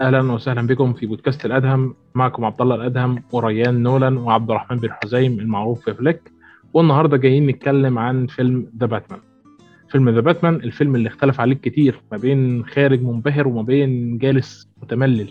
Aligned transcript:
أهلا 0.00 0.32
وسهلا 0.32 0.66
بكم 0.66 0.92
في 0.92 1.06
بودكاست 1.06 1.46
الأدهم. 1.46 1.94
معكم 2.14 2.44
عبد 2.44 2.60
الله 2.60 2.74
الأدهم 2.74 3.22
وريان 3.32 3.82
نولان 3.82 4.16
وعبد 4.16 4.50
الرحمن 4.50 4.78
بن 4.78 4.90
حزيم 4.92 5.40
المعروف 5.40 5.84
في 5.84 5.94
فليك. 5.94 6.32
والنهاردة 6.74 7.16
جايين 7.16 7.46
نتكلم 7.46 7.98
عن 7.98 8.26
فيلم 8.26 8.72
The 8.80 8.86
Batman 8.86 9.20
فيلم 9.90 10.10
The 10.10 10.20
Batman 10.20 10.54
الفيلم 10.54 10.94
اللي 10.94 11.08
اختلف 11.08 11.40
عليه 11.40 11.54
كتير 11.54 12.02
ما 12.12 12.18
بين 12.18 12.66
خارج 12.66 13.02
منبهر 13.02 13.48
وما 13.48 13.62
بين 13.62 14.18
جالس 14.18 14.68
متملل. 14.82 15.28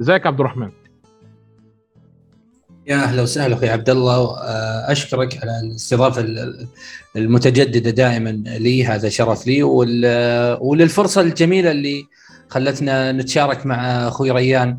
إزيك 0.00 0.26
عبد 0.26 0.40
الرحمن؟ 0.40 0.70
يا 2.86 2.96
أهلا 2.96 3.22
وسهلا 3.22 3.54
أخوي 3.54 3.68
عبد 3.68 3.90
الله 3.90 4.38
آه، 4.38 4.92
أشكرك 4.92 5.38
على 5.42 5.60
الاستضافة 5.64 6.26
المتجددة 7.16 7.90
دائما 7.90 8.30
لي. 8.30 8.86
هذا 8.86 9.08
شرف 9.08 9.46
لي 9.46 9.62
وللفرصة 10.60 11.20
الجميلة 11.20 11.70
اللي 11.70 12.04
خلتنا 12.48 13.12
نتشارك 13.12 13.66
مع 13.66 13.76
أخوي 14.08 14.30
ريان 14.30 14.78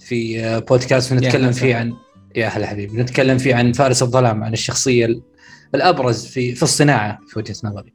في 0.00 0.40
بودكاست 0.68 1.12
ونتكلم 1.12 1.52
فيه 1.52 1.76
عن 1.76 1.92
يا 2.36 2.46
هلا 2.48 2.66
حبيبي. 2.66 3.02
نتكلم 3.02 3.38
فيه 3.38 3.54
عن 3.54 3.72
فارس 3.72 4.02
الظلام 4.02 4.44
عن 4.44 4.52
الشخصية 4.52 5.20
الأبرز 5.74 6.26
في 6.26 6.54
في 6.54 6.62
الصناعة 6.62 7.18
في 7.26 7.38
وجهة 7.38 7.56
نظري. 7.64 7.94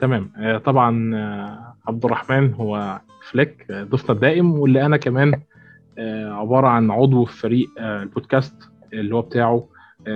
تمام. 0.00 0.32
آه، 0.36 0.58
طبعا 0.58 1.14
آه، 1.16 1.74
عبد 1.88 2.04
الرحمن 2.04 2.54
هو 2.54 3.00
فليك 3.30 3.66
ضيفنا 3.72 4.10
الدائم 4.14 4.52
واللي 4.58 4.86
أنا 4.86 4.96
كمان 4.96 5.40
آه، 5.98 6.32
عبارة 6.32 6.66
عن 6.66 6.90
عضو 6.90 7.24
في 7.24 7.36
فريق 7.38 7.68
البودكاست 7.78 8.54
اللي 8.92 9.14
هو 9.14 9.20
بتاعه 9.22 9.68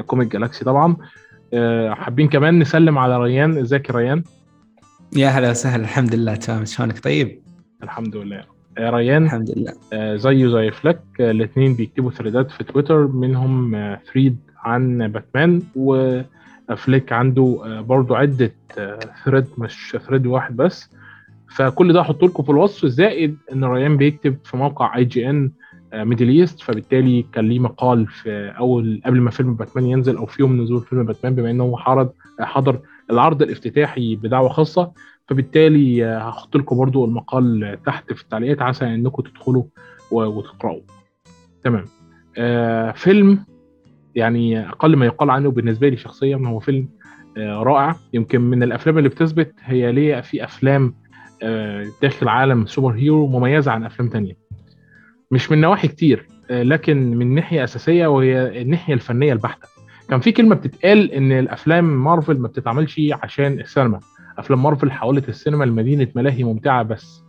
Comic 0.07 0.33
Galaxy 0.33 0.65
طبعا. 0.65 0.97
حابين 1.91 2.29
كمان 2.29 2.59
نسلم 2.59 2.99
على 2.99 3.19
ريان. 3.19 3.59
إزيك 3.59 3.89
يا 3.89 3.95
ريان؟ 3.95 4.25
يا 5.17 5.29
هلا 5.29 5.51
وسهلا 5.51 5.83
الحمد 5.83 6.15
لله 6.15 6.35
تمام. 6.35 6.65
شلونك؟ 6.65 6.99
طيب؟ 6.99 7.39
الحمد 7.83 8.17
لله. 8.17 8.45
ريان 8.79 9.25
الحمد 9.25 9.51
لله. 9.57 10.17
زيه 10.17 10.49
زي 10.49 10.71
فليك 10.71 10.99
الاثنين 11.21 11.75
بيكتبوا 11.75 12.11
ثريدات 12.11 12.51
في 12.51 12.65
تويتر 12.65 13.07
منهم 13.07 13.77
thread 14.13 14.37
عن 14.59 15.09
باتمان 15.09 15.63
وفليك 15.77 17.13
عنده 17.13 17.59
برضو 17.89 18.15
عدة 18.15 18.53
thread 19.25 19.45
مش 19.59 19.97
thread 20.07 20.27
واحد 20.27 20.57
بس. 20.57 20.91
فكل 21.57 21.93
ده 21.93 22.01
هحط 22.01 22.25
لكم 22.25 22.43
في 22.43 22.51
الوصف 22.51 22.87
زائد 22.87 23.37
إن 23.53 23.65
ريان 23.65 23.97
بيكتب 23.97 24.37
في 24.45 24.57
موقع 24.57 24.97
IGN 24.97 25.51
Middle 25.95 26.29
East. 26.29 26.61
فبالتالي 26.61 27.27
كان 27.33 27.49
ليه 27.49 27.59
مقال 27.59 28.07
في 28.07 28.53
أول 28.59 29.01
قبل 29.07 29.21
ما 29.21 29.31
فيلم 29.31 29.55
باتمان 29.55 29.87
ينزل 29.87 30.17
أو 30.17 30.27
في 30.27 30.43
يوم 30.43 30.63
نزول 30.63 30.81
فيلم 30.81 31.05
باتمان 31.07 31.35
بما 31.35 31.51
إنه 31.51 31.65
هو 31.65 31.77
حضر 31.77 32.09
حضر 32.41 32.79
العرض 33.13 33.43
الافتتاحي 33.43 34.17
بدعوة 34.17 34.49
خاصة 34.49 34.93
فبالتالي 35.29 36.05
هحط 36.05 36.57
لكم 36.57 36.77
برضو 36.77 37.05
المقال 37.05 37.79
تحت 37.87 38.13
في 38.13 38.23
التعليقات 38.23 38.63
عسى 38.63 38.85
إنكم 38.85 39.23
تدخلوا 39.23 39.65
وتقراوا 40.11 40.81
تمام. 41.65 41.85
آه 42.39 42.91
فيلم 42.93 43.45
يعني 44.15 44.69
أقل 44.69 44.97
ما 44.97 45.07
يقال 45.07 45.31
عنه 45.31 45.51
بالنسبة 45.51 45.89
لي 45.89 45.97
شخصيا 45.97 46.37
هو 46.37 46.59
فيلم 46.61 46.89
آه 47.37 47.63
رائع. 47.63 47.97
يمكن 48.13 48.41
من 48.41 48.63
الأفلام 48.63 48.99
اللي 48.99 49.09
بتثبت 49.09 49.55
هي 49.61 49.93
ليه 49.93 50.21
في 50.21 50.45
أفلام 50.45 50.95
آه 51.43 51.87
داخل 52.03 52.29
عالم 52.29 52.67
superhero 52.67 53.27
مميزة 53.27 53.73
عن 53.73 53.85
أفلام 53.85 54.09
تانية. 54.09 54.37
مش 55.31 55.51
من 55.51 55.61
نواحي 55.61 55.89
كتير 55.89 56.29
آه 56.51 56.63
لكن 56.63 57.17
من 57.17 57.35
ناحية 57.35 57.65
أساسية 57.65 58.07
وهي 58.07 58.63
الناحية 58.63 58.95
الفنية 58.95 59.33
البحتة. 59.33 59.69
كان 60.13 60.21
في 60.21 60.33
كلمة 60.33 60.55
بتتقال 60.55 61.13
إن 61.13 61.33
الأفلام 61.33 62.05
مارفل 62.05 62.39
ما 62.39 62.49
بتتعملش 62.49 63.01
عشان 63.23 63.61
السينما. 63.61 64.01
أفلام 64.39 64.63
مارفل 64.63 64.91
حولت 64.91 65.29
السينما 65.29 65.65
لمدينة 65.65 66.09
ملاهي 66.15 66.45
ممتعة 66.45 66.83
بس. 66.83 67.25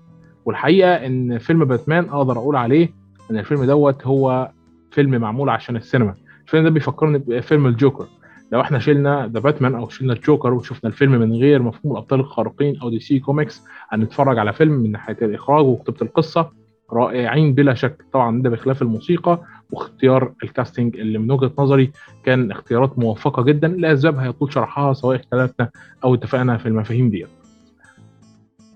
والحقيقة 0.45 0.89
إن 1.06 1.38
فيلم 1.38 1.66
باتمان 1.66 2.09
أقدر 2.09 2.38
أقول 2.38 2.56
عليه 2.56 2.89
إن 3.31 3.38
الفيلم 3.38 3.64
دوت 3.64 4.08
هو 4.08 4.52
فيلم 4.92 5.21
معمول 5.21 5.49
عشان 5.49 5.76
السينما. 5.76 6.16
الفيلم 6.45 6.64
ده 6.64 6.70
بيفكرني 6.70 7.17
بفيلم 7.17 7.67
الجوكر. 7.67 8.05
لو 8.52 8.61
إحنا 8.61 8.80
شلنا 8.80 9.27
The 9.33 9.39
Batman 9.39 9.76
أو 9.76 9.89
شلنا 9.89 10.14
الجوكر 10.14 10.54
وشفنا 10.54 10.89
الفيلم 10.89 11.11
من 11.11 11.33
غير 11.33 11.61
مفهوم 11.61 11.94
الأبطال 11.94 12.20
الخارقين 12.20 12.80
أو 12.80 12.89
DC 12.89 13.20
Comics 13.20 13.64
هنتفرج 13.89 14.38
على 14.39 14.54
فيلم 14.54 14.71
من 14.73 14.92
ناحية 14.92 15.17
الإخراج 15.21 15.65
وكتابة 15.65 15.98
القصة 16.02 16.50
رائعين 16.94 17.54
بلا 17.54 17.73
شك. 17.73 18.05
طبعا 18.14 18.42
ده 18.42 18.50
بخلاف 18.50 18.82
الموسيقى 18.82 19.42
واختيار 19.72 20.34
ال 20.44 20.50
casting 20.50 20.98
اللي 21.00 21.18
من 21.18 21.32
وجهة 21.32 21.52
نظري 21.60 21.92
كان 22.26 22.52
اختيارات 22.52 23.00
موفقة 23.00 23.44
جدا 23.44 23.68
لاسباب 23.68 24.18
هيطول 24.18 24.54
شرحها 24.54 24.94
سواء 24.94 25.16
اختلفنا 25.16 25.70
أو 26.04 26.14
اتفقنا 26.16 26.58
في 26.58 26.66
المفاهيم 26.66 27.10
دي 27.10 27.26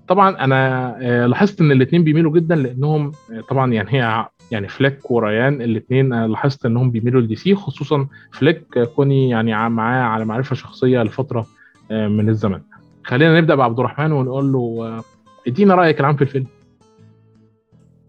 طبعا 0.08 0.44
أنا 0.44 1.28
لاحظت 1.28 1.62
إن 1.62 1.72
الاثنين 1.72 2.04
بيميلوا 2.04 2.32
جدا 2.34 2.56
لأنهم 2.56 3.12
طبعا 3.50 3.74
يعني 3.74 3.90
هي 3.94 4.26
يعني 4.52 4.68
فليك 4.68 5.12
وريان 5.12 5.62
الاثنين 5.62 6.26
لاحظت 6.26 6.66
إنهم 6.66 6.92
بيميلوا 6.92 7.22
ل 7.22 7.36
DC 7.36 7.56
خصوصا 7.56 8.08
فليك 8.32 8.80
كوني 8.96 9.30
يعني 9.30 9.70
معاه 9.70 10.04
على 10.04 10.26
معرفة 10.26 10.56
شخصية 10.56 11.04
لفترة 11.04 11.46
من 11.92 12.30
الزمن. 12.30 12.62
خلينا 13.04 13.38
نبدأ 13.42 13.56
بعبد 13.56 13.80
الرحمن 13.80 14.12
ونقول 14.12 14.52
له 14.54 15.04
إدينا 15.48 15.76
رأيك 15.76 16.00
العام 16.00 16.16
في 16.16 16.22
الفيلم. 16.22 16.46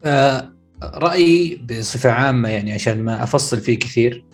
آه 0.05 0.49
رأيي 0.83 1.57
بصفة 1.57 2.11
عامة 2.11 2.49
يعني 2.49 2.73
عشان 2.73 3.05
ما 3.05 3.23
أفصل 3.23 3.61
فيه 3.61 3.79
كثير. 3.79 4.25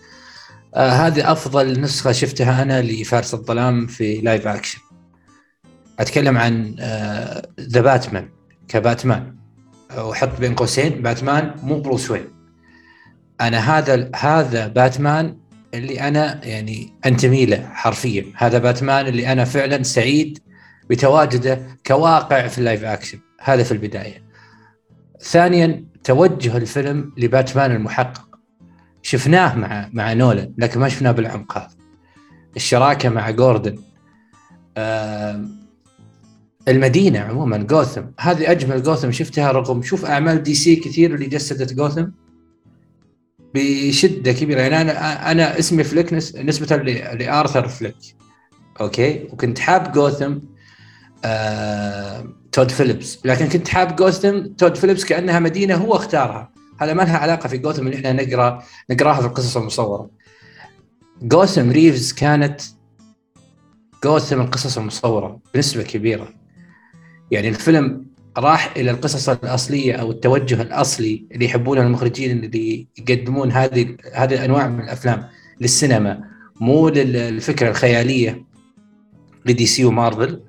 آه 0.75 0.89
هذه 0.89 1.31
أفضل 1.31 1.81
نسخة 1.81 2.11
شفتها 2.11 2.61
أنا 2.61 2.81
لفارس 2.81 3.33
الظلام 3.33 3.87
في 3.87 4.21
live 4.21 4.47
action 4.47 4.79
أتكلم 5.99 6.37
عن 6.37 6.75
the 7.59 7.79
آه 7.79 7.83
باتمان 7.83 8.29
كباتمان. 8.67 9.35
وحط 9.97 10.39
بين 10.39 10.55
قوسين 10.55 11.01
باتمان 11.01 11.55
مو 11.63 11.79
بروس 11.79 12.11
وين. 12.11 12.25
أنا 13.41 13.77
هذا 13.77 14.09
هذا 14.15 14.67
باتمان 14.67 15.37
اللي 15.73 16.01
أنا 16.01 16.45
يعني 16.45 16.93
أنتمي 17.05 17.45
له 17.45 17.69
حرفيا. 17.73 18.25
هذا 18.35 18.57
باتمان 18.57 19.07
اللي 19.07 19.31
أنا 19.31 19.45
فعلا 19.45 19.83
سعيد 19.83 20.39
بتواجده 20.89 21.67
كواقع 21.87 22.47
في 22.47 22.57
ال 22.57 22.62
live 22.62 22.83
action 22.83 23.19
هذا 23.41 23.63
في 23.63 23.71
البداية. 23.71 24.23
ثانيا 25.21 25.85
توجه 26.05 26.57
الفيلم 26.57 27.13
لباتمان 27.17 27.71
المحقق. 27.71 28.39
شفناه 29.01 29.55
مع 29.55 29.89
مع 29.93 30.13
نولان 30.13 30.53
لكن 30.57 30.79
ما 30.79 30.89
شفناه 30.89 31.11
بالعمق 31.11 31.57
هذا 31.57 31.69
الشراكة 32.55 33.09
مع 33.09 33.29
جوردن. 33.29 33.77
آه 34.77 35.45
المدينة 36.67 37.19
عموما 37.19 37.57
جوثم. 37.57 38.03
هذه 38.19 38.51
أجمل 38.51 38.83
جوثم 38.83 39.11
شفتها 39.11 39.51
رغم 39.51 39.81
شوف 39.81 40.05
أعمال 40.05 40.43
دي 40.43 40.55
سي 40.55 40.75
كثير 40.75 41.15
اللي 41.15 41.25
جسدت 41.25 41.73
جوثم 41.73 42.05
بشدة 43.55 44.31
كبيرة. 44.31 44.61
يعني 44.61 44.81
أنا 44.81 45.31
أنا 45.31 45.59
اسمي 45.59 45.83
فليك 45.83 46.13
نسبة 46.13 46.75
لآرثر 47.13 47.67
فليك. 47.67 47.95
أوكي؟ 48.81 49.27
وكنت 49.31 49.59
حاب 49.59 49.91
جوثم. 49.91 50.39
آه 51.25 52.25
تود 52.55 52.71
فيليبس. 52.71 53.19
لكن 53.25 53.49
كنت 53.49 53.67
حاب 53.67 53.95
جوثم 53.95 54.45
تود 54.45 54.75
فيليبس 54.77 55.05
كأنها 55.05 55.39
مدينة 55.39 55.75
هو 55.75 55.95
اختارها. 55.95 56.51
هذا 56.79 56.93
ما 56.93 57.01
لها 57.01 57.17
علاقة 57.17 57.49
في 57.49 57.57
جوثم 57.57 57.87
اللي 57.87 57.95
إحنا 57.95 58.13
نقرا 58.13 58.63
نقراها 58.89 59.21
في 59.21 59.27
القصص 59.27 59.57
المصورة. 59.57 60.09
جوثم 61.21 61.71
ريفز 61.71 62.13
كانت 62.13 62.61
جوثم 64.03 64.41
القصص 64.41 64.77
المصورة 64.77 65.39
بنسبة 65.53 65.83
كبيرة. 65.83 66.29
يعني 67.31 67.49
الفيلم 67.49 68.05
راح 68.37 68.73
إلى 68.77 68.91
القصص 68.91 69.29
الأصلية 69.29 69.93
أو 69.93 70.11
التوجه 70.11 70.61
الأصلي 70.61 71.25
اللي 71.31 71.45
يحبونه 71.45 71.81
المخرجين 71.81 72.43
اللي 72.43 72.87
يقدمون 72.97 73.51
هذه 73.51 73.97
هذه 74.13 74.33
الأنواع 74.33 74.67
من 74.67 74.83
الأفلام 74.83 75.27
للسينما 75.61 76.23
مو 76.61 76.89
للفكرة 76.89 77.69
الخيالية 77.69 78.45
لدي 79.45 79.65
سي 79.65 79.85
ومارفل. 79.85 80.44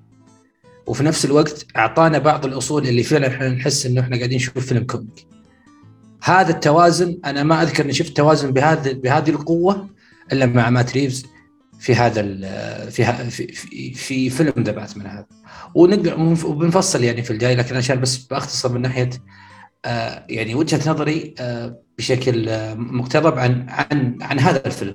وفي 0.86 1.04
نفس 1.04 1.24
الوقت 1.24 1.66
أعطانا 1.76 2.18
بعض 2.18 2.44
الأصول 2.46 2.86
اللي 2.86 3.02
فعلا 3.02 3.26
إحنا 3.26 3.48
نحس 3.48 3.86
إنه 3.86 4.00
إحنا 4.00 4.16
قاعدين 4.16 4.36
نشوف 4.36 4.58
فيلم 4.58 4.84
comic. 4.84 5.26
هذا 6.22 6.50
التوازن 6.50 7.18
أنا 7.24 7.42
ما 7.42 7.62
أذكر 7.62 7.84
إني 7.84 7.92
شفت 7.92 8.16
توازن 8.16 8.50
بهذه 8.50 8.92
بهذه 8.92 9.30
القوة 9.30 9.88
إلا 10.32 10.46
مع 10.46 10.70
مات 10.70 10.92
ريفز 10.92 11.26
في 11.78 11.94
هذا 11.94 12.22
في 12.90 13.30
في 13.30 13.46
في, 13.52 13.94
في 13.94 14.30
فيلم 14.30 14.52
The 14.58 14.72
Batman 14.72 15.06
هذا. 15.06 15.26
وبنفصل 15.74 17.04
يعني 17.04 17.22
في 17.22 17.30
الجاي 17.30 17.54
لكن 17.56 17.76
عشان 17.76 18.00
بس 18.00 18.16
بأختصر 18.16 18.72
من 18.72 18.82
ناحية 18.82 19.10
آه 19.84 20.26
يعني 20.28 20.54
وجهة 20.54 20.90
نظري 20.90 21.34
آه 21.40 21.78
بشكل 21.98 22.48
آه 22.48 22.74
مقترب 22.74 23.38
عن 23.38 23.66
عن 23.68 24.18
عن 24.22 24.40
هذا 24.40 24.66
الفيلم. 24.66 24.94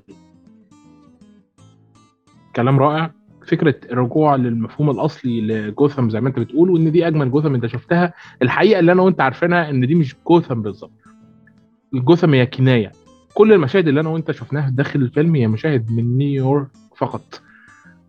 كلام 2.55 2.79
رائع 2.79 3.20
فكرة 3.51 3.75
الرجوع 3.91 4.35
للمفهوم 4.35 4.89
الأصلي 4.89 5.41
لجوثم 5.41 6.09
زي 6.09 6.21
ما 6.21 6.29
أنت 6.29 6.39
بتقول 6.39 6.69
وإن 6.69 6.91
دي 6.91 7.07
أجمل 7.07 7.31
جوثم 7.31 7.53
أنت 7.55 7.65
شفتها. 7.65 8.13
الحقيقة 8.41 8.79
اللي 8.79 8.91
أنا 8.91 9.01
وأنت 9.01 9.21
عارفينها 9.21 9.69
إن 9.69 9.87
دي 9.87 9.95
مش 9.95 10.15
جوثم 10.27 10.61
بالظبط. 10.61 10.91
الجوثم 11.93 12.33
هي 12.33 12.45
كناية. 12.45 12.91
كل 13.33 13.53
المشاهد 13.53 13.87
اللي 13.87 13.99
أنا 13.99 14.09
وأنت 14.09 14.31
شفناها 14.31 14.69
داخل 14.69 15.01
الفيلم 15.01 15.35
هي 15.35 15.47
مشاهد 15.47 15.91
من 15.91 16.17
نيويورك 16.17 16.67
فقط. 16.97 17.41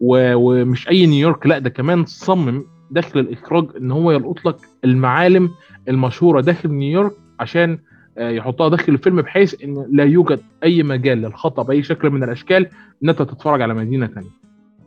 و... 0.01 0.35
ومش 0.35 0.89
أي 0.89 1.07
نيويورك 1.07 1.47
لأ 1.47 1.59
ده 1.59 1.71
كمان 1.71 2.05
صمم 2.05 2.65
داخل 2.91 3.21
الإخراج 3.21 3.67
إن 3.77 3.91
هو 3.91 4.13
يلقط 4.13 4.47
لك 4.47 4.57
المعالم 4.85 5.51
المشهورة 5.89 6.41
داخل 6.41 6.69
نيويورك 6.73 7.13
عشان 7.41 7.79
آه، 8.19 8.31
يحطها 8.31 8.69
داخل 8.69 8.93
الفيلم 8.93 9.23
بحيث 9.23 9.65
إن 9.65 9.87
لا 9.93 10.05
يوجد 10.05 10.41
أي 10.65 10.83
مجال 10.83 11.19
للخطأ 11.23 11.63
بأي 11.63 11.83
شكل 11.83 12.11
من 12.11 12.23
الأشكال 12.25 12.67
إن 13.05 13.09
أنت 13.09 13.23
تتفرج 13.23 13.63
على 13.63 13.75
مدينة 13.75 14.07
ثانية 14.07 14.42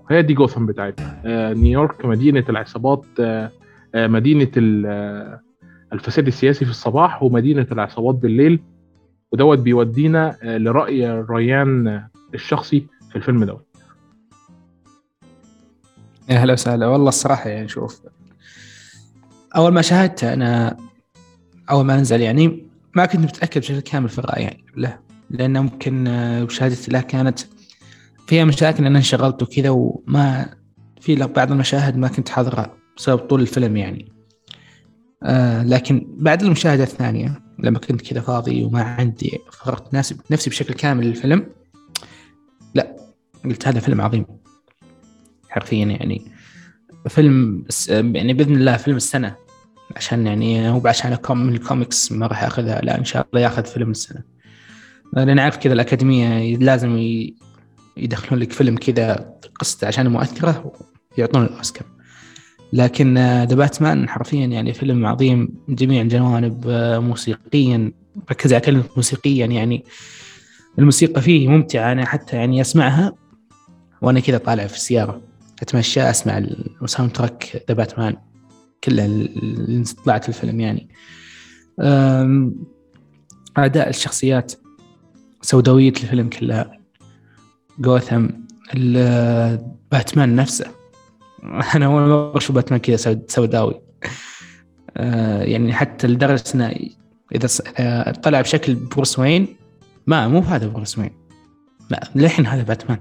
هي 0.10 0.22
دي 0.22 0.34
جوثام 0.34 0.66
بتاعتنا 0.66 1.22
آه، 1.26 1.54
نيويورك 1.54 2.06
مدينة 2.06 2.44
العصابات 2.50 3.06
آه، 3.20 3.52
مدينة 3.96 4.52
الفساد 5.94 6.28
السياسي 6.28 6.66
في 6.66 6.72
الصباح 6.72 7.24
ومدينة 7.24 7.68
العصابات 7.72 8.16
بالليل. 8.16 8.60
ودوت 9.32 9.60
بيودينا 9.60 10.38
لرأي 10.44 11.12
ريان 11.30 12.08
الشخصي 12.34 12.88
في 13.10 13.16
الفيلم 13.16 13.44
دوت. 13.44 13.66
يا 16.30 16.38
هلا 16.38 16.54
وسهلا. 16.54 16.88
والله 16.88 17.10
الصراحة 17.10 17.50
يعني 17.50 17.68
شوف 17.68 18.02
أول 19.56 19.74
ما 19.74 19.82
شاهدته 19.82 20.34
أنا 20.34 20.78
أول 21.72 21.86
ما 21.86 21.98
نزل 21.98 22.22
يعني 22.22 22.66
ما 22.96 23.06
كنت 23.06 23.22
متأكد 23.22 23.62
بشكل 23.62 23.80
كامل 23.80 24.10
في 24.10 24.20
الرأي 24.20 24.44
يعني 24.44 24.66
له 24.78 25.00
لأنه 25.30 25.62
ممكن 25.62 26.04
مشاهدتي 26.44 26.92
له 26.92 27.02
كانت 27.02 27.40
فيها 28.28 28.46
مشاكل 28.46 28.86
أنا 28.86 28.98
انشغلت 28.98 29.44
وكذا 29.44 29.70
وما 29.70 30.56
في 31.02 31.16
بعض 31.16 31.52
المشاهد 31.52 31.98
ما 31.98 32.08
كنت 32.08 32.30
حاضرها 32.30 32.78
بسبب 32.98 33.20
طول 33.20 33.42
الفيلم 33.42 33.78
يعني. 33.78 34.12
آه 35.24 35.64
لكن 35.64 36.08
بعد 36.18 36.44
المشاهدة 36.44 36.84
الثانية 36.84 37.42
لما 37.60 37.80
كنت 37.80 38.02
كذا 38.02 38.22
فاضي 38.22 38.64
وما 38.64 38.82
عندي 38.82 39.40
فرغت 39.52 39.94
نفسي 40.32 40.50
بشكل 40.50 40.74
كامل 40.74 41.06
للفيلم 41.06 41.50
لا 42.76 42.96
قلت 43.46 43.68
هذا 43.68 43.80
فيلم 43.80 44.02
عظيم. 44.02 44.26
حرفيا 45.50 45.86
يعني 45.86 46.32
فيلم 47.08 47.66
يعني 47.90 48.34
بإذن 48.34 48.56
الله 48.56 48.78
فيلم 48.78 48.98
السنة 48.98 49.36
عشان 49.96 50.28
يعني 50.28 50.70
هو 50.70 50.88
عشان 50.88 51.18
من 51.30 51.56
الكوميكس 51.56 52.12
ما 52.12 52.28
راح 52.28 52.44
ياخذها 52.44 52.82
لا 52.82 52.98
إن 52.98 53.04
شاء 53.06 53.28
الله 53.28 53.42
ياخذ 53.44 53.66
فيلم 53.66 53.92
السنة. 53.92 54.24
لأن 55.14 55.40
عارف 55.40 55.58
كذا 55.58 55.74
الأكاديمية 55.74 56.58
لازم 56.58 56.98
يدخلون 57.98 58.42
لك 58.42 58.52
فيلم 58.52 58.78
كذا 58.78 59.34
قصته 59.60 59.88
عشان 59.88 60.08
مؤثرة 60.08 60.74
ويعطون 61.18 61.44
الأوسكار. 61.44 61.88
لكن 62.74 63.18
The 63.18 63.56
Batman 63.56 64.10
حرفيا 64.10 64.46
يعني 64.46 64.74
فيلم 64.74 65.06
عظيم 65.06 65.56
من 65.68 65.76
جميع 65.76 66.02
الجوانب 66.02 66.68
موسيقيا 67.04 67.92
ركز 68.32 68.54
على 68.54 68.62
كلمة 68.62 68.84
موسيقيا 68.96 69.46
يعني 69.46 69.86
الموسيقى 70.80 71.22
فيه 71.22 71.48
ممتعة 71.48 71.92
أنا 71.92 72.06
حتى 72.06 72.36
يعني 72.36 72.62
أسمعها 72.62 73.14
وأنا 74.02 74.20
كذا 74.20 74.38
طالع 74.38 74.68
في 74.68 74.76
السيارة. 74.76 75.22
أتمشى 75.62 76.02
أسمع 76.02 76.38
ال 76.82 77.12
soundtrack 77.12 77.64
The 77.68 77.74
Batman 77.74 78.18
كلها 78.84 79.06
اللي 79.06 79.84
طلعت 80.06 80.30
الفيلم 80.30 80.60
يعني. 80.60 80.90
أداء 83.58 83.90
الشخصيات 83.90 84.54
سوداوية 85.42 85.90
الفيلم 85.90 86.30
كلها. 86.30 86.80
جوثم 87.80 88.28
باتمان 89.92 90.36
نفسه. 90.36 90.66
أنا 91.76 91.86
اول 91.86 92.02
مره 92.02 92.38
أشوف 92.38 92.56
باتمان 92.56 92.80
كذا 92.80 93.22
سوداوي. 93.28 93.82
أه، 94.98 95.44
يعني 95.44 95.74
حتى 95.74 96.08
لدرجة 96.08 96.76
إذا 97.36 97.48
طلع 98.12 98.42
بشكل 98.42 98.76
بروس 98.76 99.20
وين 99.20 99.48
ما 100.08 100.28
مو 100.28 100.40
هذا 100.40 100.68
بروس 100.68 100.98
وين. 100.98 101.12
لا 101.90 102.10
للحين 102.16 102.48
هذا 102.48 102.64
باتمان. 102.64 103.00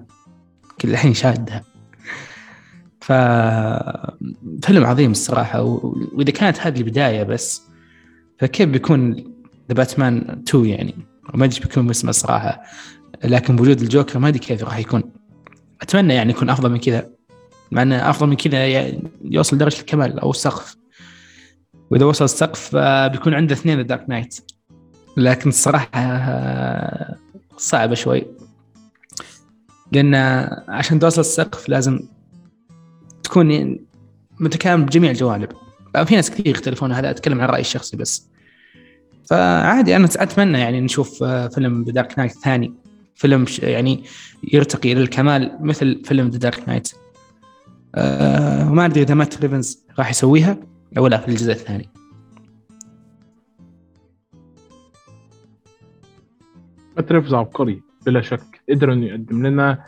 كل 0.81 0.91
الحين 0.91 1.15
شادها 1.15 1.65
ف 3.01 3.13
فيلم 4.63 4.87
عظيم 4.87 5.11
الصراحة 5.11 5.63
وإذا 5.63 6.31
كانت 6.31 6.61
هذه 6.61 6.79
البداية 6.79 7.23
بس 7.23 7.63
فكيف 8.39 8.69
بيكون 8.69 9.13
The 9.69 9.75
Batman 9.75 10.43
2 10.49 10.67
يعني؟ 10.67 10.95
ما 11.35 11.45
أدري 11.45 11.61
بيكون 11.61 11.91
اسمه 11.91 12.11
الصراحة. 12.11 12.63
لكن 13.25 13.57
بوجود 13.57 13.81
الجوكر 13.81 14.19
ما 14.19 14.29
أدري 14.29 14.39
كيف 14.39 14.65
راح 14.65 14.79
يكون. 14.79 15.03
أتمنى 15.83 16.15
يعني 16.15 16.31
يكون 16.31 16.51
أفضل 16.51 16.71
من 16.71 16.79
كذا. 16.79 17.11
مع 17.73 17.83
انه 17.83 18.11
أفضل 18.11 18.27
من 18.27 18.37
كذا 18.37 18.67
يعني 18.67 19.03
يوصل 19.25 19.59
درجة 19.59 19.81
الكمال 19.81 20.19
أو 20.19 20.31
السقف. 20.31 20.77
وإذا 21.91 22.05
وصل 22.05 22.25
السقف 22.25 22.77
بيكون 23.13 23.35
عنده 23.35 23.55
اثنين 23.55 23.77
The 23.77 23.83
Dark 23.83 24.05
Knight 24.09 24.41
لكن 25.17 25.49
الصراحة 25.49 25.91
صعبة 27.57 27.95
شوي. 27.95 28.27
لأن 29.93 30.15
عشان 30.69 30.99
توصل 30.99 31.21
السقف 31.21 31.69
لازم 31.69 32.01
تكون 33.23 33.79
متكامل 34.41 34.85
بجميع 34.85 35.11
الجوانب. 35.11 35.49
في 36.05 36.15
ناس 36.15 36.31
كثير 36.31 36.49
يختلفون 36.49 36.93
هذا 36.93 37.11
أتكلم 37.11 37.41
عن 37.41 37.49
رأيي 37.49 37.61
الشخصي 37.61 37.97
بس. 37.97 38.29
فعادي 39.31 39.97
أنا 39.97 40.09
أتمنى 40.17 40.59
يعني 40.59 40.81
نشوف 40.81 41.23
آه، 41.23 41.49
فيلم 41.49 41.83
The 41.83 41.93
Dark 41.93 42.19
Knight 42.19 42.33
ثاني 42.33 42.75
فيلم 43.15 43.45
يعني 43.63 44.05
يرتقي 44.53 44.93
إلى 44.93 45.01
الكمال 45.01 45.59
مثل 45.61 46.03
فيلم 46.05 46.29
The 46.29 46.39
Dark 46.39 46.69
Knight 46.69 46.93
وما 48.71 48.85
أدري 48.85 49.03
إذا 49.03 49.15
مات 49.15 49.43
ريفز 49.43 49.85
راح 49.99 50.11
يسويها 50.11 50.59
أو 50.99 51.07
لا 51.07 51.19
في 51.19 51.29
الجزء 51.29 51.53
الثاني. 51.53 51.89
مات 56.97 57.13
ريفز 57.13 57.35
عبقري 57.35 57.83
بلا 58.07 58.21
شك. 58.23 58.61
قدر 58.71 58.93
إنه 58.93 59.07
يقدم 59.07 59.47
لنا 59.47 59.85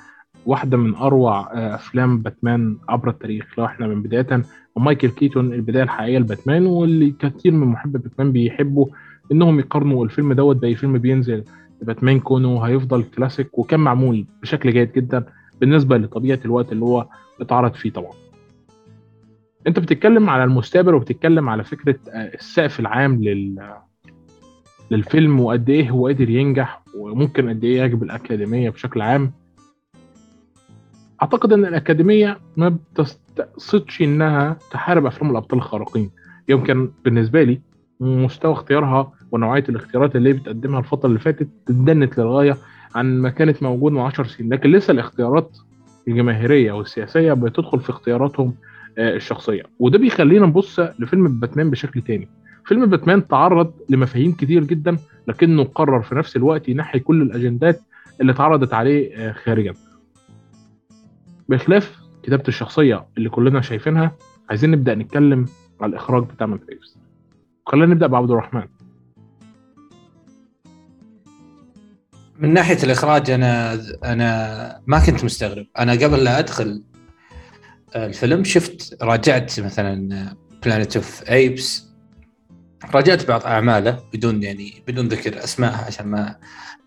واحدة 0.46 0.76
من 0.76 0.94
أروع 0.94 1.52
آه، 1.52 1.74
أفلام 1.74 2.22
باتمان 2.22 2.78
عبر 2.88 3.10
التاريخ. 3.10 3.58
لو 3.58 3.64
إحنا 3.64 3.86
من 3.86 4.02
بداية 4.02 4.42
مايكل 4.76 5.08
كيتون 5.08 5.52
البداية 5.52 5.82
الحقيقية 5.82 6.18
لباتمان 6.18 6.66
واللي 6.66 7.14
كثير 7.18 7.52
من 7.52 7.66
محبي 7.66 7.98
باتمان 7.98 8.32
بيحبوا 8.32 8.86
إنهم 9.32 9.58
يقارنوا 9.58 10.04
الفيلم 10.04 10.32
دوت 10.32 10.56
بأي 10.56 10.74
فيلم 10.74 10.98
بينزل. 10.98 11.44
باتمان 11.82 12.20
كونه 12.20 12.60
هيفضل 12.62 13.02
كلاسيك 13.02 13.58
وكان 13.58 13.80
معمول 13.80 14.26
بشكل 14.42 14.72
جيد 14.72 14.92
جدا 14.92 15.24
بالنسبة 15.60 15.96
لطبيعة 15.96 16.38
الوقت 16.44 16.72
اللي 16.72 16.84
هو 16.84 17.06
اتعرض 17.40 17.74
فيه 17.74 17.90
طبعا. 17.92 18.12
أنت 19.66 19.78
بتتكلم 19.78 20.30
على 20.30 20.44
المستقبل 20.44 20.94
وبتتكلم 20.94 21.48
على 21.48 21.64
فكرة 21.64 21.98
آه، 22.08 22.34
السقف 22.34 22.80
العام 22.80 23.22
لل 23.24 23.74
للفيلم 24.90 25.40
وقد 25.40 25.70
إيه 25.70 25.90
هو 25.90 26.06
قادر 26.06 26.30
ينجح 26.30 26.82
وممكن 26.96 27.48
قد 27.48 27.64
إيه 27.64 27.76
يعجب 27.78 28.02
الأكاديمية 28.02 28.70
بشكل 28.70 29.00
عام. 29.02 29.32
أعتقد 31.22 31.52
إن 31.52 31.64
الأكاديمية 31.64 32.38
ما 32.56 32.68
بتستقصدش 32.68 34.02
إنها 34.02 34.56
تحارب 34.70 35.06
أفلام 35.06 35.30
الأبطال 35.30 35.58
الخارقين. 35.58 36.10
يمكن 36.48 36.90
بالنسبة 37.04 37.42
لي 37.42 37.60
مستوى 38.00 38.52
اختيارها 38.52 39.12
ونوعية 39.32 39.64
الاختيارات 39.68 40.16
اللي 40.16 40.32
بتقدمها 40.32 40.78
الفترة 40.80 41.08
اللي 41.08 41.18
فاتت 41.18 41.48
تدنت 41.66 42.18
للغاية 42.18 42.56
عن 42.94 43.18
ما 43.18 43.30
كانت 43.30 43.62
موجود 43.62 43.92
من 43.92 44.00
10 44.00 44.24
سنين. 44.24 44.52
لكن 44.52 44.70
لسه 44.70 44.92
الاختيارات 44.92 45.58
الجماهيرية 46.08 46.72
والسياسية 46.72 47.32
بتدخل 47.32 47.80
في 47.80 47.90
اختياراتهم 47.90 48.54
آه، 48.98 49.16
الشخصية. 49.16 49.62
وده 49.78 49.98
بيخلينا 49.98 50.46
نبص 50.46 50.80
لفيلم 50.80 51.40
باتمان 51.40 51.70
بشكل 51.70 52.00
تاني. 52.02 52.28
فيلم 52.64 52.86
باتمان 52.86 53.28
تعرض 53.28 53.72
لمفاهيم 53.90 54.32
كتير 54.32 54.64
جدا 54.64 54.96
لكنه 55.28 55.64
قرر 55.64 56.02
في 56.02 56.14
نفس 56.14 56.36
الوقت 56.36 56.68
ينحي 56.68 56.98
كل 56.98 57.22
الأجندات 57.22 57.80
اللي 58.20 58.32
اتعرضت 58.32 58.74
عليه 58.74 59.16
آه، 59.16 59.32
خارجا. 59.32 59.74
بخلاف 61.48 62.00
كتابة 62.22 62.44
الشخصية 62.48 63.06
اللي 63.18 63.28
كلنا 63.28 63.60
شايفينها 63.60 64.12
عايزين 64.50 64.70
نبدأ 64.70 64.94
نتكلم 64.94 65.46
على 65.80 65.90
الإخراج 65.90 66.24
بتاع 66.24 66.46
ريفز 66.46 66.98
خلينا 67.66 67.86
نبدأ 67.86 68.06
بعبد 68.06 68.30
الرحمن. 68.30 68.62
من 72.38 72.54
ناحية 72.54 72.78
الإخراج 72.82 73.30
أنا 73.30 73.80
أنا 74.04 74.80
ما 74.86 74.98
كنت 74.98 75.24
مستغرب. 75.24 75.66
أنا 75.78 75.92
قبل 75.92 76.24
لا 76.24 76.38
أدخل 76.38 76.82
الفيلم 77.96 78.44
شفت 78.44 78.96
راجعت 79.02 79.60
مثلا 79.60 80.36
Planet 80.64 80.96
of 80.96 81.30
the 81.30 81.54
Apes 81.54 81.86
راجعت 82.94 83.28
بعض 83.28 83.42
أعماله 83.46 83.98
بدون 84.14 84.42
يعني 84.42 84.82
بدون 84.88 85.08
ذكر 85.08 85.44
اسمائها 85.44 85.84
عشان 85.86 86.06
ما 86.06 86.36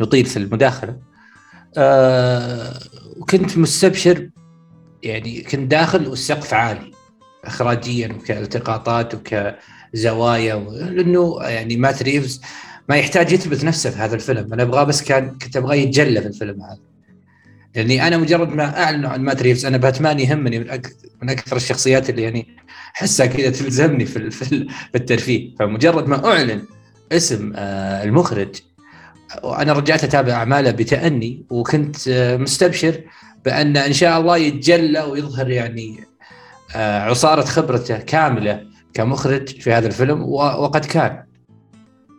نطيل 0.02 0.26
في 0.26 0.38
المداخلة. 0.38 1.00
أه 1.78 2.80
وكنت 3.18 3.58
مستبشر. 3.58 4.30
يعني 5.04 5.42
كنت 5.42 5.72
داخل 5.72 6.08
والسقف 6.08 6.54
عالي 6.54 6.92
اخراجيا 7.46 8.08
وكالتقاطات 8.08 9.16
وكزوايا 9.16 10.56
لأنه 10.56 11.40
يعني 11.42 11.78
مات 11.78 12.04
ريفز 12.04 12.42
ما 12.90 12.96
يحتاج 12.98 13.32
يثبت 13.32 13.64
نفسه 13.64 13.90
في 13.90 13.98
هذا 13.98 14.16
الفيلم. 14.16 14.54
أنا 14.54 14.64
أبغاه 14.64 14.84
بس 14.84 15.04
كان 15.04 15.30
كنت 15.30 15.58
أبغاه 15.58 15.76
يتجلى 15.76 16.22
في 16.22 16.28
الفيلم 16.28 16.62
هذا. 16.62 16.80
لأني 17.76 18.08
أنا 18.08 18.18
مجرد 18.18 18.50
ما 18.50 18.84
أعلن 18.84 19.06
عن 19.06 19.22
مات 19.22 19.42
ريفز 19.42 19.66
أنا 19.66 19.78
باتمان 19.78 20.20
يهمني 20.20 20.60
من, 20.60 20.70
أكثر 20.70 20.94
من 21.22 21.30
أكثر 21.30 21.56
الشخصيات 21.56 22.10
اللي 22.10 22.22
يعني 22.22 22.48
احسها 22.96 23.26
كذا 23.26 23.50
تلزمني 23.50 24.06
في 24.06 24.32
في 24.32 24.66
الترفيه. 24.96 25.56
فمجرد 25.60 26.08
ما 26.08 26.26
أعلن 26.26 26.62
اسم 27.12 27.54
آه، 27.56 28.04
المخرج 28.04 28.56
وأنا 29.44 29.74
رجعت 29.74 30.04
أتابع 30.04 30.34
أعماله 30.34 30.72
بتأني 30.72 31.46
وكنت 31.50 32.08
آه، 32.08 32.38
مستبشر 32.38 33.02
بأن 33.46 33.78
إن 33.78 33.94
شاء 33.94 34.20
الله 34.20 34.38
يتجلى 34.38 35.02
ويظهر 35.02 35.50
يعني 35.50 36.04
آه، 36.76 37.00
عصارة 37.00 37.42
خبرته 37.42 37.98
كاملة 37.98 38.64
كمخرج 38.94 39.62
في 39.62 39.74
هذا 39.74 39.88
الفيلم 39.88 40.24
وقد 40.24 40.86
كان. 40.86 41.29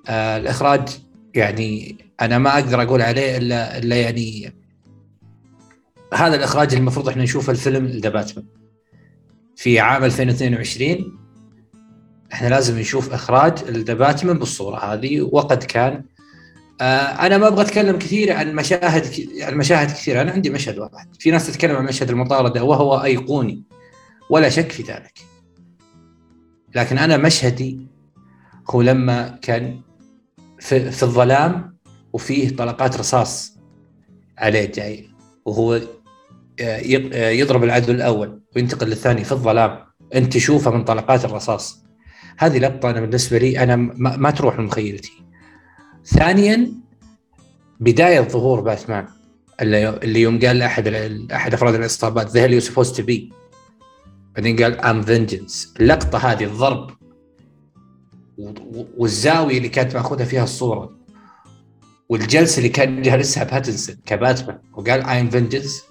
آه، 0.08 0.36
الإخراج 0.36 0.88
يعني 1.34 1.96
أنا 2.20 2.38
ما 2.38 2.54
أقدر 2.54 2.82
أقول 2.82 3.02
عليه 3.02 3.36
الا 3.36 3.78
إلا 3.78 3.96
يعني 3.96 4.54
هذا 6.14 6.36
الإخراج 6.36 6.74
المفروض 6.74 7.08
إحنا 7.08 7.22
نشوف 7.22 7.50
الفيلم 7.50 7.86
ذا 7.86 8.08
باتمان 8.08 8.46
في 9.56 9.80
عام 9.80 10.04
2022 10.04 11.18
إحنا 12.32 12.48
لازم 12.48 12.78
نشوف 12.78 13.12
إخراج 13.12 13.58
ذا 13.64 13.94
باتمان 13.94 14.38
بالصورة 14.38 14.76
هذه 14.76 15.20
وقد 15.20 15.64
كان. 15.64 16.04
آه 16.80 16.84
أنا 17.26 17.38
ما 17.38 17.48
أبغى 17.48 17.62
أتكلم 17.62 17.98
كثير 17.98 18.32
عن 18.32 18.54
مشاهد 18.54 19.06
عن 19.40 19.54
مشاهد 19.54 19.88
كثيره 19.88 20.22
أنا 20.22 20.32
عندي 20.32 20.50
مشهد 20.50 20.78
واحد. 20.78 21.16
في 21.18 21.30
ناس 21.30 21.46
تتكلم 21.46 21.76
عن 21.76 21.84
مشهد 21.84 22.10
المطاردة 22.10 22.64
وهو 22.64 23.02
أيقوني. 23.04 23.62
ولا 24.30 24.48
شك 24.48 24.72
في 24.72 24.82
ذلك. 24.82 25.18
لكن 26.74 26.98
أنا 26.98 27.16
مشهدي 27.16 27.80
هو 28.70 28.82
لما 28.82 29.38
كان 29.42 29.80
في, 30.60 30.90
في 30.90 31.02
الظلام 31.02 31.76
وفيه 32.12 32.56
طلقات 32.56 32.96
رصاص 32.96 33.58
عليه 34.38 34.72
جاي 34.72 35.10
وهو 35.44 35.74
آه، 35.74 35.80
آه، 36.60 37.30
يضرب 37.30 37.64
العدو 37.64 37.92
الأول 37.92 38.40
وينتقل 38.56 38.86
للثاني 38.86 39.24
في 39.24 39.32
الظلام. 39.32 39.78
أنت 40.14 40.32
تشوفه 40.32 40.70
من 40.70 40.84
طلقات 40.84 41.24
الرصاص. 41.24 41.84
هذه 42.38 42.58
لقطة 42.58 42.90
أنا 42.90 43.00
بالنسبة 43.00 43.38
لي 43.38 43.62
أنا 43.62 43.76
ما, 43.76 44.30
تروح 44.30 44.58
من 44.58 44.64
مخيلتي. 44.64 45.12
ثانيا 46.04 46.72
بداية 47.80 48.20
ظهور 48.20 48.60
باتمان 48.60 49.06
اللي 49.62 50.20
يوم 50.20 50.40
قال 50.40 50.58
لأحد 50.58 50.88
أحد 51.32 51.54
أفراد 51.54 51.74
العصابات 51.74 52.30
the 52.30 52.40
hell 52.40 52.52
you 52.52 52.60
supposed 52.60 52.96
to 52.96 53.02
be 53.02 53.32
بعدين 54.36 54.62
قال 54.62 54.80
I'm 54.80 55.02
vengeance 55.02 55.74
اللقطة 55.80 56.18
هذه 56.18 56.44
الضرب 56.44 56.90
والزاوية 58.98 59.56
اللي 59.58 59.68
كانت 59.68 59.96
ماخذها 59.96 60.24
فيها 60.24 60.44
الصورة. 60.44 61.00
والجلسة 62.08 62.58
اللي 62.58 62.68
كان 62.68 63.02
جالسها 63.02 63.44
باتنسون 63.44 63.96
كباتمان 64.06 64.58
وقال 64.72 65.04
I'm 65.04 65.30
vengeance 65.30 65.82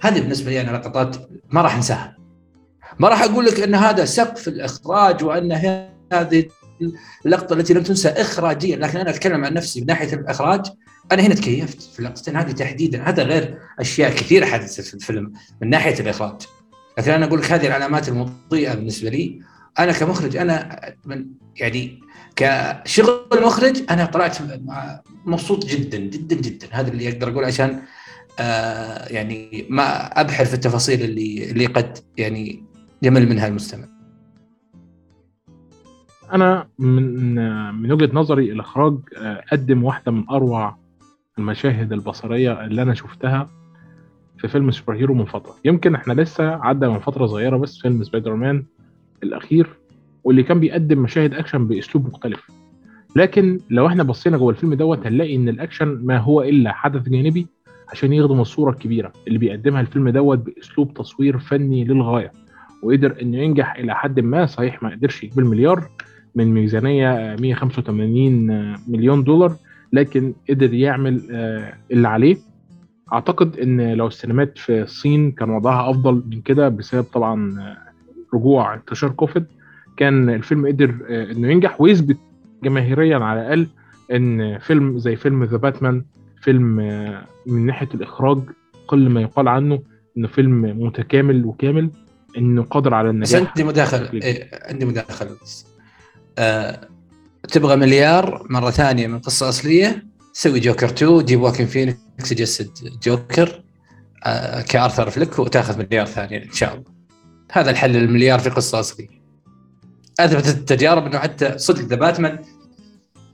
هذه 0.00 0.20
بالنسبة 0.20 0.50
لي 0.50 0.60
أنا 0.60 0.76
لقطات 0.76 1.16
ما 1.50 1.62
راح 1.62 1.74
أنساها. 1.74 2.16
ما 2.98 3.08
راح 3.08 3.22
أقول 3.22 3.44
لك 3.44 3.60
أن 3.60 3.74
هذا 3.74 4.04
سقف 4.04 4.48
الإخراج 4.48 5.24
وأن 5.24 5.52
هذه 6.12 6.44
اللقطة 7.26 7.52
التي 7.52 7.74
لم 7.74 7.82
تنسى 7.82 8.08
اخراجيا 8.08 8.76
لكن 8.76 8.98
أنا 8.98 9.10
أتكلم 9.10 9.44
عن 9.44 9.54
نفسي 9.54 9.80
من 9.80 9.86
ناحية 9.86 10.14
الإخراج. 10.14 10.66
أنا 11.12 11.22
هنا 11.22 11.34
تكيفت 11.34 11.82
في 11.82 11.98
اللقطتين 12.00 12.36
هذه 12.36 12.52
تحديدا. 12.52 13.02
هذا 13.08 13.22
غير 13.22 13.58
أشياء 13.80 14.10
كثيرة 14.10 14.46
حدثت 14.46 14.80
في 14.80 14.94
الفيلم 14.94 15.32
من 15.62 15.70
ناحية 15.70 16.00
الإخراج. 16.00 16.42
لكن 16.98 17.10
أنا 17.10 17.26
أقول 17.26 17.40
لك 17.40 17.52
هذه 17.52 17.66
العلامات 17.66 18.08
المضيئة 18.08 18.74
بالنسبة 18.74 19.10
لي. 19.10 19.40
أنا 19.78 19.92
كمخرج 19.92 20.36
أنا 20.36 20.78
من 21.06 21.26
يعني 21.56 22.00
كشغل 22.36 23.42
مخرج 23.42 23.82
أنا 23.90 24.04
طلعت 24.04 24.38
مبسوط 25.26 25.66
جدا 25.66 25.98
جدا 25.98 26.36
جدا 26.36 26.66
هذا 26.70 26.90
اللي 26.92 27.08
أقدر 27.08 27.28
أقول 27.28 27.44
عشان 27.44 27.82
آه 28.40 29.08
يعني 29.08 29.66
ما 29.70 30.06
أبحر 30.20 30.44
في 30.44 30.54
التفاصيل 30.54 31.02
اللي 31.02 31.50
اللي 31.50 31.66
قد 31.66 31.98
يعني 32.18 32.64
يمل 33.02 33.28
منها 33.28 33.48
المستمع. 33.48 33.84
أنا 36.32 36.68
من 36.78 37.34
من 37.74 37.92
وجهة 37.92 38.10
نظري 38.12 38.52
الإخراج 38.52 38.98
آه، 39.16 39.44
قدم 39.52 39.84
واحدة 39.84 40.12
من 40.12 40.24
أروع 40.30 40.76
المشاهد 41.38 41.92
البصرية 41.92 42.64
اللي 42.64 42.82
أنا 42.82 42.94
شفتها 42.94 43.48
في 44.38 44.48
فيلم 44.48 44.70
superhero 44.70 45.14
من 45.14 45.24
فترة 45.24 45.54
يمكن 45.64 45.94
إحنا 45.94 46.12
لسه 46.12 46.44
عدى 46.44 46.88
من 46.88 46.98
فترة 46.98 47.26
صغيرة 47.26 47.56
بس 47.56 47.78
فيلم 47.78 48.04
سبايدر 48.04 48.34
مان 48.34 48.64
الأخير 49.22 49.66
واللي 50.24 50.42
كان 50.42 50.60
بيقدم 50.60 50.98
مشاهد 50.98 51.34
أكشن 51.34 51.66
بأسلوب 51.66 52.06
مختلف. 52.06 52.50
لكن 53.16 53.60
لو 53.70 53.86
إحنا 53.86 54.02
بصينا 54.02 54.36
جوه 54.36 54.50
الفيلم 54.50 54.74
دوت 54.74 55.06
هنلاقي 55.06 55.36
إن 55.36 55.48
الأكشن 55.48 56.00
ما 56.04 56.18
هو 56.18 56.42
إلا 56.42 56.72
حدث 56.72 57.08
جانبي 57.08 57.46
عشان 57.88 58.12
يخدم 58.12 58.40
الصورة 58.40 58.70
الكبيرة 58.70 59.12
اللي 59.28 59.38
بيقدمها 59.38 59.80
الفيلم 59.80 60.08
دوت 60.08 60.38
بأسلوب 60.38 60.94
تصوير 60.94 61.38
فني 61.38 61.84
للغاية 61.84 62.32
وقدر 62.82 63.16
إنه 63.22 63.38
ينجح 63.38 63.74
إلى 63.76 63.94
حد 63.94 64.20
ما 64.20 64.46
صحيح 64.46 64.82
ما 64.82 64.90
قدرش 64.90 65.22
يجيب 65.24 65.38
المليار 65.38 65.88
من 66.34 66.54
ميزانية 66.54 67.36
185 67.40 68.76
مليون 68.88 69.24
دولار 69.24 69.56
لكن 69.92 70.34
قدر 70.50 70.74
يعمل 70.74 71.22
آه، 71.30 71.74
اللي 71.90 72.08
عليه. 72.08 72.36
أعتقد 73.12 73.56
إن 73.58 73.92
لو 73.92 74.06
السينمات 74.06 74.58
في 74.58 74.82
الصين 74.82 75.30
كان 75.32 75.50
وضعها 75.50 75.90
أفضل 75.90 76.22
من 76.30 76.40
كده 76.40 76.68
بسبب 76.68 77.04
طبعا 77.04 77.60
آه، 77.60 77.76
رجوع 78.34 78.74
انتشار 78.74 79.10
كوفيد 79.10 79.46
كان 79.96 80.30
الفيلم 80.30 80.66
قدر 80.66 80.94
آه، 81.10 81.32
إنه 81.32 81.50
ينجح 81.50 81.80
ويثبت 81.80 82.18
جماهيريا 82.64 83.16
على 83.18 83.40
الأقل 83.40 83.68
إن 84.12 84.58
فيلم 84.58 84.98
زي 84.98 85.16
فيلم 85.16 85.44
The 85.44 85.56
Batman 85.56 86.04
فيلم 86.42 86.76
من 87.46 87.66
ناحية 87.66 87.88
الإخراج 87.94 88.38
كل 88.86 89.08
ما 89.08 89.20
يقال 89.20 89.48
عنه 89.48 89.82
إنه 90.16 90.28
فيلم 90.28 90.84
متكامل 90.86 91.44
وكامل 91.44 91.90
إنه 92.38 92.62
قادر 92.62 92.94
على 92.94 93.10
النجاح. 93.10 93.42
بس 93.42 93.48
عندي 93.48 93.64
مداخلة. 93.64 94.12
إيه 94.12 94.50
عندي 94.62 94.84
مداخلة 94.84 95.30
بس. 95.42 95.66
أه 96.38 96.88
تبغى 97.48 97.76
مليار 97.76 98.46
مرة 98.50 98.70
ثانية 98.70 99.06
من 99.06 99.18
قصة 99.18 99.48
أصلية 99.48 100.04
سوي 100.32 100.60
جوكر 100.60 100.86
2 100.86 101.24
جيب 101.24 101.40
واكين 101.40 101.66
فينيكس 101.66 102.32
يجسد 102.32 102.70
جوكر 103.02 103.62
أه 104.24 104.62
كأرثر 104.62 105.10
فليك 105.10 105.38
وتاخذ 105.38 105.78
مليار 105.78 106.06
ثاني 106.06 106.44
إن 106.44 106.52
شاء 106.52 106.74
الله. 106.74 106.91
هذا 107.52 107.70
الحل 107.70 107.96
المليار 107.96 108.38
في 108.38 108.50
قصة 108.50 108.80
أصلية. 108.80 109.22
أثبتت 110.20 110.48
التجارب 110.48 111.06
إنه 111.06 111.18
حتى 111.18 111.58
صدق 111.58 111.80
The 111.80 111.96
Batman 111.96 112.38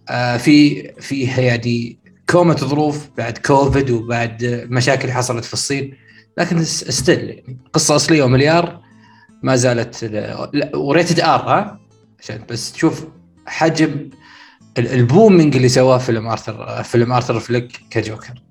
آه 0.08 0.36
في 0.36 0.88
فيه 1.00 1.40
يعني 1.40 1.98
كومة 2.30 2.56
ظروف 2.56 3.08
بعد 3.18 3.38
كوفيد 3.38 3.90
وبعد 3.90 4.66
مشاكل 4.70 5.12
حصلت 5.12 5.44
في 5.44 5.52
الصين. 5.52 5.94
لكن 6.38 6.64
still 6.64 7.28
يعني 7.28 7.58
قصة 7.72 7.96
أصلية 7.96 8.22
ومليار 8.22 8.80
ما 9.42 9.56
زالت 9.56 10.10
و 10.74 10.82
rated 10.82 11.20
R 11.20 11.40
ها؟ 11.40 11.80
عشان 12.20 12.44
بس 12.50 12.72
تشوف 12.72 13.06
حجم 13.46 14.10
ال 14.78 14.88
booming 14.88 15.56
اللي 15.56 15.68
سواه 15.68 15.98
فيلم 15.98 16.26
آرثر 16.26 16.82
فيلم 16.82 17.12
آرثر 17.12 17.40
فليك 17.40 17.80
كجوكر. 17.90 18.42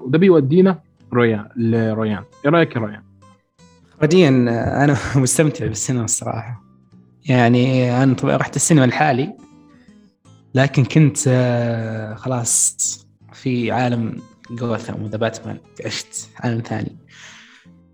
وده 0.00 0.18
بيودينا 0.18 0.80
رويان 1.12 1.48
لرويان 1.56 2.24
إيه 2.44 2.50
رأيك 2.50 2.76
يا 2.76 2.80
رويان؟ 2.80 3.11
وديا 4.02 4.28
أنا 4.84 4.96
مستمتع 5.16 5.66
بالسينما 5.66 6.04
الصراحة. 6.04 6.62
يعني 7.24 7.92
أنا 8.02 8.14
طبعا 8.14 8.36
رحت 8.36 8.56
السينما 8.56 8.86
لحالي 8.86 9.36
لكن 10.54 10.84
كنت 10.84 11.18
آه، 11.28 12.14
خلاص 12.14 12.76
في 13.32 13.70
عالم 13.70 14.16
جوثم 14.50 15.02
و 15.02 15.06
The 15.06 15.16
Batman 15.16 15.58
عشت 15.86 16.28
عالم 16.40 16.60
ثاني. 16.60 16.96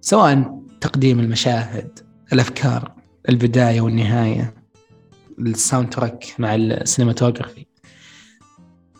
سواء 0.00 0.62
تقديم 0.80 1.20
المشاهد 1.20 1.98
الأفكار 2.32 2.92
البداية 3.28 3.80
والنهاية 3.80 4.54
ال 5.38 5.90
soundtrack 5.90 6.24
مع 6.38 6.54
ال 6.54 6.62
cinematography 6.62 7.66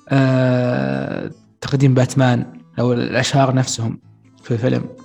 أه، 0.09 1.31
تقديم 1.61 1.95
باتمان 1.95 2.63
أو 2.79 2.93
الأشهار 2.93 3.55
نفسهم 3.55 4.01
في 4.43 4.51
الفيلم 4.51 4.98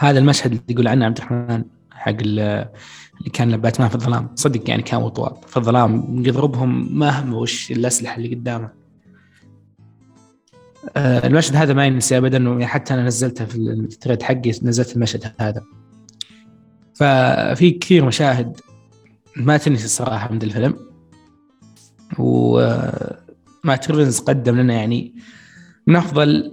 هذا 0.00 0.18
المشهد 0.18 0.50
اللي 0.50 0.62
يقول 0.68 0.88
عنه 0.88 1.04
عبد 1.06 1.18
الرحمن 1.18 1.64
حق 1.90 2.10
اللي 2.10 2.70
كان 3.32 3.56
باتمان 3.56 3.88
في 3.88 3.94
الظلام. 3.94 4.28
صدق 4.34 4.70
يعني 4.70 4.82
كان 4.82 5.02
وطوال 5.02 5.32
في 5.46 5.56
الظلام 5.56 6.22
يضربهم 6.26 6.98
ما 6.98 7.20
هم 7.20 7.34
وش 7.34 7.70
الأسلحة 7.70 8.16
اللي 8.16 8.34
قدامه. 8.34 8.70
أه 10.96 11.26
المشهد 11.26 11.56
هذا 11.56 11.72
ما 11.72 11.86
ينسى 11.86 12.18
ابدا 12.18 12.66
حتى 12.66 12.94
أنا 12.94 13.04
نزلته 13.04 13.44
في 13.44 13.56
الثريد 13.56 14.22
حقي 14.22 14.50
نزلت 14.62 14.96
المشهد 14.96 15.32
هذا. 15.40 15.62
ففي 16.94 17.70
كثير 17.70 18.04
مشاهد 18.04 18.60
ما 19.36 19.56
تنسي 19.56 19.84
الصراحة 19.84 20.32
من 20.32 20.42
الفيلم. 20.42 20.76
وما 22.18 23.76
ترفنز 23.82 24.18
قدم 24.18 24.56
لنا 24.56 24.74
يعني 24.74 25.14
من 25.86 25.96
أفضل 25.96 26.52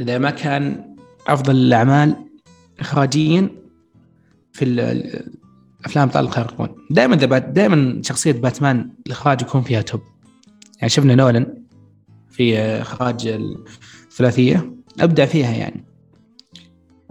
إذا 0.00 0.18
ما 0.18 0.30
كان 0.30 0.94
أفضل 1.26 1.56
الأعمال 1.56 2.29
اخراجيا 2.80 3.50
في 4.52 4.64
الافلام 4.64 6.08
أبطال 6.08 6.24
الخارقون 6.24 6.68
دائما 6.90 7.16
دائما 7.38 8.02
شخصية 8.02 8.32
باتمان 8.32 8.90
الإخراج 9.06 9.42
يكون 9.42 9.62
فيها 9.62 9.82
توب. 9.82 10.00
يعني 10.76 10.88
شفنا 10.88 11.14
نولن 11.14 11.54
في 12.30 12.58
إخراج 12.58 13.26
الثلاثية. 14.06 14.74
أبدع 15.00 15.24
فيها 15.24 15.50
يعني. 15.50 15.84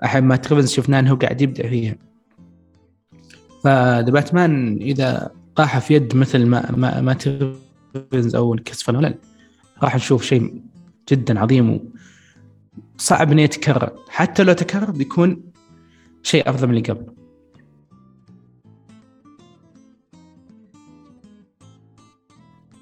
أحب 0.04 0.24
ما 0.24 0.36
ترفنز 0.36 0.72
شفناه 0.72 1.00
إنه 1.00 1.16
قاعد 1.16 1.42
يبدع 1.42 1.70
فيها. 1.70 1.96
فذا 3.64 4.02
باتمان 4.02 4.78
إذا 4.82 5.32
طاح 5.56 5.80
في 5.80 5.94
يد 5.94 6.16
مثل 6.16 6.46
ما 6.46 6.72
ما, 6.72 7.02
ما 7.02 7.14
ترفنز 7.14 8.36
أو 8.36 8.56
كريستوفر 8.56 8.94
نولان 8.94 9.16
راح 9.84 9.96
نشوف 9.96 10.24
شيء 10.24 10.62
جدا 11.10 11.40
عظيم 11.40 11.80
وصعب 13.00 13.32
إنه 13.32 13.42
يتكرر. 13.42 13.92
حتى 14.10 14.44
لو 14.44 14.54
تكرر 14.54 14.92
بيكون 14.92 15.49
شيء 16.24 16.50
افضل 16.50 16.68
من 16.68 16.78
اللي 16.78 16.90
قبل. 16.90 17.06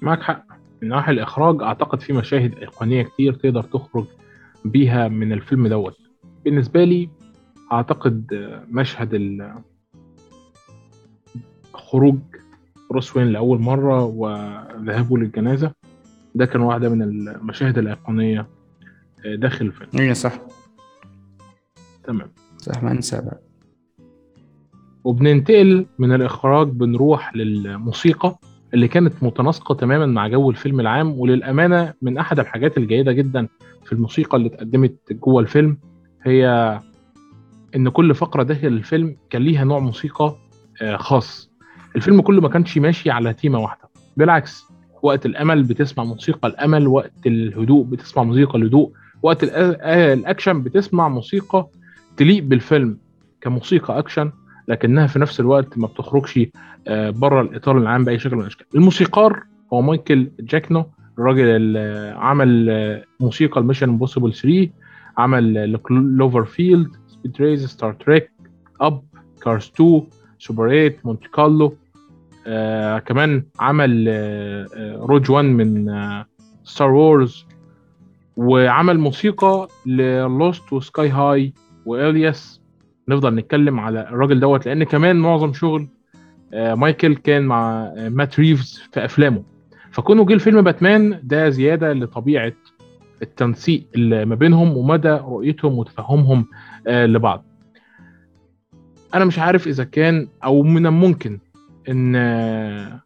معك 0.02 0.22
حق. 0.22 0.44
من 0.82 0.88
ناحية 0.88 1.12
الإخراج 1.12 1.62
أعتقد 1.62 2.00
في 2.00 2.12
مشاهد 2.12 2.58
إيقونية 2.58 3.02
كتير 3.02 3.34
تقدر 3.34 3.62
تخرج 3.62 4.06
بيها 4.64 5.08
من 5.08 5.32
الفيلم 5.32 5.66
دوت. 5.66 5.96
بالنسبة 6.44 6.84
لي 6.84 7.08
أعتقد 7.72 8.26
مشهد 8.70 9.42
خروج 11.74 12.18
بروس 12.90 13.16
وين 13.16 13.26
لأول 13.26 13.60
مرة 13.60 14.04
وذهابه 14.04 15.18
للجنازة 15.18 15.72
ده 16.34 16.46
كان 16.46 16.60
واحدة 16.60 16.88
من 16.88 17.02
المشاهد 17.02 17.78
الإيقونية 17.78 18.46
داخل 19.24 19.66
الفيلم. 19.66 19.90
إيه 19.98 20.12
صح. 20.12 20.40
تمام. 22.04 22.32
ما 22.82 22.92
ننسى 22.92 23.16
بعد. 23.16 23.38
وبننتقل 25.04 25.86
من 25.98 26.12
الإخراج 26.12 26.68
بنروح 26.68 27.36
للموسيقى 27.36 28.38
اللي 28.74 28.88
كانت 28.88 29.22
متناسقة 29.22 29.74
تماما 29.74 30.06
مع 30.06 30.28
جو 30.28 30.50
الفيلم 30.50 30.80
العام 30.80 31.20
وللأمانة 31.20 31.94
من 32.02 32.18
أحد 32.18 32.38
الحاجات 32.38 32.78
الجيدة 32.78 33.12
جدا 33.12 33.48
في 33.84 33.92
الموسيقى 33.92 34.36
اللي 34.36 34.48
اتقدمت 34.48 35.12
جوه 35.12 35.42
الفيلم 35.42 35.78
هي 36.22 36.78
إن 37.76 37.88
كل 37.88 38.14
فقرة 38.14 38.42
داخل 38.42 38.66
الفيلم 38.66 39.16
كان 39.30 39.42
ليها 39.42 39.64
نوع 39.64 39.78
موسيقى 39.78 40.34
آه، 40.82 40.96
خاص 40.96 41.50
الفيلم 41.96 42.20
كله 42.20 42.40
ما 42.40 42.48
كانش 42.48 42.78
ماشي 42.78 43.10
على 43.10 43.34
تيمة 43.34 43.58
واحدة 43.58 43.88
بالعكس 44.16 44.64
وقت 45.02 45.26
الأمل 45.26 45.62
بتسمع 45.62 46.04
موسيقى 46.04 46.48
الأمل 46.48 46.86
وقت 46.88 47.26
الهدوء 47.26 47.84
بتسمع 47.84 48.22
موسيقى 48.22 48.58
الهدوء 48.58 48.92
وقت 49.22 49.44
آه، 49.44 50.12
الأكشن 50.14 50.62
بتسمع 50.62 51.08
موسيقى 51.08 51.68
تليق 52.18 52.42
بالفيلم 52.42 52.98
كموسيقى 53.40 53.98
أكشن 53.98 54.32
لكنها 54.68 55.06
في 55.06 55.18
نفس 55.18 55.40
الوقت 55.40 55.78
ما 55.78 55.86
بتخرجش 55.86 56.40
آه، 56.88 57.10
بره 57.10 57.40
الإطار 57.40 57.78
العام 57.78 58.04
بأي 58.04 58.18
شكل 58.18 58.36
من 58.36 58.42
الأشكال. 58.42 58.66
الموسيقار 58.74 59.42
هو 59.72 59.82
مايكل 59.82 60.30
جياكينو 60.40 60.86
الراجل 61.18 61.44
اللي 61.44 62.14
عمل 62.18 62.66
آه، 62.70 63.04
موسيقى 63.20 63.60
ال 63.60 63.63
Mission 63.63 63.88
Impossible 63.88 64.32
3 64.34 64.68
عمل 65.18 65.78
Cloverfield 65.90 66.88
Speed 67.06 67.36
Racer 67.40 67.66
Star 67.66 67.92
Trek 67.92 68.30
Up 68.80 69.02
Cars 69.42 69.72
2 69.74 70.02
سوبر 70.38 70.68
8 70.68 70.96
Monte 71.04 71.28
Carlo 71.28 71.76
آه 72.46 72.98
كمان 72.98 73.44
عمل 73.60 74.04
آه 74.08 74.66
آه، 74.74 74.96
Rogue 74.96 75.30
1 75.30 75.44
من 75.44 75.88
آه 75.88 76.26
Star 76.64 76.90
Wars 76.90 77.46
وعمل 78.36 78.98
موسيقى 78.98 79.68
ل 79.86 80.03
Lost 80.03 80.72
و 80.72 80.81
Sky 80.81 81.08
High 81.08 81.52
و 81.88 81.98
Alias. 81.98 82.60
نفضل 83.08 83.34
نتكلم 83.34 83.80
على 83.80 84.00
الراجل 84.00 84.40
دوت 84.40 84.66
لأن 84.66 84.84
كمان 84.84 85.16
معظم 85.16 85.52
شغل 85.52 85.88
آه، 86.54 86.74
مايكل 86.74 87.16
كان 87.16 87.42
مع 87.42 87.92
آه، 87.96 88.08
مات 88.08 88.40
ريفز 88.40 88.82
في 88.92 89.04
أفلامه. 89.04 89.42
فكونه 89.90 90.24
جه 90.24 90.32
الفيلم 90.32 90.62
باتمان 90.62 91.20
ده 91.22 91.48
زيادة 91.48 91.92
لطبيعة 91.92 92.52
التنسيق 93.22 93.86
اللي 93.94 94.24
ما 94.24 94.34
بينهم 94.34 94.76
ومدى 94.76 95.08
رؤيتهم 95.08 95.78
وتفهمهم 95.78 96.46
آه، 96.86 97.06
لبعض. 97.06 97.44
أنا 99.14 99.24
مش 99.24 99.38
عارف 99.38 99.66
إذا 99.66 99.84
كان 99.84 100.28
أو 100.44 100.62
من 100.62 100.86
الممكن 100.86 101.38
إن 101.88 102.98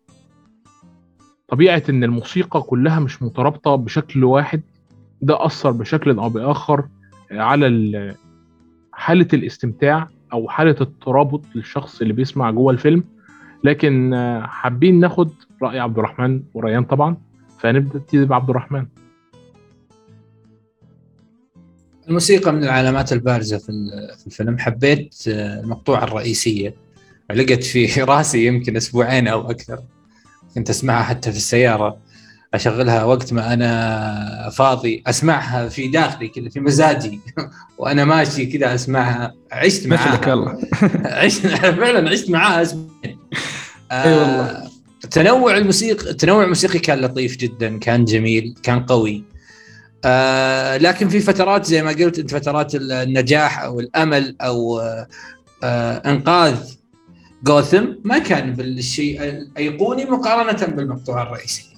طبيعة 1.49 1.83
إن 1.89 2.05
الموسيقى 2.05 2.63
كلها 2.63 3.01
مش 3.01 3.23
مترابطة 3.23 3.77
بشكل 3.77 4.25
واحد. 4.25 4.63
ده 5.21 5.47
أثر 5.47 5.71
بشكل 5.71 6.19
أو 6.19 6.29
بآخر 6.29 6.85
على 7.31 7.67
حالة 9.03 9.29
الاستمتاع 9.33 10.09
أو 10.33 10.49
حالة 10.49 10.77
الترابط 10.81 11.45
للشخص 11.55 12.01
اللي 12.01 12.13
بيسمع 12.13 12.51
جوه 12.51 12.73
الفيلم. 12.73 13.05
لكن 13.65 14.15
آه، 14.15 14.47
حابين 14.47 15.01
ناخد 15.01 15.33
رأي 15.63 15.79
عبد 15.79 15.99
الرحمن 15.99 16.43
وريان 16.55 16.85
طبعا. 16.85 17.17
فنبدأ 17.59 17.99
نبتدي 17.99 18.25
بعبد 18.25 18.51
الرحمن. 18.51 18.87
الموسيقى 22.09 22.53
من 22.53 22.65
العلامات 22.65 23.13
البارزة 23.13 23.59
في 23.59 23.69
ال- 23.69 24.19
في 24.19 24.27
الفيلم. 24.27 24.59
حبيت 24.59 25.15
آه، 25.29 25.61
المقطوعة 25.61 26.05
الرئيسية. 26.05 26.75
علقت 27.31 27.65
في 27.65 28.03
راسي 28.03 28.47
يمكن 28.47 28.77
أسبوعين 28.77 29.29
أو 29.29 29.51
أكثر. 29.51 29.79
كنت 30.55 30.71
أسمعها 30.71 31.03
حتى 31.03 31.31
في 31.31 31.37
السيارة. 31.37 31.97
أشغلها 32.55 33.05
وقت 33.05 33.33
ما 33.33 33.53
أنا 33.53 34.51
فاضي 34.53 35.03
أسمعها 35.07 35.69
في 35.69 35.89
داخلي 35.89 36.29
كذا 36.29 36.49
في 36.49 36.61
مزاجي. 36.61 37.21
وأنا 37.79 38.05
ماشي 38.05 38.47
كذا 38.47 38.75
أسمعها. 38.75 39.35
عشت 39.53 39.87
معاها. 39.87 40.09
مثلك 40.13 40.27
والله 40.27 40.59
عشت 41.25 41.47
فعلا 41.47 42.11
عشت 42.11 42.31
معاها 42.31 42.63
أسبوعين. 42.63 43.19
إي 43.93 44.13
والله. 44.19 44.71
تنوع 45.11 45.57
الموسيقى 45.57 46.11
التنوع 46.11 46.45
الموسيقي 46.45 46.79
كان 46.79 47.01
لطيف 47.01 47.37
جدا 47.37 47.79
كان 47.79 48.05
جميل 48.05 48.55
كان 48.63 48.81
قوي. 48.81 49.25
آه 50.05 50.77
لكن 50.77 51.09
في 51.09 51.21
فترات 51.21 51.65
زي 51.67 51.83
ما 51.83 51.91
قلت 51.91 52.19
أنت 52.19 52.31
فترات 52.35 52.75
النجاح 52.75 53.63
أو 53.63 53.81
الأمل 53.81 54.37
أو 54.41 54.81
آه 54.81 55.07
آه 55.65 56.03
إنقاذ 56.11 56.57
جوثم 57.45 57.85
ما 58.05 58.19
كان 58.19 58.53
بالشيء 58.53 59.23
الايقوني 59.25 60.05
مقارنة 60.05 60.67
بالمقطوعه 60.67 61.23
الرئيسيه 61.23 61.72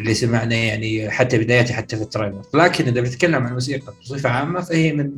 اللي 0.00 0.14
سمعنا 0.14 0.54
يعني 0.54 1.10
حتى 1.10 1.38
بدايته 1.38 1.74
حتى 1.74 1.96
في 1.96 2.02
التريلر. 2.02 2.42
لكن 2.54 2.84
إذا 2.84 3.00
بنتكلم 3.00 3.34
عن 3.34 3.48
الموسيقى 3.48 3.92
بصفة 4.02 4.28
عامة 4.28 4.60
فهي 4.60 4.92
من 4.92 5.12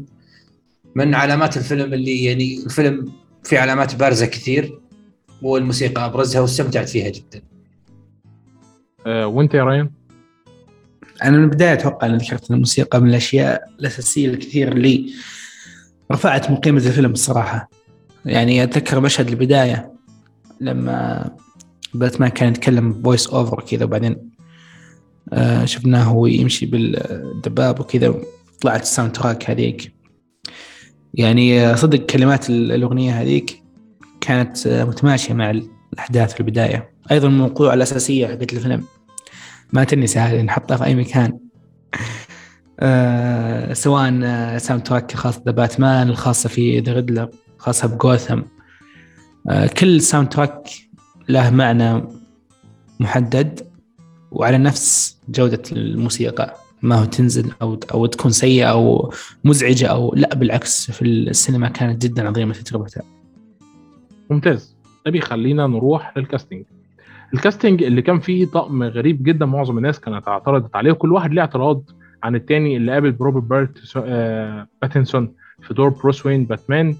من 0.94 1.14
علامات 1.14 1.56
الفيلم 1.56 1.94
اللي 1.94 2.24
يعني 2.24 2.64
الفيلم 2.64 3.12
في 3.44 3.58
علامات 3.58 3.94
بارزة 3.94 4.26
كثير 4.26 4.80
والموسيقى 5.42 6.06
أبرزها 6.06 6.40
واستمتعت 6.40 6.88
فيها 6.88 7.08
جدا. 7.08 7.42
آه، 9.06 9.26
وأنت 9.26 9.54
يا 9.54 9.64
ريان؟ 9.64 9.90
أنا 11.22 11.36
من 11.36 11.44
البداية 11.44 11.72
أتوقع 11.72 12.06
أن 12.06 12.16
ذكرت 12.16 12.50
أن 12.50 12.54
الموسيقى 12.54 13.00
من 13.00 13.08
الأشياء 13.08 13.70
الأساسية 13.80 14.28
الكثير 14.28 14.72
اللي 14.72 15.12
رفعت 16.12 16.50
من 16.50 16.56
قيمة 16.56 16.78
الفيلم 16.78 17.12
الصراحة. 17.12 17.70
يعني 18.24 18.62
أتذكر 18.62 19.00
مشهد 19.00 19.28
البداية 19.28 19.92
لما 20.60 21.30
باتمان 21.94 22.30
كان 22.30 22.48
يتكلم 22.48 23.02
voice 23.02 23.26
over 23.26 23.62
كذا 23.62 23.84
وبعدين 23.84 24.35
شفناه 25.64 26.04
هو 26.04 26.26
يمشي 26.26 26.66
بالدباب 26.66 27.80
وكذا 27.80 28.14
طلعت 28.60 28.82
ال 28.82 29.12
soundtrack 29.12 29.50
هذيك. 29.50 29.92
يعني 31.14 31.60
آه، 31.60 31.74
صدق 31.74 31.98
كلمات 32.06 32.50
ال- 32.50 32.72
الأغنية 32.72 33.12
هذيك 33.22 33.62
كانت 34.20 34.66
آه، 34.66 34.84
متماشية 34.84 35.34
مع 35.34 35.60
الأحداث 35.92 36.34
في 36.34 36.40
البداية. 36.40 36.90
أيضا 37.10 37.28
الموسيقى 37.28 37.74
الأساسية 37.74 38.26
حقت 38.26 38.52
الفيلم. 38.52 38.84
ما 39.72 39.84
تنسى 39.84 40.18
هذه 40.18 40.42
نحطها 40.42 40.76
في 40.76 40.84
أي 40.84 40.94
مكان. 40.94 41.38
آه 42.80 43.72
سواء 43.72 44.20
آه، 44.24 44.58
soundtrack 44.58 45.12
الخاص 45.12 45.38
بباتمان 45.38 46.08
الخاصة 46.08 46.48
في 46.48 46.80
The 46.80 46.92
Riddler 46.92 47.30
خاصة 47.58 47.88
بجوثم 47.88 48.42
آه 49.50 49.66
كل 49.66 50.00
soundtrack 50.00 50.68
له 51.28 51.50
معنى 51.50 52.02
محدد. 53.00 53.75
وعلى 54.36 54.58
نفس 54.58 55.18
جودة 55.28 55.62
الموسيقى 55.72 56.56
ما 56.82 57.00
هو 57.00 57.04
تنزل 57.04 57.52
أو 57.62 57.78
أو 57.94 58.06
تكون 58.06 58.30
سيئة 58.30 58.64
أو 58.64 59.12
مزعجة 59.44 59.86
أو 59.86 60.14
لا 60.16 60.34
بالعكس 60.34 60.90
في 60.90 61.02
السينما 61.02 61.68
كانت 61.68 62.02
جدا 62.02 62.28
عظيمة 62.28 62.54
تجربتها. 62.54 63.02
ممتاز. 64.30 64.76
ده 65.06 65.10
بيخلينا 65.12 65.66
نروح 65.66 66.18
لل 66.18 66.28
casting 66.28 66.64
ال 67.34 67.40
casting 67.40 67.82
اللي 67.82 68.02
كان 68.02 68.20
فيه 68.20 68.46
طقم 68.46 68.82
غريب 68.82 69.22
جدا 69.22 69.46
معظم 69.46 69.78
الناس 69.78 70.00
كانت 70.00 70.28
اعترضت 70.28 70.76
عليه 70.76 70.92
وكل 70.92 71.12
واحد 71.12 71.32
ليه 71.32 71.40
اعتراض 71.40 71.82
عن 72.22 72.34
التاني 72.34 72.76
اللي 72.76 72.92
قابل 72.92 73.12
بروبرت 73.12 73.48
بيرت 73.48 73.92
آه 73.96 74.66
باتنسون 74.82 75.32
في 75.62 75.74
دور 75.74 75.88
بروس 75.88 76.26
وين 76.26 76.44
باتمان. 76.44 76.96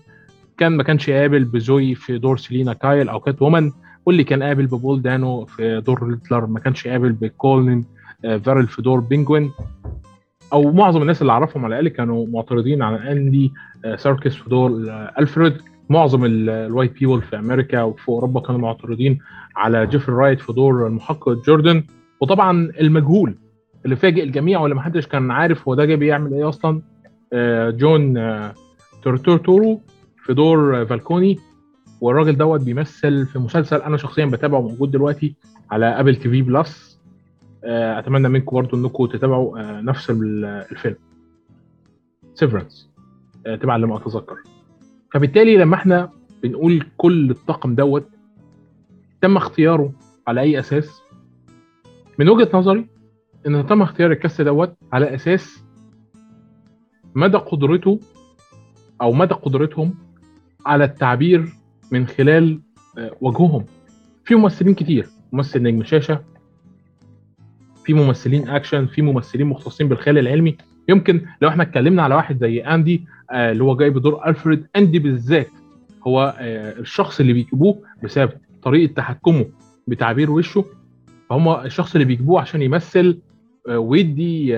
كان 0.59 0.77
ما 0.77 0.83
كانش 0.83 1.11
قابل 1.11 1.45
بزوي 1.45 1.95
في 1.95 2.19
دور 2.19 2.37
سيلينا 2.39 2.73
كايل 2.73 3.09
أو 3.09 3.21
Catwoman. 3.21 3.73
واللي 4.07 4.25
كان 4.25 4.43
قابل 4.43 4.67
ببول 4.67 5.03
دانو 5.03 5.45
في 5.45 5.81
دور 5.81 6.03
ريدلر 6.03 6.47
ما 6.47 6.61
كانش 6.61 6.89
قابل 6.89 7.13
بكولين 7.13 7.85
آه 8.25 8.37
فيرل 8.37 8.67
في 8.67 8.83
دور 8.83 9.01
بينجوين. 9.01 9.51
أو 10.53 10.73
معظم 10.73 11.03
الناس 11.03 11.23
اللي 11.23 11.33
أعرفهم 11.33 11.65
على 11.65 11.73
الأقل 11.81 11.89
كانوا 11.97 12.27
معترضين 12.27 12.83
على 12.83 13.13
أندي 13.13 13.53
آه 13.85 13.97
سيركس 13.97 14.35
في 14.35 14.51
دور 14.51 14.71
آه 14.91 15.13
ألفريد. 15.19 15.55
معظم 15.91 16.25
ال 16.25 16.36
white 16.36 16.93
people 16.93 17.23
في 17.23 17.39
أمريكا 17.39 17.83
وفي 17.83 18.09
أوروبا 18.09 18.41
كانوا 18.41 18.61
معترضين 18.61 19.19
على 19.57 19.87
جيفري 19.87 20.15
رايت 20.15 20.41
في 20.41 20.53
دور 20.53 20.87
المحقق 20.87 21.45
جوردن. 21.47 21.85
وطبعا 22.21 22.73
المجهول 22.81 23.35
اللي 23.85 23.97
فاجئ 23.97 24.23
الجميع 24.23 24.61
واللي 24.61 24.75
محدش 24.77 25.07
كان 25.07 25.31
عارف 25.31 25.69
هو 25.69 25.75
ده 25.75 25.85
جاي 25.85 25.97
بيعمل 25.97 26.35
إيه 26.35 26.49
أصلا 26.49 26.83
جون 27.71 28.15
تورتورو 29.03 29.81
في 30.25 30.35
دور 30.35 30.87
فالكوني. 30.87 31.39
والراجل 32.01 32.37
دوت 32.37 32.61
بيمثل 32.61 33.27
في 33.27 33.39
مسلسل 33.39 33.77
أنا 33.77 33.97
شخصيا 33.97 34.27
بتابعه 34.27 34.61
موجود 34.61 34.91
دلوقتي 34.91 35.35
على 35.71 35.87
Apple 36.01 36.17
TV 36.17 36.43
Plus 36.43 36.97
آه، 37.65 37.99
أتمنى 37.99 38.29
منكم 38.29 38.57
برضو 38.57 38.77
إنكم 38.77 39.07
تتابعوا 39.07 39.59
آه، 39.61 39.81
نفس 39.81 40.11
ال- 40.11 40.45
الفيلم. 40.45 40.97
Severance 42.35 42.91
تبع 43.61 43.77
لما 43.77 43.97
أتذكر. 43.97 44.37
فبالتالي 45.13 45.57
لما 45.57 45.75
إحنا 45.77 46.11
بنقول 46.43 46.87
كل 46.97 47.31
الطاقم 47.31 47.75
دوت 47.75 48.09
تم 49.23 49.37
اختياره 49.37 49.93
على 50.29 50.41
أي 50.41 50.59
أساس؟ 50.59 51.03
من 52.19 52.29
وجهة 52.29 52.49
نظري 52.55 52.87
إن 53.47 53.67
تم 53.67 53.83
اختيار 53.83 54.11
ال 54.13 54.18
cast 54.18 54.41
دوت 54.41 54.75
على 54.93 55.15
أساس 55.15 55.65
مدى 57.15 57.37
قدرته 57.37 58.01
أو 59.03 59.13
مدى 59.13 59.35
قدرتهم 59.35 59.95
على 60.67 60.85
التعبير 60.85 61.53
من 61.93 62.07
خلال 62.07 62.61
آه، 62.99 63.17
وجههم 63.21 63.65
في 64.25 64.35
ممثلين 64.35 64.75
كتير. 64.75 65.07
ممثل 65.33 65.63
نجم 65.63 65.85
شاشة 65.85 66.21
في 67.85 67.95
ممثلين 67.95 68.49
اكشن 68.49 68.87
في 68.87 69.03
ممثلين 69.03 69.47
مختصين 69.47 69.89
بالخيال 69.89 70.19
العلمي. 70.19 70.57
يمكن 70.89 71.21
لو 71.43 71.49
إحنا 71.49 71.63
اتكلمنا 71.63 72.03
على 72.03 72.15
واحد 72.15 72.39
زي 72.39 72.61
اندي 72.61 73.05
آه، 73.31 73.53
اللي 73.53 73.65
هو 73.65 73.77
جاي 73.77 73.91
بدور 73.91 74.27
الفريد 74.27 74.67
اندي 74.77 74.99
بالذات 74.99 75.49
هو 76.07 76.37
آه، 76.39 76.79
الشخص 76.79 77.21
اللي 77.21 77.33
بيجيبوه 77.33 77.83
بسبب 78.03 78.31
طريقة 78.63 78.93
تحكمه 78.93 79.47
بتعبير 79.87 80.31
وشه. 80.31 80.65
فهم 81.31 81.49
الشخص 81.49 81.95
اللي 81.95 82.05
بيجيبوه 82.05 82.41
عشان 82.41 82.63
يمثل 82.63 83.19
ويدي 83.69 84.57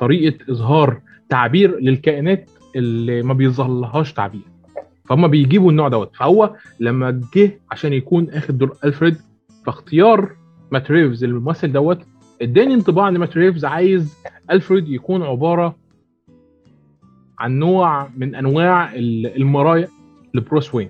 طريقة 0.00 0.52
إظهار 0.52 1.00
تعبير 1.28 1.80
للكائنات 1.80 2.50
اللي 2.76 3.22
ما 3.22 3.34
بيظهر 3.34 3.68
لهاش 3.68 4.12
تعبير. 4.12 4.51
فهم 5.04 5.28
بيجيبوا 5.28 5.70
النوع 5.70 5.88
دوت. 5.88 6.16
فهو 6.16 6.54
لما 6.80 7.20
جه 7.36 7.60
عشان 7.70 7.92
يكون 7.92 8.30
اخد 8.30 8.58
دور 8.58 8.76
ألفريد 8.84 9.16
فاختيار 9.66 10.30
مات 10.72 10.90
ريفز 10.90 11.24
الممثل 11.24 11.72
دوت 11.72 11.98
اداني 12.42 12.74
انطباع 12.74 13.08
إن 13.08 13.18
مات 13.18 13.36
ريفز 13.36 13.64
عايز 13.64 14.14
ألفريد 14.50 14.88
يكون 14.88 15.22
عبارة 15.22 15.76
عن 17.38 17.58
نوع 17.58 18.08
من 18.16 18.34
أنواع 18.34 18.94
ال- 18.94 19.36
المرايا 19.36 19.88
لبروس 20.34 20.74
وين. 20.74 20.88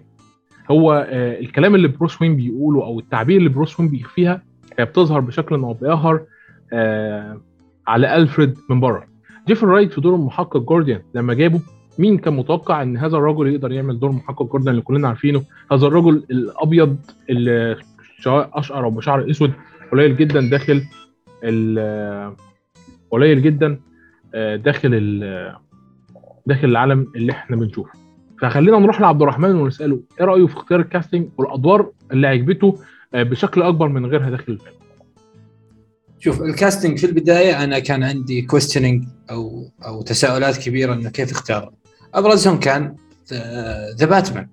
هو 0.71 1.07
آه، 1.09 1.41
الكلام 1.41 1.75
اللي 1.75 1.89
بروس 1.89 2.23
وين 2.23 2.37
بيقوله 2.37 2.85
أو 2.85 2.99
التعبير 3.01 3.37
اللي 3.39 3.49
بروس 3.49 3.81
وين 3.81 3.89
بيخفيها 3.89 4.43
هي 4.79 4.85
بتظهر 4.85 5.21
بشكل 5.21 5.55
أو 5.55 5.73
بآخر 5.73 6.21
آه، 6.73 7.41
على 7.87 8.17
ألفريد 8.17 8.59
من 8.71 8.81
بره. 8.81 9.05
جيفري 9.49 9.71
رايت 9.71 9.93
في 9.93 10.01
دور 10.01 10.15
المحقق 10.15 10.57
جوردن 10.57 11.03
لما 11.15 11.35
جابه 11.35 11.61
مين 11.99 12.19
كان 12.19 12.37
متوقع 12.37 12.83
إن 12.83 12.97
هذا 12.97 13.17
الرجل 13.17 13.47
يقدر 13.49 13.73
يعمل 13.73 13.99
دور 13.99 14.13
محقق 14.13 14.43
جوردن 14.43 14.69
اللي 14.69 14.83
كلنا 14.83 15.09
عارفينه؟ 15.09 15.45
هذا 15.73 15.87
الرجل 15.87 16.25
الأبيض 16.31 16.97
اللي 17.31 17.77
أشقر 18.27 18.85
أو 18.85 18.91
بشعر 18.91 19.31
أسود 19.31 19.53
قليل 19.93 20.17
جدا 20.17 20.41
داخل 20.41 20.83
قليل 23.11 23.43
جدا 23.43 23.81
آه، 24.35 24.57
داخل 24.57 24.91
داخل 26.47 26.69
العالم 26.69 27.13
اللي 27.17 27.33
إحنا 27.33 27.57
بنشوفه. 27.57 27.91
فخلينا 28.41 28.79
نروح 28.79 29.01
لعبد 29.01 29.23
الرحمن 29.23 29.55
ونسأله 29.55 30.01
إيه 30.21 30.27
رأيه 30.27 30.47
في 30.47 30.55
اختيار 30.55 30.81
ال 30.81 30.87
casting 30.87 31.29
والأدوار 31.39 31.91
اللي 32.13 32.27
عجبته 32.27 32.79
آه، 33.15 33.23
بشكل 33.23 33.63
أكبر 33.63 33.89
من 33.89 34.07
غيرها 34.07 34.31
داخل 34.31 34.53
الفيلم؟ 34.53 34.77
شوف 36.19 36.43
ال 36.43 36.50
casting 36.50 36.99
في 36.99 37.07
البداية 37.07 37.65
أنا 37.65 37.79
كان 37.79 38.03
عندي 38.03 38.43
questioning 38.43 39.05
أو 39.31 39.71
أو 39.87 40.03
تساؤلات 40.03 40.57
كبيرة 40.59 40.95
إنه 40.95 41.11
كيف 41.11 41.31
اختار 41.31 41.73
ابرزهم 42.15 42.61
كان 42.61 42.97
The 43.99 44.07
Batman 44.07 44.49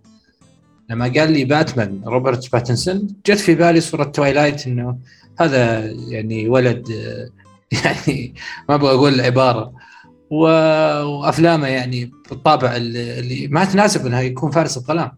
لما 0.89 1.05
قال 1.05 1.31
لي 1.31 1.45
باتمان 1.45 2.01
روبرت 2.05 2.51
باتنسون 2.51 3.07
جت 3.25 3.37
في 3.37 3.55
بالي 3.55 3.81
صورة 3.81 4.03
Twilight 4.03 4.67
إنه 4.67 4.97
هذا 5.39 5.85
يعني 5.85 6.49
ولد 6.49 6.91
آه، 6.91 7.29
يعني 7.85 8.33
ما 8.69 8.75
أبغى 8.75 8.91
أقول 8.91 9.13
العباره 9.13 9.73
وأفلامه 10.29 11.67
يعني 11.67 12.11
بالطابع 12.29 12.75
اللي 12.75 13.47
ما 13.47 13.65
تناسب 13.65 14.05
إنه 14.05 14.19
يكون 14.19 14.51
فارس 14.51 14.77
الظلام. 14.77 15.11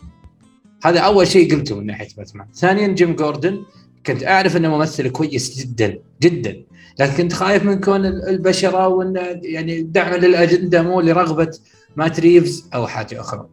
هذا 0.83 0.99
أول 0.99 1.27
شيء 1.27 1.55
قلته 1.55 1.75
من 1.75 1.85
ناحية 1.85 2.07
باتمان 2.17 2.47
ثانيا 2.55 2.87
جيم 2.87 3.15
جوردن. 3.15 3.63
كنت 4.05 4.23
أعرف 4.23 4.57
إنه 4.57 4.77
ممثل 4.77 5.09
كويس 5.09 5.59
جدا 5.59 5.99
جدا. 6.21 6.63
لكن 6.99 7.13
كنت 7.13 7.33
خايف 7.33 7.63
من 7.63 7.79
كون 7.79 8.05
ال- 8.05 8.29
البشرة 8.29 8.87
وإنه 8.87 9.21
يعني 9.43 9.81
دعم 9.81 10.13
للأجندة 10.13 10.81
مو 10.81 11.01
لرغبة 11.01 11.51
مات 11.95 12.19
ريفز 12.19 12.69
أو 12.73 12.87
حاجة 12.87 13.21
أخرى. 13.21 13.47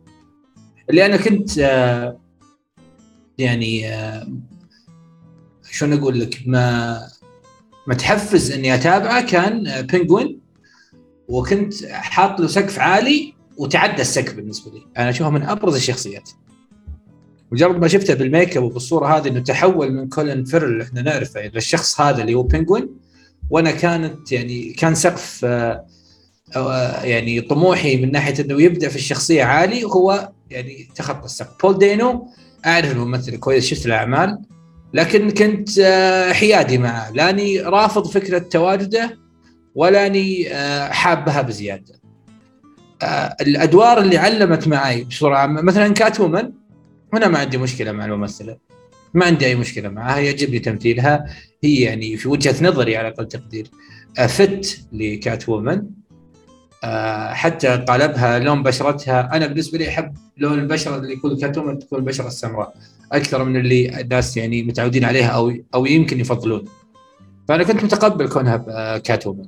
اللي 0.90 1.06
أنا 1.06 1.16
كنت 1.16 1.58
آه، 1.58 2.18
يعني 3.38 3.88
آه، 3.88 4.28
شلون 5.70 5.92
أقول 5.92 6.20
لك؟ 6.20 6.42
ما 6.46 6.98
متحفز 7.86 8.52
إني 8.52 8.74
أتابعه 8.74 9.26
كان 9.26 9.66
آه، 9.66 9.80
بينجوين. 9.80 10.40
وكنت 11.28 11.84
حاط 11.84 12.40
له 12.40 12.46
سقف 12.46 12.78
عالي 12.78 13.34
وتعدى 13.56 14.02
السقف 14.02 14.34
بالنسبة 14.34 14.72
لي. 14.72 14.86
أنا 14.98 15.10
أشوفه 15.10 15.30
من 15.30 15.42
أبرز 15.42 15.74
الشخصيات. 15.74 16.30
مجرد 17.52 17.80
ما 17.80 17.88
شفته 17.88 18.14
بال 18.14 18.28
make 18.28 18.56
up 18.56 18.62
وبالصورة 18.62 19.06
هذه 19.06 19.28
إنه 19.28 19.40
تحول 19.40 19.92
من 19.92 20.08
كولين 20.08 20.44
فيرل 20.44 20.72
اللي 20.72 20.84
إحنا 20.84 21.02
نعرفه 21.02 21.40
إلى 21.40 21.58
الشخص 21.58 22.00
هذا 22.00 22.20
اللي 22.20 22.34
هو 22.34 22.42
بينجوين. 22.42 22.88
وأنا 23.50 23.70
كانت 23.70 24.32
يعني 24.32 24.72
كان 24.72 24.94
سقف 24.94 25.40
آه، 25.44 25.86
يعني 27.04 27.40
طموحي 27.40 27.96
من 27.96 28.12
ناحية 28.12 28.44
إنه 28.44 28.62
يبدأ 28.62 28.88
في 28.88 28.96
الشخصية 28.96 29.44
عالي 29.44 29.84
هو 29.84 30.32
يعني 30.50 30.88
تخطى 30.94 31.24
السقف. 31.24 31.62
بول 31.62 31.78
دينو 31.78 32.28
أعرف 32.66 32.92
الممثل 32.92 33.36
كويس 33.36 33.66
شفت 33.66 33.86
الاعمال 33.86 34.38
لكن 34.94 35.30
كنت 35.30 35.78
آه، 35.78 36.32
حيادي 36.32 36.78
معه. 36.78 37.10
لاني 37.10 37.60
رافض 37.60 38.06
فكرة 38.06 38.38
تواجده 38.38 39.18
ولا 39.74 40.06
أني 40.06 40.54
آه، 40.54 40.88
حابها 40.88 41.42
بزيادة. 41.42 41.94
آه، 43.02 43.36
الأدوار 43.40 44.00
اللي 44.00 44.18
علمت 44.18 44.68
معي 44.68 45.04
بصورة 45.04 45.36
عامة 45.36 45.62
مثلا 45.62 45.88
كات 45.88 46.20
وومن 46.20 46.52
أنا 47.14 47.28
ما 47.28 47.38
عندي 47.38 47.58
مشكلة 47.58 47.92
مع 47.92 48.04
الممثلة. 48.04 48.56
ما 49.14 49.24
عندي 49.24 49.46
أي 49.46 49.54
مشكلة 49.54 49.88
معها 49.88 50.18
يعجبني 50.18 50.58
تمثيلها. 50.58 51.26
هي 51.64 51.80
يعني 51.80 52.16
في 52.16 52.28
وجهة 52.28 52.64
نظري 52.64 52.96
على 52.96 53.08
أقل 53.08 53.28
تقدير 53.28 53.70
آه، 54.18 54.26
فت 54.26 54.80
لكات 54.92 55.48
وومن 55.48 55.76
آه، 55.76 55.97
حتى 57.32 57.76
قالبها 57.76 58.38
لون 58.38 58.62
بشرتها. 58.62 59.36
أنا 59.36 59.46
بالنسبة 59.46 59.78
لي 59.78 59.88
أحب 59.88 60.14
لون 60.36 60.58
البشرة 60.58 60.96
اللي 60.96 61.12
يكون 61.12 61.38
وومن 61.56 61.78
تكون 61.78 61.98
البشرة 61.98 62.26
السمراء. 62.26 62.74
أكثر 63.12 63.44
من 63.44 63.56
اللي 63.56 64.00
الناس 64.00 64.36
يعني 64.36 64.62
متعودين 64.62 65.04
عليها 65.04 65.28
أو 65.28 65.52
أو 65.74 65.86
يمكن 65.86 66.20
يفضلون. 66.20 66.64
فأنا 67.48 67.64
كنت 67.64 67.84
متقبل 67.84 68.28
كونها 68.28 68.64
آه، 68.68 68.98
Catwoman 68.98 69.46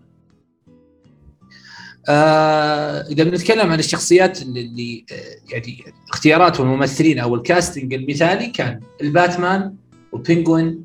آه 2.08 3.00
إذا 3.00 3.24
بنتكلم 3.24 3.70
عن 3.70 3.78
الشخصيات 3.78 4.42
اللي, 4.42 5.04
آه، 5.12 5.52
يعني 5.52 5.84
اختيارات 6.10 6.60
الممثلين 6.60 7.18
أو 7.18 7.34
ال 7.34 7.42
casting 7.42 7.94
المثالي 7.94 8.46
كان 8.46 8.80
الباتمان 9.00 9.74
والبينجوين 10.12 10.84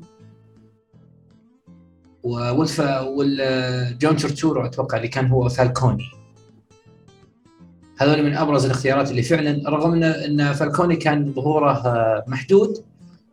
والف 2.22 2.80
والجون 2.80 4.16
تورتورو 4.16 4.64
أتوقع 4.66 4.96
اللي 4.96 5.08
كان 5.08 5.26
هو 5.26 5.48
فالكوني. 5.48 6.15
هذول 7.98 8.22
من 8.22 8.34
أبرز 8.34 8.64
الاختيارات 8.64 9.10
اللي 9.10 9.22
فعلا 9.22 9.70
رغم 9.70 10.02
ان 10.02 10.52
فالكوني 10.52 10.96
كان 10.96 11.32
ظهوره 11.32 11.72
آه، 11.72 12.24
محدود 12.26 12.84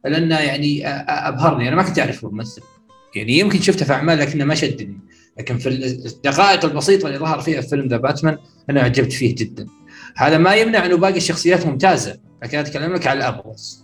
لأنه 0.05 0.39
يعني 0.39 0.87
آه، 0.87 0.89
آه، 0.89 1.27
أبهرني. 1.27 1.67
أنا 1.67 1.75
ما 1.75 1.83
كنت 1.83 1.99
اعرف 1.99 2.25
الممثل 2.25 2.61
يعني 3.15 3.39
يمكن 3.39 3.61
شفته 3.61 3.85
في 3.85 3.93
أعمال 3.93 4.19
لكنه 4.19 4.45
ما 4.45 4.55
شدني. 4.55 4.99
لكن 5.39 5.57
في 5.57 5.69
الدقائق 5.69 6.65
البسيطة 6.65 7.07
اللي 7.07 7.17
ظهر 7.17 7.39
فيها 7.39 7.61
في 7.61 7.67
فيلم 7.67 7.87
ذا 7.87 7.97
باتمان 7.97 8.37
أنا 8.69 8.81
عجبت 8.81 9.13
فيه 9.13 9.35
جدا. 9.35 9.67
هذا 10.15 10.37
ما 10.37 10.55
يمنع 10.55 10.85
إنه 10.85 10.97
باقي 10.97 11.17
الشخصيات 11.17 11.65
ممتازة 11.65 12.19
لكن 12.43 12.57
أتكلم 12.57 12.93
لك 12.93 13.07
على 13.07 13.19
الأبرز. 13.19 13.83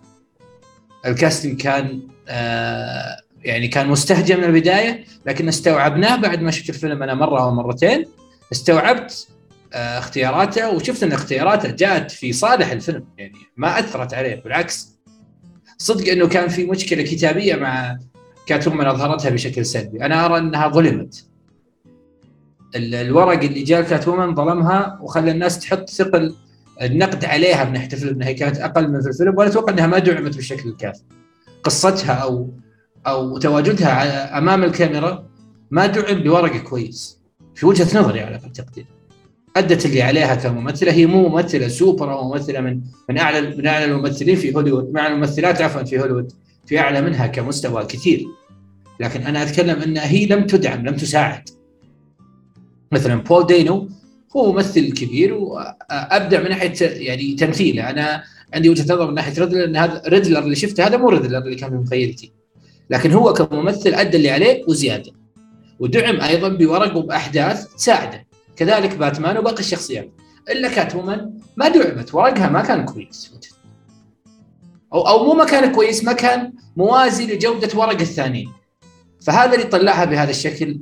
الكاستنج 1.05 1.61
كان 1.61 2.01
آه 2.27 3.17
يعني 3.43 3.67
كان 3.67 3.87
مستهجن 3.87 4.37
من 4.37 4.43
البداية 4.43 5.03
لكن 5.25 5.47
استوعبناه 5.47 6.15
بعد 6.15 6.41
ما 6.41 6.51
شفت 6.51 6.69
الفيلم 6.69 7.03
أنا 7.03 7.13
مرة 7.13 7.43
أو 7.43 7.51
مرتين. 7.51 8.05
استوعبت 8.51 9.27
اختياراته 9.73 10.69
وشفت 10.75 11.03
إن 11.03 11.11
اختياراته 11.11 11.71
جاءت 11.71 12.11
في 12.11 12.33
صالح 12.33 12.71
الفيلم 12.71 13.05
يعني 13.17 13.33
ما 13.57 13.79
أثرت 13.79 14.13
عليه 14.13 14.35
بالعكس. 14.43 14.99
صدق 15.77 16.11
إنه 16.11 16.27
كان 16.27 16.47
في 16.47 16.65
مشكلة 16.65 17.03
كتابية 17.03 17.55
مع 17.55 17.97
كاتومان 18.45 18.87
أظهرتها 18.87 19.29
بشكل 19.29 19.65
سلبي. 19.65 20.05
أنا 20.05 20.25
أرى 20.25 20.37
إنها 20.37 20.67
ظلمت. 20.67 21.25
ال- 22.75 22.95
الورق 22.95 23.43
اللي 23.43 23.63
جاء 23.63 23.81
كاتومان 23.81 24.35
ظلمها 24.35 24.99
وخلى 25.01 25.31
الناس 25.31 25.59
تحط 25.59 25.89
ثقل 25.89 26.35
النقد 26.81 27.25
عليها 27.25 27.63
من 27.63 27.75
الفيلم 27.93 28.09
إنها 28.13 28.31
كانت 28.31 28.57
أقل 28.57 28.91
من 28.91 29.01
في 29.01 29.07
الفيلم 29.09 29.37
وأنا 29.37 29.49
أتوقع 29.49 29.73
إنها 29.73 29.87
ما 29.87 29.99
دعمت 29.99 30.35
بالشكل 30.35 30.69
الكافي. 30.69 31.01
قصتها 31.63 32.13
أو 32.13 32.53
أو 33.07 33.37
تواجدها 33.37 34.37
أمام 34.37 34.63
الكاميرا 34.63 35.29
ما 35.71 35.85
دعم 35.85 36.23
بورق 36.23 36.57
كويس. 36.57 37.19
في 37.55 37.65
وجهة 37.65 37.99
نظري 37.99 38.19
على 38.19 38.35
أقل 38.35 38.51
تقدير 38.51 38.85
أدت 39.59 39.85
اللي 39.85 40.01
عليها 40.01 40.35
كممثلة. 40.35 40.91
هي 40.91 41.05
مو 41.05 41.29
ممثلة 41.29 41.67
سوبر 41.67 42.13
أو 42.13 42.27
ممثلة 42.27 42.59
من 42.59 42.81
من 43.09 43.17
اعلى 43.17 43.41
من 43.41 43.67
أعلى 43.67 43.85
الممثلين 43.85 44.35
في 44.35 44.55
هوليوود 44.55 44.93
مع 44.93 45.07
الممثلات 45.07 45.61
عفوا 45.61 45.83
في 45.83 45.99
هوليوود 45.99 46.31
في 46.65 46.79
أعلى 46.79 47.01
منها 47.01 47.27
كمستوى 47.27 47.85
كثير. 47.85 48.25
لكن 48.99 49.21
أنا 49.21 49.43
أتكلم 49.43 49.81
انها 49.81 50.05
هي 50.05 50.25
لم 50.25 50.45
تدعم 50.45 50.85
لم 50.85 50.95
تساعد. 50.95 51.49
مثلا 52.91 53.15
بول 53.15 53.45
دينو 53.45 53.89
هو 54.35 54.53
ممثل 54.53 54.91
كبير 54.91 55.33
وأبدع 55.33 56.41
من 56.41 56.49
ناحية 56.49 56.73
يعني 56.81 57.35
تمثيله. 57.35 57.89
أنا 57.89 58.23
عندي 58.53 58.69
وجهة 58.69 58.83
نظر 58.83 59.07
من 59.07 59.13
ناحية 59.13 59.39
ريدلر 59.39 59.65
إن 59.65 59.75
هذا 59.75 60.01
ريدلر 60.07 60.39
اللي 60.39 60.55
شفته 60.55 60.87
هذا 60.87 60.97
مو 60.97 61.09
ريدلر 61.09 61.37
اللي 61.37 61.55
كان 61.55 61.69
في 61.69 61.75
مخيلتي 61.75 62.31
لكن 62.89 63.11
هو 63.11 63.33
كممثل 63.33 63.89
أدى 63.93 64.17
اللي 64.17 64.29
عليه 64.29 64.63
وزيادة. 64.67 65.11
ودعم 65.79 66.21
أيضا 66.21 66.49
بورق 66.49 66.97
وبأحداث 66.97 67.67
تساعده. 67.75 68.28
كذلك 68.59 68.95
باتمان 68.95 69.37
وباقي 69.37 69.59
الشخصيات. 69.59 70.11
إلا 70.49 70.69
كات 70.69 70.95
ما 71.57 71.67
دعمت 71.69 72.15
ورقها 72.15 72.49
ما 72.49 72.61
كان 72.61 72.85
كويس. 72.85 73.31
أو 74.93 75.07
أو 75.07 75.23
مو 75.23 75.33
ما 75.33 75.45
كان 75.45 75.71
كويس 75.71 76.03
ما 76.03 76.13
كان 76.13 76.53
موازي 76.77 77.35
لجودة 77.35 77.79
ورق 77.79 77.99
الثانيين 77.99 78.51
فهذا 79.21 79.53
اللي 79.53 79.65
طلعها 79.65 80.05
بهذا 80.05 80.29
الشكل 80.29 80.79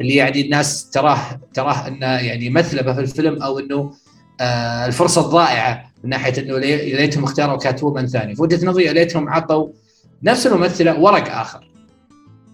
اللي 0.00 0.14
يعني 0.14 0.40
الناس 0.40 0.90
تراه 0.90 1.40
تراه 1.54 1.88
أنه 1.88 2.06
يعني 2.06 2.50
مثلبة 2.50 2.92
في 2.92 3.00
الفيلم 3.00 3.42
أو 3.42 3.58
إنه 3.58 3.92
آه 4.40 4.86
الفرصة 4.86 5.20
الضائعة 5.20 5.92
من 6.04 6.10
ناحية 6.10 6.42
إنه 6.42 6.58
ليتهم 6.58 7.24
اختاروا 7.24 7.58
كات 7.58 7.80
ثاني. 8.06 8.34
في 8.34 8.42
وجهة 8.42 8.66
نظري 8.66 8.92
ليتهم 8.92 9.28
عطوا 9.28 9.68
نفس 10.22 10.46
الممثلة 10.46 11.00
ورق 11.00 11.32
آخر. 11.36 11.70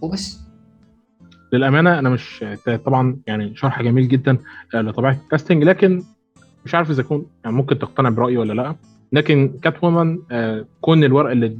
وبس. 0.00 0.43
للأمانة 1.55 1.99
أنا 1.99 2.09
مش 2.09 2.45
طبعا 2.85 3.17
يعني 3.27 3.57
شرح 3.57 3.83
جميل 3.83 4.09
جدا 4.09 4.38
آه، 4.75 4.81
لطبيعة 4.81 5.19
الكاستنج 5.25 5.64
لكن 5.64 6.03
مش 6.64 6.75
عارف 6.75 6.90
إذا 6.90 7.03
كون 7.03 7.27
يعني 7.45 7.57
ممكن 7.57 7.79
تقتنع 7.79 8.09
برأيي 8.09 8.37
ولا 8.37 8.53
لأ. 8.53 8.77
لكن 9.12 9.53
كات 9.62 9.85
وومن 9.85 10.19
آه، 10.31 10.64
كون 10.81 11.05
الورق 11.05 11.31
اللي 11.31 11.59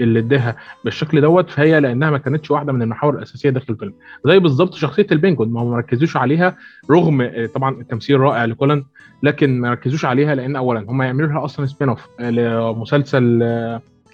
اللي 0.00 0.18
اداها 0.18 0.56
بالشكل 0.84 1.20
دوت 1.20 1.50
فهي 1.50 1.80
لأنها 1.80 2.10
ما 2.10 2.18
كانتش 2.18 2.50
واحدة 2.50 2.72
من 2.72 2.82
المحاور 2.82 3.14
الأساسية 3.14 3.50
داخل 3.50 3.72
الفيلم. 3.72 3.92
زي 4.26 4.38
بالظبط 4.38 4.74
شخصية 4.74 5.06
البنجون 5.12 5.52
ما 5.52 5.64
ما 5.64 5.76
ركزوش 5.76 6.16
عليها 6.16 6.56
رغم 6.90 7.20
آه، 7.20 7.46
طبعا 7.46 7.80
التمثيل 7.80 8.20
رائع 8.20 8.44
لكولن 8.44 8.84
لكن 9.22 9.60
ما 9.60 9.70
ركزوش 9.70 10.04
عليها 10.04 10.34
لأن 10.34 10.56
اولا 10.56 10.80
هم 10.80 11.02
يعملوا 11.02 11.28
لها 11.28 11.44
أصلا 11.44 11.66
spin-off 11.66 12.06
لمسلسل 12.20 13.42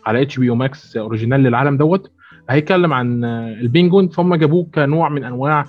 على 0.07 0.23
HBO 0.23 0.51
Max 0.51 0.97
Original 0.97 1.41
للعالم 1.43 1.77
دوت. 1.77 2.11
هيتكلم 2.51 2.93
عن 2.93 3.25
البينجوين 3.25 4.09
فهم 4.09 4.35
جابوه 4.35 4.67
كنوع 4.75 5.09
من 5.09 5.25
أنواع 5.25 5.65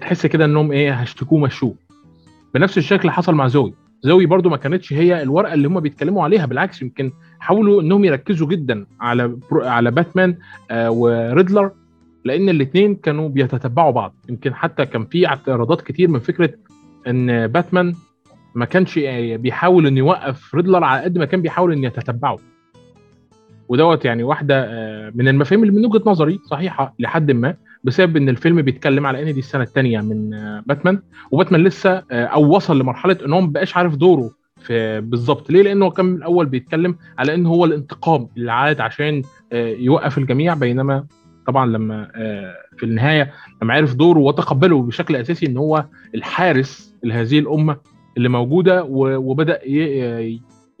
تحس 0.00 0.26
كده 0.26 0.44
إنهم 0.44 0.72
إيه 0.72 0.92
هشتكوه 0.92 1.38
مشوه. 1.38 1.74
بنفس 2.54 2.78
الشكل 2.78 3.10
حصل 3.10 3.34
مع 3.34 3.48
زوي. 3.48 3.74
زوي 4.02 4.26
برضو 4.26 4.48
ما 4.48 4.56
كانتش 4.56 4.92
هي 4.92 5.22
الورقة 5.22 5.54
اللي 5.54 5.68
هم 5.68 5.80
بيتكلموا 5.80 6.24
عليها 6.24 6.46
بالعكس 6.46 6.82
يمكن 6.82 7.12
حاولوا 7.40 7.82
إنهم 7.82 8.04
يركزوا 8.04 8.48
جدا 8.48 8.86
على 9.00 9.36
على 9.52 9.90
باتمان 9.90 10.36
آه 10.70 10.90
وريدلر 10.90 11.70
لأن 12.24 12.48
الاثنين 12.48 12.94
كانوا 12.94 13.28
بيتتبعوا 13.28 13.90
بعض. 13.90 14.14
يمكن 14.28 14.54
حتى 14.54 14.86
كان 14.86 15.04
في 15.04 15.26
اعتراضات 15.26 15.80
كتير 15.82 16.08
من 16.08 16.18
فكرة 16.20 16.50
إن 17.06 17.46
باتمان 17.46 17.94
ما 18.54 18.64
كانش 18.64 18.98
بيحاول 19.32 19.86
إنه 19.86 19.98
يوقف 19.98 20.54
ريدلر 20.54 20.84
على 20.84 21.02
قد 21.02 21.18
ما 21.18 21.24
كان 21.24 21.42
بيحاول 21.42 21.72
إنه 21.72 21.86
يتتبعه. 21.86 22.38
ودوت 23.68 24.04
يعني 24.04 24.22
واحدة 24.22 24.64
آه، 24.68 25.12
من 25.14 25.28
المفاهيم 25.28 25.62
اللي 25.64 25.74
من 25.74 25.86
وجهة 25.86 26.02
نظري 26.06 26.38
صحيحة 26.50 26.94
لحد 26.98 27.30
ما 27.30 27.54
بسبب 27.84 28.16
إن 28.16 28.28
الفيلم 28.28 28.62
بيتكلم 28.62 29.06
على 29.06 29.22
إن 29.22 29.34
دي 29.34 29.40
السنة 29.40 29.62
الثانية 29.62 30.00
من 30.00 30.34
آه، 30.34 30.62
باتمان. 30.66 31.02
وباتمان 31.30 31.64
لسه 31.64 31.90
آه، 32.10 32.24
أو 32.24 32.56
وصل 32.56 32.78
لمرحلة 32.78 33.16
إن 33.24 33.32
هو 33.32 33.40
ما 33.40 33.46
بقاش 33.46 33.76
عارف 33.76 33.96
دوره 33.96 34.30
في 34.56 35.00
بالظبط. 35.00 35.50
ليه؟ 35.50 35.62
لأنه 35.62 35.90
كان 35.90 36.06
من 36.06 36.16
الأول 36.16 36.46
بيتكلم 36.46 36.96
على 37.18 37.34
إن 37.34 37.46
هو 37.46 37.64
الانتقام 37.64 38.28
اللي 38.36 38.52
عاد 38.52 38.80
عشان 38.80 39.22
يوقف 39.52 40.18
الجميع 40.18 40.54
بينما 40.54 41.06
طبعا 41.46 41.66
لما 41.66 42.08
في 42.76 42.82
النهاية 42.82 43.32
لما 43.62 43.74
عرف 43.74 43.94
دوره 43.94 44.18
وتقبله 44.18 44.82
بشكل 44.82 45.16
أساسي 45.16 45.46
إن 45.46 45.56
هو 45.56 45.84
الحارس 46.14 46.94
لهذه 47.04 47.38
الأمة 47.38 47.76
اللي 48.16 48.28
موجودة 48.28 48.84
وبدأ 48.88 49.60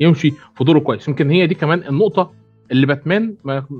يمشي 0.00 0.30
في 0.30 0.64
دوره 0.64 0.78
كويس. 0.78 1.08
يمكن 1.08 1.30
هي 1.30 1.46
دي 1.46 1.54
كمان 1.54 1.82
النقطة 1.88 2.32
اللي 2.72 2.86
باتمان 2.86 3.34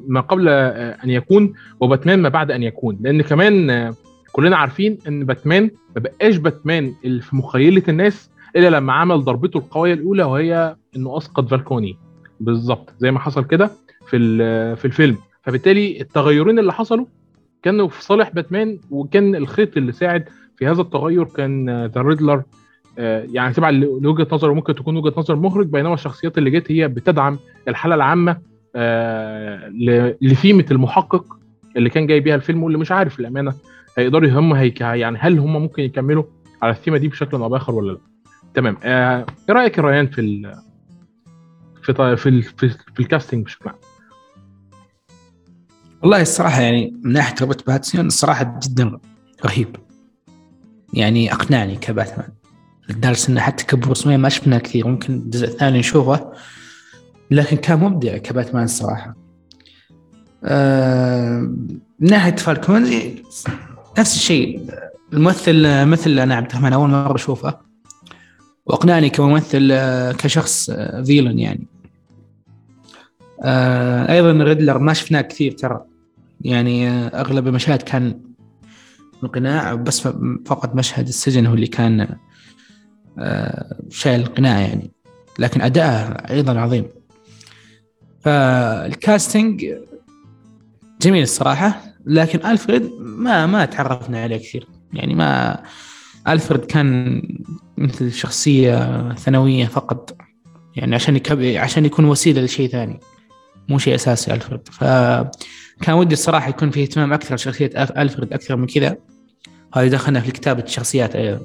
ما 0.09 0.21
قبل 0.21 0.49
آه، 0.49 0.97
أن 1.05 1.11
يكون 1.11 1.53
وباتمان 1.81 2.23
ما 2.23 2.29
بعد 2.29 2.51
أن 2.51 2.63
يكون. 2.63 2.99
لأن 3.01 3.23
كمان 3.23 3.71
آه، 3.71 3.95
كلنا 4.33 4.57
عارفين 4.57 4.99
إن 5.09 5.25
باتمان 5.25 5.71
ما 5.97 6.03
بقاش 6.03 6.37
باتمان 6.37 6.95
اللي 7.05 7.23
في 7.23 7.37
مخيلة 7.37 7.83
الناس 7.89 8.31
إلا 8.57 8.71
لما 8.71 8.93
عمل 8.93 9.25
ضربته 9.25 9.59
القوية 9.59 9.95
الأولى 9.95 10.23
وهي 10.23 10.77
إنه 10.97 11.17
أسقط 11.17 11.49
فالكوني. 11.49 11.97
بالظبط 12.41 12.95
زي 12.99 13.11
ما 13.11 13.19
حصل 13.19 13.45
كده 13.45 13.71
في 14.07 14.19
في 14.77 14.85
الفيلم. 14.85 15.17
فبالتالي 15.43 16.01
التغيرين 16.01 16.59
اللي 16.59 16.73
حصلوا 16.73 17.07
كانوا 17.63 17.89
في 17.89 18.05
صالح 18.05 18.31
باتمان 18.31 18.79
وكان 18.91 19.35
الخيط 19.37 19.77
اللي 19.77 19.93
ساعد 19.93 20.25
في 20.57 20.67
هذا 20.67 20.81
التغير 20.81 21.25
كان 21.25 21.71
the 21.87 22.01
آه، 22.01 22.03
ريدلر 22.03 22.43
يعني 23.33 23.55
تبع 23.55 23.71
لوجهه 23.71 24.27
نظر 24.33 24.53
ممكن 24.53 24.75
تكون 24.75 24.97
وجهة 24.97 25.15
نظر 25.17 25.37
مخرج 25.37 25.67
بينما 25.67 25.95
الشخصيات 25.95 26.39
اللي 26.39 26.51
جت 26.51 26.73
هي 26.73 26.89
بتدعم 26.89 27.39
الحالة 27.69 27.95
العامة 27.95 28.37
آه، 28.77 29.69
لثيمة 30.23 30.65
المحقق 30.71 31.39
اللي 31.77 31.91
كان 31.91 32.07
جاي 32.07 32.21
بيها 32.21 32.35
الفيلم 32.35 32.63
واللي 32.63 32.79
مش 32.79 32.93
عارف 32.93 33.21
للأمانة 33.21 33.55
هيقدروا 33.97 34.31
هم 34.31 34.53
هيك 34.53 34.81
يعني 34.81 35.19
هل 35.19 35.39
هم 35.39 35.53
ممكن 35.63 35.83
يكملوا 35.83 36.25
على 36.63 36.73
الثيمة 36.73 36.99
دي 36.99 37.09
بشكل 37.09 37.37
أو 37.37 37.49
بآخر 37.49 37.75
ولا 37.75 37.93
لا. 37.93 37.99
تمام. 38.55 38.77
آه، 38.83 39.27
إيه 39.49 39.55
رأيك 39.55 39.79
يا 39.79 39.83
ريان 39.83 40.07
في 40.07 40.21
ال 40.21 40.55
في 41.83 42.17
في 42.17 42.43
في, 42.43 42.69
في 42.69 43.01
الكاستنج 43.01 43.45
بشكل 43.45 43.69
عام؟ 43.69 43.79
والله 46.03 46.23
الصراحة 46.23 46.61
يعني 46.61 47.01
من 47.03 47.13
ناحية 47.13 47.35
روبرت 47.41 47.67
باتسون 47.67 48.07
الصراحة 48.07 48.61
جدا 48.63 48.99
رهيب. 49.47 49.77
يعني 50.95 51.33
أقنعني 51.33 51.77
كباتمان. 51.77 52.29
لدرجة 52.89 53.29
إنه 53.29 53.41
حتى 53.41 53.65
كبروس 53.65 54.07
ما 54.07 54.29
شفنا 54.29 54.59
كثير. 54.59 54.87
ممكن 54.87 55.15
الجزء 55.15 55.47
الثاني 55.47 55.79
نشوفه. 55.79 56.33
لكن 57.31 57.57
كان 57.57 57.79
مبدع 57.79 58.17
كباتمان 58.17 58.65
الصراحه 58.65 59.17
آه 60.45 61.41
من 62.01 62.11
ناحية 62.11 62.37
فالكون 62.37 62.83
نفس 63.99 64.17
الشيء. 64.17 64.71
الممثل 65.13 65.87
مثل 65.87 66.19
أنا 66.19 66.35
عبد 66.35 66.47
الرحمن 66.47 66.73
أول 66.73 66.89
مرة 66.89 67.15
أشوفه. 67.15 67.59
وأقنعني 68.67 69.11
كممثل 69.11 69.69
آه، 69.73 70.13
كشخص 70.13 70.71
فيلن 71.07 71.39
آه، 71.39 71.43
يعني. 71.43 71.67
آه 73.43 74.13
أيضا 74.13 74.45
ريدلر 74.45 74.79
ما 74.79 74.93
شفناه 74.93 75.21
كثير 75.21 75.53
ترى. 75.53 75.85
يعني 76.41 76.89
آه 76.89 77.21
أغلب 77.21 77.49
المشاهد 77.49 77.83
كان 77.83 78.21
القناع 79.23 79.75
بس 79.75 80.01
فقط 80.47 80.75
مشهد 80.75 81.09
السجن 81.09 81.47
هو 81.47 81.55
اللي 81.55 81.67
كان 81.67 82.17
آه 83.19 83.77
شايل 83.91 84.21
القناع 84.21 84.61
يعني. 84.61 84.91
لكن 85.39 85.61
أداءه 85.61 86.33
أيضا 86.33 86.61
عظيم. 86.61 86.85
فالكاستنج 88.21 89.75
جميل 91.03 91.23
الصراحة 91.23 91.81
لكن 92.07 92.47
ألفريد 92.47 92.91
ما 93.01 93.47
ما 93.47 93.65
تعرفنا 93.65 94.23
عليه 94.23 94.37
كثير. 94.37 94.67
يعني 94.93 95.15
ما 95.15 95.63
ألفريد 96.29 96.65
كان 96.65 97.23
مثل 97.79 98.13
شخصية 98.13 99.13
ثانوية 99.15 99.67
فقط. 99.67 100.17
يعني 100.77 100.95
عشان 100.95 101.17
يكب... 101.17 101.43
عشان 101.43 101.85
يكون 101.85 102.05
وسيلة 102.05 102.43
لشيء 102.43 102.69
ثاني. 102.69 103.01
مو 103.69 103.79
شيء 103.79 103.95
أساسي 103.95 104.35
ألفريد. 104.35 104.69
فكان 104.69 105.95
ودي 105.95 106.13
الصراحة 106.13 106.49
يكون 106.49 106.71
في 106.71 106.83
اهتمام 106.83 107.13
أكثر 107.13 107.35
لشخصية 107.35 107.71
ألفريد 107.77 108.33
أكثر 108.33 108.57
من 108.57 108.67
كذا. 108.67 108.97
هذا 109.75 109.89
دخلنا 109.89 110.21
في 110.21 110.31
كتابة 110.31 110.63
الشخصيات 110.63 111.17
أيضا. 111.17 111.41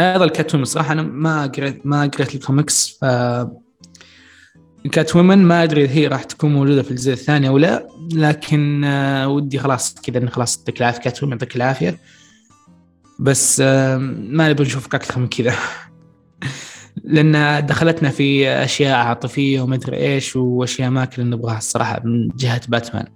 أيضا 0.00 0.24
الكات 0.24 0.40
وومن 0.40 0.62
الصراحه 0.62 0.92
أنا 0.92 1.02
ما 1.02 1.46
قريت 1.46 1.86
ما 1.86 2.06
قريت 2.06 2.34
الكوميكس 2.34 2.98
ف 3.00 3.04
كات 4.92 5.16
وومن 5.16 5.38
ما 5.38 5.62
أدري 5.62 5.88
هي 5.88 6.06
راح 6.06 6.22
تكون 6.22 6.52
موجودة 6.52 6.82
في 6.82 6.90
الجزء 6.90 7.12
الثاني 7.12 7.48
أو 7.48 7.58
لا 7.58 7.88
لكن 8.12 8.84
آه، 8.84 9.28
ودي 9.28 9.58
خلاص 9.58 9.94
كذا 9.94 10.18
انه 10.18 10.30
خلاص 10.30 10.58
يعطيك 10.58 10.80
العافية 10.80 11.00
كات 11.00 11.22
وومن 11.22 11.32
يعطيك 11.32 11.56
العافية. 11.56 11.98
بس 13.18 13.62
آه، 13.64 13.96
ما 13.98 14.48
نبي 14.48 14.62
نشوفك 14.62 14.94
أكثر 14.94 15.20
من 15.20 15.28
كذا. 15.28 15.54
لأن 17.04 17.66
دخلتنا 17.66 18.10
في 18.10 18.48
أشياء 18.48 18.96
عاطفية 18.96 19.60
وما 19.60 19.74
أدري 19.74 19.96
إيش 19.96 20.36
وأشياء 20.36 20.90
ما 20.90 21.04
كنا 21.04 21.24
نبغاها 21.24 21.58
الصراحة 21.58 22.00
من 22.04 22.28
جهة 22.28 22.60
باتمان. 22.68 23.06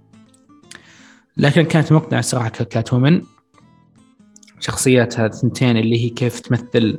لكن 1.37 1.61
كانت 1.61 1.91
مقنعة 1.91 2.19
الصراحه 2.19 2.49
كات 2.49 2.93
وومن 2.93 3.21
شخصياتها 4.59 5.25
الثنتين 5.25 5.77
اللي 5.77 6.05
هي 6.05 6.09
كيف 6.09 6.39
تمثل 6.39 6.97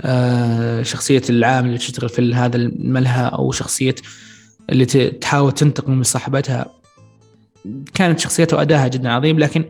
آه، 0.00 0.82
شخصية 0.82 1.22
العامل 1.30 1.66
اللي 1.66 1.78
تشتغل 1.78 2.08
في 2.08 2.34
هذا 2.34 2.56
الملهى 2.56 3.26
أو 3.26 3.52
شخصية 3.52 3.94
اللي 4.70 4.84
تحاول 5.10 5.52
تنتقم 5.52 5.92
من 5.92 6.02
صاحبتها. 6.02 6.66
كانت 7.94 8.18
شخصيتها 8.18 8.56
وأداها 8.56 8.88
جدا 8.88 9.10
عظيم 9.12 9.38
لكن 9.38 9.64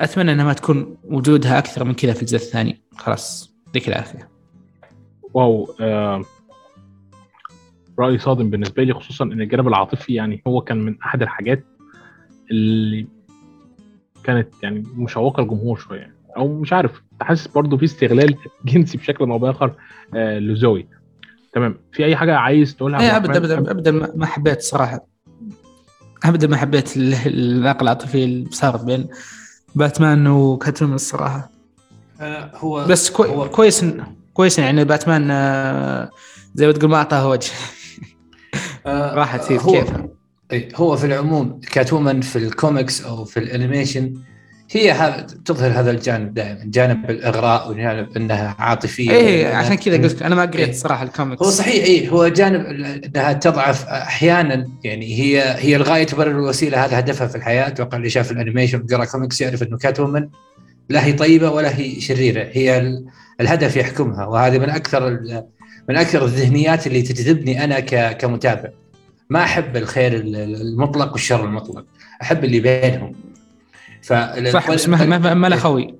أتمنى 0.00 0.32
أنها 0.32 0.44
ما 0.44 0.52
تكون 0.52 0.96
وجودها 1.04 1.58
أكثر 1.58 1.84
من 1.84 1.94
كذا 1.94 2.12
في 2.12 2.22
الجزء 2.22 2.36
الثاني. 2.36 2.80
خلاص 2.96 3.54
يعطيك 3.66 3.88
العافية. 3.88 4.28
واو 5.34 5.74
آه 5.80 6.24
رأي 7.98 8.18
صادم 8.18 8.50
بالنسبة 8.50 8.82
لي 8.82 8.94
خصوصا 8.94 9.24
أن 9.24 9.40
الجانب 9.40 9.68
العاطفي 9.68 10.14
يعني 10.14 10.42
هو 10.46 10.60
كان 10.60 10.76
من 10.76 11.02
أحد 11.02 11.22
الحاجات 11.22 11.64
اللي 12.50 13.06
كانت 14.24 14.48
يعني 14.62 14.84
مشوقة 14.94 15.42
الجمهور 15.42 15.78
شوية. 15.78 16.00
يعني. 16.00 16.19
أو 16.36 16.48
مش 16.48 16.72
عارف 16.72 17.02
حاسس 17.20 17.46
برضه 17.46 17.76
في 17.76 17.84
استغلال 17.84 18.34
جنسي 18.64 18.98
بشكل 18.98 19.30
أو 19.30 19.38
بآخر 19.38 19.74
آه 20.14 20.38
لزوي. 20.38 20.88
تمام. 21.52 21.78
في 21.92 22.04
أي 22.04 22.16
حاجة 22.16 22.36
عايز 22.36 22.76
تقولها 22.76 23.00
إيه 23.00 23.16
ابدا 23.16 23.36
ابدا 23.36 23.70
ابدا 23.70 23.90
ما 24.14 24.26
حبيت 24.26 24.60
صراحة. 24.62 25.06
ابدا 26.24 26.46
ما 26.46 26.56
حبيت 26.56 26.96
ال- 26.96 27.14
العلاقه 27.26 27.82
العاطفيه 27.82 28.24
اللي 28.24 28.50
صارت 28.50 28.84
بين 28.84 29.08
باتمان 29.74 30.26
وكات 30.26 30.55
وومن 30.55 30.94
الصراحة. 30.94 31.50
آه، 32.20 32.50
هو 32.56 32.84
بس 32.86 33.10
كوي 33.10 33.28
هو- 33.28 33.48
كويس 33.48 33.84
كويس 34.34 34.58
يعني 34.58 34.84
باتمان 34.84 35.28
آه، 35.30 36.10
زي 36.54 36.66
ما 36.66 36.72
تقول 36.72 36.90
ما 36.90 36.96
أعطاه 36.96 37.28
وجه. 37.28 37.50
آه، 38.86 39.14
راح 39.20 39.36
تصير 39.36 39.60
هو- 39.60 39.72
كيفها 39.72 40.08
إيه، 40.52 40.68
هو 40.76 40.96
في 40.96 41.06
العموم 41.06 41.60
كات 41.72 41.88
وومن 41.88 42.20
في 42.20 42.36
الكوميكس 42.36 43.04
أو 43.04 43.24
في 43.24 43.36
ال 43.40 43.47
animation 43.47 44.14
هي 44.72 44.90
ها 44.90 45.26
تظهر 45.44 45.70
هذا 45.70 45.90
الجانب 45.90 46.34
دائما 46.34 46.60
جانب 46.64 47.10
الإغراء 47.10 47.70
وجانب 47.70 48.16
إنها 48.16 48.54
عاطفية 48.58 49.10
وإنها- 49.10 49.54
عشان 49.54 49.74
كذا 49.74 49.96
قلت 50.02 50.22
أنا 50.22 50.34
ما 50.34 50.42
قريت 50.42 50.68
إيه. 50.68 50.72
صراحة 50.72 51.02
الكوميكس 51.04 51.42
هو 51.42 51.50
صحيح 51.50 51.84
اي 51.84 52.08
هو 52.08 52.28
جانب 52.28 52.66
إنها 53.04 53.32
تضعف 53.32 53.84
أحيانا 53.88 54.68
يعني 54.84 55.14
هي 55.20 55.54
هي 55.58 55.76
الغاية 55.76 56.04
تبرر 56.04 56.30
الوسيلة 56.30 56.84
هذا 56.84 56.98
هدفها 56.98 57.26
في 57.26 57.36
الحياة 57.36 57.66
أتوقع 57.66 57.96
اللي 57.96 58.10
شاف 58.10 58.32
ال 58.32 58.37
animation 58.37 58.82
وقرأ 58.82 59.04
كوميكس 59.04 59.40
يعرف 59.40 59.62
إنه 59.62 59.78
كات 59.78 60.00
وومن 60.00 60.28
لا 60.88 61.04
هي 61.04 61.12
طيبة 61.12 61.50
ولا 61.50 61.76
هي 61.78 62.00
شريرة 62.00 62.48
هي 62.52 62.78
ال- 62.78 63.06
الهدف 63.40 63.76
يحكمها 63.76 64.26
وهذه 64.26 64.58
من 64.58 64.70
أكثر 64.70 65.10
من 65.88 65.96
أكثر 65.96 66.24
الذهنيات 66.24 66.86
اللي 66.86 67.02
تجذبني 67.02 67.64
أنا 67.64 67.80
كمتابع. 68.12 68.68
ما 69.30 69.42
أحب 69.42 69.76
الخير 69.76 70.12
ال- 70.14 70.36
ال- 70.36 70.60
المطلق 70.60 71.12
والشر 71.12 71.44
المطلق 71.44 71.84
أحب 72.22 72.44
اللي 72.44 72.60
بينهم. 72.60 73.12
صح 74.52 74.70
بس 74.70 74.88
ما 74.88 75.04
ما, 75.18 75.34
ما 75.34 75.46
له 75.46 75.56
خوي. 75.56 75.94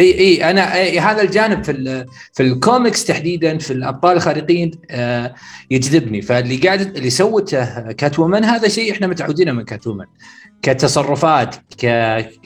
اي 0.00 0.18
اي 0.18 0.50
أنا 0.50 0.74
أي 0.74 0.98
هذا 0.98 1.22
الجانب 1.22 1.64
في 1.64 1.72
ال- 1.72 2.06
في 2.32 2.42
الكوميكس 2.42 3.04
تحديدا 3.04 3.58
في 3.58 3.72
الأبطال 3.72 4.16
الخارقين 4.16 4.70
آه، 4.90 5.34
يجذبني. 5.70 6.22
فاللي 6.22 6.56
قاعد 6.56 6.80
اللي 6.96 7.10
سوته 7.10 7.92
كات 7.92 8.18
وومن 8.18 8.44
هذا 8.44 8.68
شيء 8.68 8.92
إحنا 8.92 9.06
متعودين 9.06 9.54
من 9.54 9.64
كات 9.64 9.86
وومن 9.86 10.04
كتصرفات 10.62 11.56
ك 11.82 11.86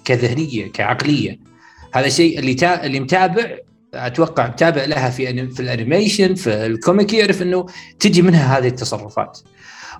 كذهنية 0.05 0.73
كعقلية. 0.73 1.39
هذا 1.95 2.09
شيء 2.09 2.39
اللي 2.39 2.55
تا... 2.55 2.87
اللي 2.87 3.01
متابع 3.01 3.57
أتوقع 3.95 4.47
متابع 4.49 4.85
لها 4.85 5.11
في 5.11 5.49
في 5.51 5.61
ال 5.61 5.68
animation 5.68 6.35
في 6.35 6.67
ال 6.67 6.74
comic 6.74 7.13
يعرف 7.13 7.43
إنه 7.43 7.67
تجي 8.01 8.23
منها 8.23 8.59
هذه 8.59 8.69
التصرفات. 8.69 9.39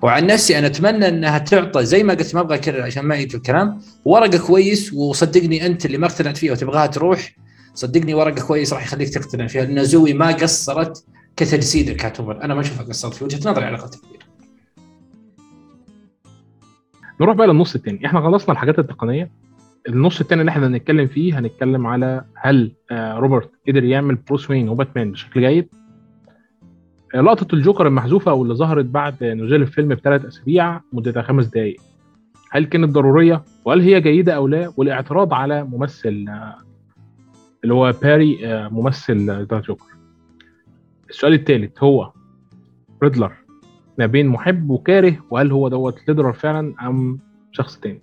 وعن 0.01 0.27
نفسي 0.27 0.59
أنا 0.59 0.67
أتمنى 0.67 1.07
أنها 1.07 1.37
تعطى 1.37 1.85
زي 1.85 2.03
ما 2.03 2.13
قلت 2.13 2.35
ما 2.35 2.41
أبغى 2.41 2.55
أكرر 2.55 2.81
عشان 2.81 3.05
ما 3.05 3.15
يجي 3.15 3.37
الكلام. 3.37 3.79
ورقة 4.05 4.37
كويس 4.47 4.93
وصدقني 4.93 5.65
أنت 5.65 5.85
اللي 5.85 5.97
ما 5.97 6.07
اقتنعت 6.07 6.37
فيها 6.37 6.51
وتبغاها 6.51 6.85
تروح 6.85 7.35
صدقني 7.73 8.13
ورقة 8.13 8.45
كويس 8.47 8.73
راح 8.73 8.83
يخليك 8.83 9.09
تقتنع 9.09 9.47
فيها 9.47 9.65
لأن 9.65 9.83
زوي 9.83 10.13
ما 10.13 10.27
قصرت 10.27 11.05
كتجسيد 11.37 11.89
الكاتومن 11.89 12.41
أنا 12.41 12.53
ما 12.53 12.61
أشوفها 12.61 12.85
قصرت 12.85 13.13
في 13.13 13.23
وجهة 13.23 13.49
نظري 13.51 13.65
على 13.65 13.77
أقل 13.77 13.89
تقدير 13.89 14.19
نروح 17.21 17.35
بقى 17.35 17.47
للنص 17.47 17.75
التاني. 17.75 18.05
إحنا 18.05 18.21
خلصنا 18.21 18.51
الحاجات 18.53 18.79
التقنية. 18.79 19.31
النص 19.89 20.19
التاني 20.21 20.41
اللي 20.41 20.49
إحنا 20.51 20.67
هنتكلم 20.67 21.07
فيه 21.07 21.39
هنتكلم 21.39 21.87
على 21.87 22.25
هل 22.35 22.71
آه، 22.91 23.13
روبرت 23.17 23.49
قدر 23.67 23.83
يعمل 23.83 24.15
بروس 24.15 24.49
وين 24.49 24.69
وباتمان 24.69 25.11
بشكل 25.11 25.41
جيد؟ 25.41 25.67
لقطة 27.15 27.55
الجوكر 27.55 27.87
المحذوفة 27.87 28.33
واللي 28.33 28.53
ظهرت 28.55 28.85
بعد 28.85 29.23
نزول 29.23 29.61
الفيلم 29.61 29.89
بثلاث 29.89 30.25
أسابيع 30.25 30.81
مدتها 30.93 31.21
خمس 31.21 31.45
دقائق 31.45 31.81
هل 32.51 32.65
كانت 32.65 32.89
ضرورية؟ 32.89 33.43
وهل 33.65 33.81
هي 33.81 34.01
جيدة 34.01 34.33
أو 34.33 34.47
لا؟ 34.47 34.73
والاعتراض 34.77 35.33
على 35.33 35.63
ممثل 35.63 36.25
اللي 37.63 37.73
هو 37.73 37.93
باري 38.03 38.37
ممثل 38.71 39.25
the 39.45 39.59
جوكر. 39.59 39.85
السؤال 41.09 41.33
الثالث 41.33 41.83
هو 41.83 42.11
ريدلر 43.03 43.31
ما 43.99 44.05
بين 44.05 44.27
محب 44.27 44.69
وكاره 44.69 45.15
وهل 45.31 45.51
هو 45.51 45.67
دوت 45.67 46.07
ريدلر 46.07 46.33
فعلا 46.33 46.73
أم 46.87 47.19
شخص 47.51 47.77
تاني؟ 47.79 48.01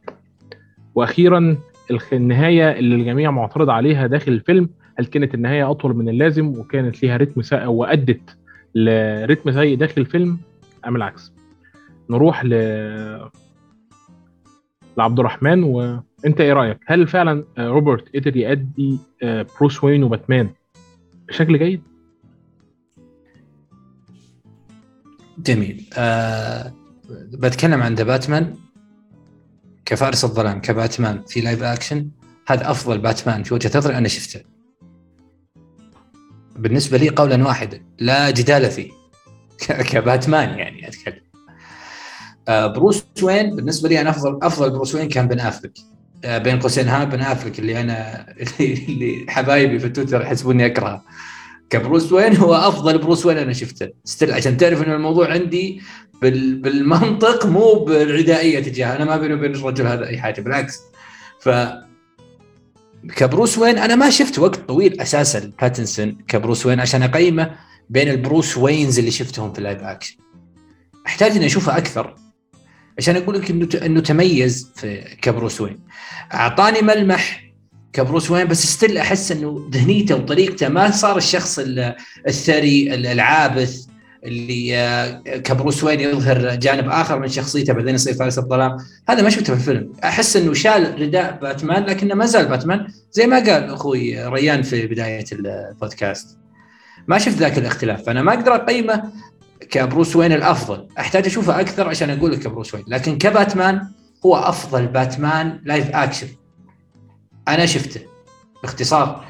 وأخيرا 0.95 1.57
الخ- 1.91 2.13
النهاية 2.13 2.79
اللي 2.79 2.95
الجميع 2.95 3.31
معترض 3.31 3.71
عليها 3.71 4.07
داخل 4.07 4.33
الفيلم 4.33 4.69
هل 4.99 5.07
كانت 5.07 5.35
النهاية 5.35 5.71
أطول 5.71 5.97
من 5.97 6.09
اللازم 6.09 6.47
وكانت 6.59 7.03
ليها 7.03 7.17
رتم 7.17 7.43
سيء 7.43 7.67
وأدت 7.67 8.37
لرتم 8.75 9.53
سيء 9.53 9.77
داخل 9.77 10.01
الفيلم 10.01 10.39
ام 10.87 10.97
العكس. 10.97 11.33
نروح 12.11 12.45
ل 12.45 12.55
لعبد 14.99 15.19
الرحمن 15.19 15.63
وانت 15.63 16.41
إيه 16.41 16.53
رأيك؟ 16.53 16.79
هل 16.87 17.07
فعلا 17.07 17.45
آه، 17.59 17.69
روبرت 17.69 18.17
قدر 18.17 18.37
يأدي 18.37 18.99
آه، 19.23 19.47
بروس 19.59 19.85
وين 19.85 20.05
وباتمان 20.05 20.51
بشكل 21.29 21.59
جيد؟ 21.59 21.83
جميل. 25.39 25.87
أه 25.95 26.73
بتكلم 27.11 27.83
عن 27.83 27.95
The 27.95 28.05
Batman. 28.05 28.55
كفارس 29.85 30.25
الظلام 30.25 30.61
كباتمان 30.61 31.23
في 31.29 31.41
live 31.41 31.63
action 31.63 32.11
هذا 32.47 32.71
أفضل 32.71 32.99
باتمان 32.99 33.43
في 33.43 33.55
وجهة 33.55 33.79
نظري 33.79 33.99
أنا 33.99 34.09
شفته. 34.09 34.41
بالنسبة 36.61 36.99
لي 36.99 37.09
قولا 37.09 37.47
واحدا 37.47 37.83
لا 37.99 38.31
جدال 38.31 38.71
فيه. 38.71 38.91
كباتمان 39.91 40.59
يعني 40.59 40.89
أتكلم. 40.89 41.23
آه 42.49 42.67
بروس 42.67 43.05
وين؟ 43.23 43.57
بالنسبة 43.57 43.89
لي 43.89 44.01
أنا 44.01 44.11
أفضل 44.11 44.39
أفضل 44.43 44.71
بروس 44.71 44.95
وين 44.95 45.09
كان 45.09 45.29
بن 45.29 45.41
أفلك. 45.41 45.73
آه 46.25 46.39
بين 46.39 46.61
قوسين 46.61 46.89
ها 46.89 47.05
بن 47.05 47.21
أفلك 47.21 47.59
اللي 47.59 47.81
أنا 47.81 48.27
اللي, 48.61 49.27
حبايبي 49.29 49.79
في 49.79 49.89
تويتر 49.89 50.23
يحسبوني 50.23 50.67
أكرهه. 50.67 51.05
كبروس 51.71 52.13
وين 52.13 52.37
هو 52.37 52.55
أفضل 52.55 52.99
بروس 52.99 53.27
وين 53.27 53.39
أنا 53.39 53.53
شفته. 53.53 53.91
still 54.05 54.33
عشان 54.33 54.57
تعرف 54.57 54.83
إنه 54.83 54.95
الموضوع 54.95 55.33
عندي 55.33 55.81
بال 56.23 56.55
بالمنطق 56.55 57.47
مو 57.47 57.75
بالعدائية 57.75 58.61
تجاهه. 58.61 58.97
أنا 58.97 59.05
ما 59.05 59.17
بيني 59.17 59.35
وبين 59.35 59.55
الرجل 59.55 59.87
هذا 59.87 60.07
أي 60.07 60.19
حاجة 60.19 60.41
بالعكس. 60.41 60.79
ف 61.41 61.49
كبروس 63.17 63.59
وين؟ 63.59 63.79
أنا 63.79 63.97
ما 63.97 64.11
شفت 64.11 64.39
وقت 64.39 64.57
طويل 64.57 65.01
أساسا 65.01 65.53
باتنسون 65.61 66.19
كبروس 66.29 66.67
وين؟ 66.67 66.81
عشان 66.81 67.03
أقيمه 67.03 67.51
بين 67.91 68.09
ال 68.09 68.17
Bruce 68.17 68.57
Waynes 68.57 68.99
اللي 68.99 69.11
شفتهم 69.11 69.53
في 69.53 69.59
ال 69.59 69.64
live 69.64 69.83
action 69.83 70.17
أحتاج 71.07 71.31
إني 71.33 71.47
أشوفه 71.47 71.77
أكثر 71.77 72.15
عشان 72.99 73.17
أقول 73.17 73.35
لك 73.41 73.51
إنه 73.51 73.69
إنه 73.75 74.01
تميز 74.01 74.71
في 74.77 75.01
كبروس 75.23 75.61
وين. 75.61 75.79
أعطاني 76.35 76.83
ملمح 76.83 77.45
كبروس 77.93 78.31
وين 78.31 78.47
بس 78.47 78.67
still 78.67 78.99
أحس 78.99 79.33
إنه 79.33 79.69
ذهنيته 79.73 80.15
وطريقته 80.17 80.69
ما 80.69 80.91
صار 80.91 81.17
الشخص 81.17 81.59
ال- 81.59 81.95
الثري 82.29 82.95
ال- 82.95 83.07
العابث. 83.07 83.87
اللي 84.25 84.77
آه، 84.77 85.21
كبروس 85.37 85.85
وين 85.85 86.01
يظهر 86.01 86.55
جانب 86.55 86.89
آخر 86.89 87.19
من 87.19 87.29
شخصيته 87.29 87.73
بعدين 87.73 87.95
يصير 87.95 88.15
فارس 88.15 88.39
الظلام. 88.39 88.77
هذا 89.09 89.23
ما 89.23 89.31
شفته 89.31 89.55
في 89.55 89.61
الفيلم. 89.61 89.93
أحس 90.05 90.37
إنه 90.37 90.55
شال 90.55 91.03
رداء 91.03 91.39
باتمان 91.43 91.85
لكنه 91.85 92.15
ما 92.15 92.27
زال 92.27 92.49
باتمان 92.49 92.87
زي 93.13 93.27
ما 93.27 93.37
قال 93.37 93.71
أخوي 93.71 94.29
ريان 94.29 94.63
في 94.63 94.87
بداية 94.87 95.25
البودكاست. 95.33 96.39
ما 97.09 97.19
شفت 97.19 97.37
ذاك 97.37 97.59
الاختلاف. 97.59 98.03
فانا 98.03 98.23
ما 98.23 98.35
أقدر 98.35 98.55
أقيمه 98.55 99.03
كبروس 99.71 100.17
وين 100.17 100.33
الأفضل. 100.33 100.89
أحتاج 100.99 101.27
أشوفه 101.27 101.61
أكثر 101.61 101.89
عشان 101.89 102.11
أقول 102.11 102.33
لك 102.33 102.39
كبروس 102.39 102.75
وين. 102.75 102.85
لكن 102.89 103.19
كباتمان 103.19 103.89
هو 104.27 104.37
أفضل 104.37 104.87
باتمان 104.87 105.61
live 105.65 105.91
action 105.91 106.29
أنا 107.49 107.67
شفته 107.67 108.01
باختصار 108.63 109.25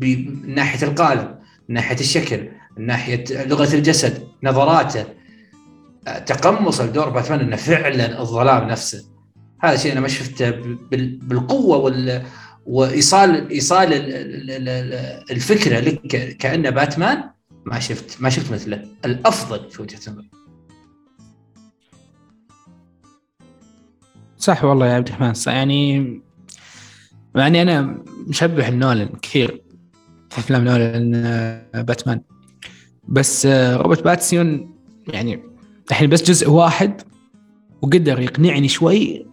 من 0.00 0.54
ناحيه 0.54 0.86
القالب 0.86 1.38
من 1.68 1.74
ناحية 1.74 2.00
الشكل 2.00 2.48
من 2.80 2.86
ناحية 2.86 3.24
لغة 3.30 3.74
الجسد 3.74 4.28
نظراته 4.42 5.04
آه، 6.08 6.18
تقمص 6.18 6.80
الدور 6.80 7.08
باتمان 7.08 7.40
إنه 7.40 7.56
فعلا 7.56 8.20
الظلام 8.20 8.68
نفسه. 8.68 9.04
هذا 9.60 9.76
شيء 9.76 9.92
أنا 9.92 10.00
ما 10.00 10.08
شفته 10.08 10.50
بال- 10.50 11.16
بالقوة 11.18 11.76
وال 11.76 12.22
وايصال 12.66 13.50
إيصال 13.50 13.92
ال- 13.92 14.14
ال- 14.14 14.50
ال- 14.50 14.68
ال- 14.68 15.24
الفكرة 15.30 15.80
لك 15.80 16.06
كأنه 16.36 16.70
باتمان 16.70 17.24
ما 17.66 17.78
شفت 17.80 18.22
ما 18.22 18.30
شفت 18.30 18.52
مثله. 18.52 18.82
الأفضل 19.04 19.70
في 19.70 19.82
وجهة 19.82 19.98
نظري. 20.12 20.30
صح 24.38 24.64
والله 24.64 24.86
يا 24.86 24.94
عبد 24.94 25.08
الرحمن. 25.08 25.32
يعني 25.46 26.20
يعني 27.34 27.62
أنا 27.62 28.04
مشبه 28.26 28.70
نولان 28.70 29.08
كثير 29.22 29.62
أفلام 30.38 30.64
نولان 30.64 31.14
آه، 31.14 31.82
باتمان. 31.82 32.20
بس 33.10 33.46
آه، 33.46 33.76
روبرت 33.76 34.04
باتسيون 34.04 34.74
يعني 35.08 35.42
الحين 35.90 36.10
بس 36.10 36.22
جزء 36.22 36.50
واحد 36.50 37.02
وقدر 37.82 38.20
يقنعني 38.20 38.68
شوي 38.68 39.26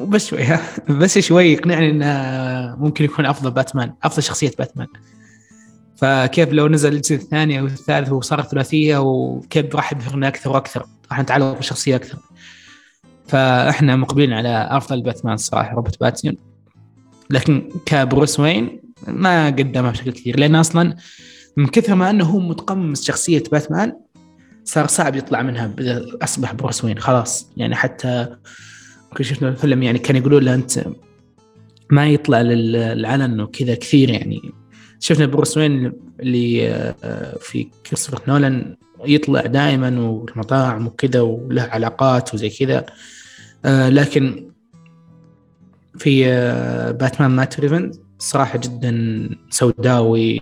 وبس 0.00 0.26
شوي 0.26 0.42
ها؟ 0.42 0.60
بس 1.00 1.18
شوي 1.18 1.52
يقنعني 1.52 1.90
إنه 1.90 2.76
ممكن 2.78 3.04
يكون 3.04 3.26
أفضل 3.26 3.50
باتمان 3.50 3.94
أفضل 4.02 4.22
شخصية 4.22 4.52
باتمان. 4.58 4.86
فكيف 5.96 6.52
لو 6.52 6.68
نزل 6.68 6.92
الجزء 6.92 7.14
الثاني 7.14 7.60
أو 7.60 7.66
الثالث 7.66 8.12
وصارت 8.12 8.48
ثلاثيه 8.48 8.98
وكيف 8.98 9.76
راح 9.76 9.92
يبهرنا 9.92 10.28
أكثر 10.28 10.50
وأكثر؟ 10.50 10.86
راح 11.10 11.20
نتعلق 11.20 11.56
بالشخصيه 11.56 11.96
أكثر. 11.96 12.18
فإحنا 13.28 13.96
مقبلين 13.96 14.32
على 14.32 14.68
أفضل 14.70 15.02
باتمان 15.02 15.34
الصراحه 15.34 15.74
روبرت 15.74 16.00
باتسون 16.00 16.36
لكن 17.30 17.68
كبروس 17.86 18.40
وين 18.40 18.80
ما 19.06 19.46
قدمها 19.46 19.90
بشكل 19.90 20.12
كثير 20.12 20.40
لأن 20.40 20.54
أصلا 20.54 20.96
من 21.56 21.66
كثر 21.66 21.94
ما 21.94 22.10
أنه 22.10 22.24
هو 22.24 22.38
متقمص 22.38 23.06
شخصية 23.06 23.42
باتمان 23.52 23.92
صار 24.64 24.86
صعب 24.86 25.16
يطلع 25.16 25.42
منها 25.42 25.74
أصبح 26.22 26.52
بروس 26.52 26.84
وين 26.84 26.98
خلاص. 26.98 27.48
يعني 27.56 27.74
حتى 27.74 28.36
شفنا 29.20 29.48
الفيلم 29.48 29.82
يعني 29.82 29.98
كان 29.98 30.16
يقولون 30.16 30.42
له 30.42 30.54
أنت 30.54 30.84
ما 31.90 32.06
يطلع 32.06 32.40
للعلن 32.40 33.40
وكذا 33.40 33.74
كثير 33.74 34.10
يعني. 34.10 34.40
شفنا 35.00 35.26
بروس 35.26 35.56
وين 35.56 35.92
اللي 36.20 36.68
آه، 37.04 37.38
في 37.40 37.68
كريستوفر 37.86 38.22
نولان 38.28 38.76
يطلع 39.04 39.40
دائما 39.40 40.00
والمطاعم 40.00 40.86
وكذا 40.86 41.20
وله 41.20 41.62
علاقات 41.62 42.34
وزي 42.34 42.50
كذا. 42.50 42.86
آه، 43.64 43.88
لكن 43.88 44.50
في 45.98 46.26
آه، 46.28 46.90
باتمان 46.90 47.30
مات 47.30 47.60
ريفن 47.60 47.90
صراحة 48.18 48.58
جدا 48.58 49.28
سوداوي 49.50 50.40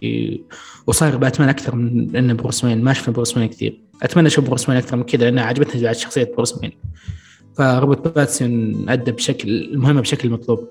وصاير 0.87 1.17
باتمان 1.17 1.49
أكثر 1.49 1.77
من 1.77 2.17
إنه 2.17 2.35
بروس 2.35 2.65
وين. 2.65 2.85
ما 2.85 2.93
شفنا 2.93 3.15
بروس 3.15 3.37
وين 3.37 3.49
كثير. 3.49 3.81
أتمنى 4.03 4.27
أشوف 4.27 4.47
بروس 4.47 4.69
وين 4.69 4.79
أكثر 4.79 4.97
من 4.97 5.03
كذا 5.03 5.25
لأن 5.25 5.39
عجبتني 5.39 5.83
بعد 5.83 5.95
شخصية 5.95 6.33
بروس 6.37 6.59
وين. 6.59 6.73
فروبرت 7.55 8.15
باتنسون 8.15 8.75
أدى 8.89 9.13
بشكل 9.13 9.49
المهمة 9.49 10.01
بشكل 10.01 10.31
مطلوب. 10.31 10.69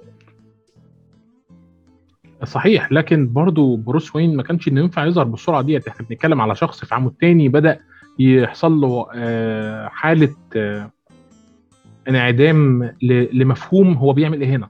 صحيح 2.44 2.92
لكن 2.92 3.34
برضه 3.34 3.78
بروس 3.78 4.16
وين 4.16 4.36
ما 4.36 4.44
كانش 4.44 4.68
إنه 4.68 4.82
ينفع 4.82 5.06
يظهر 5.06 5.26
بالسرعة 5.26 5.62
ديت. 5.62 5.88
إحنا 5.88 6.06
بنتكلم 6.08 6.42
على 6.42 6.56
شخص 6.56 6.86
في 6.86 6.96
عامه 6.96 7.08
الثاني 7.08 7.50
بدأ 7.50 7.80
يحصل 8.20 8.72
له 8.72 9.08
آه، 9.16 9.88
حالة 9.88 10.36
آه، 10.56 10.92
انعدام 12.10 12.92
لمفهوم 13.34 13.94
هو 13.94 14.14
بيعمل 14.14 14.42
إيه 14.42 14.50
هنا. 14.50 14.70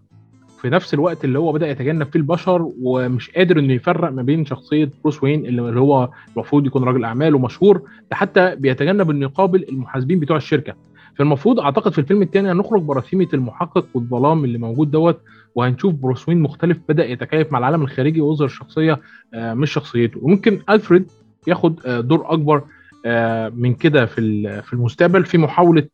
في 0.62 0.70
نفس 0.70 0.94
الوقت 0.94 1.26
اللي 1.26 1.40
هو 1.40 1.52
بدأ 1.52 1.70
يتجنب 1.70 2.08
فيه 2.12 2.20
البشر 2.20 2.72
ومش 2.82 3.30
قادر 3.32 3.60
إنه 3.60 3.74
يفرق 3.74 4.12
ما 4.12 4.22
بين 4.22 4.46
شخصية 4.46 4.92
بروس 5.04 5.24
وين 5.24 5.46
اللي 5.46 5.80
هو 5.80 6.10
المفروض 6.36 6.66
يكون 6.66 6.84
راجل 6.84 7.04
أعمال 7.04 7.36
ومشهور 7.36 7.78
ده 8.12 8.16
حتى 8.16 8.56
بيتجنب 8.56 9.10
إنه 9.10 9.26
يقابل 9.26 9.66
المحاسبين 9.70 10.20
بتوع 10.20 10.38
الشركة. 10.38 10.74
فالمفروض 11.16 11.60
أعتقد 11.60 11.92
في 11.92 12.00
الفيلم 12.00 12.22
الثاني 12.22 12.52
هنخرج 12.52 12.82
برسيمه 12.82 13.28
المحقق 13.34 13.86
والظلام 13.94 14.44
اللي 14.46 14.58
موجود 14.58 14.92
دوت 14.92 15.22
وهنشوف 15.56 15.94
بروس 15.94 16.30
وين 16.30 16.42
مختلف 16.42 16.78
بدأ 16.90 17.06
يتكيف 17.06 17.52
مع 17.52 17.60
العالم 17.60 17.82
الخارجي 17.82 18.22
ويظهر 18.22 18.48
شخصية 18.48 19.00
آه، 19.34 19.54
مش 19.54 19.72
شخصيته. 19.74 20.20
وممكن 20.24 20.60
ألفريد 20.70 21.12
ياخد 21.48 21.80
آه، 21.86 22.00
دور 22.02 22.34
أكبر 22.34 22.64
آه، 23.06 23.50
من 23.50 23.74
كده 23.74 24.06
في 24.06 24.22
في 24.62 24.74
المستقبل 24.74 25.26
في 25.26 25.38
محاولة 25.38 25.88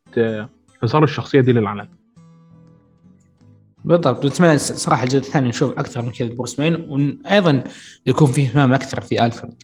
اظهار 0.84 1.04
الشخصية 1.04 1.40
دي 1.40 1.52
للعالم. 1.52 1.88
بالضبط. 3.84 4.26
نتمنى 4.26 4.58
صراحة 4.58 5.04
الجزء 5.04 5.18
الثاني 5.18 5.48
نشوف 5.48 5.78
أكثر 5.78 6.02
من 6.02 6.10
كذا 6.10 6.28
بروس 6.28 6.60
وين 6.60 6.74
وأيضا 6.74 7.64
يكون 8.06 8.32
فيه 8.32 8.48
اهتمام 8.48 8.72
أكثر 8.72 9.00
في 9.00 9.24
الفريد 9.24 9.62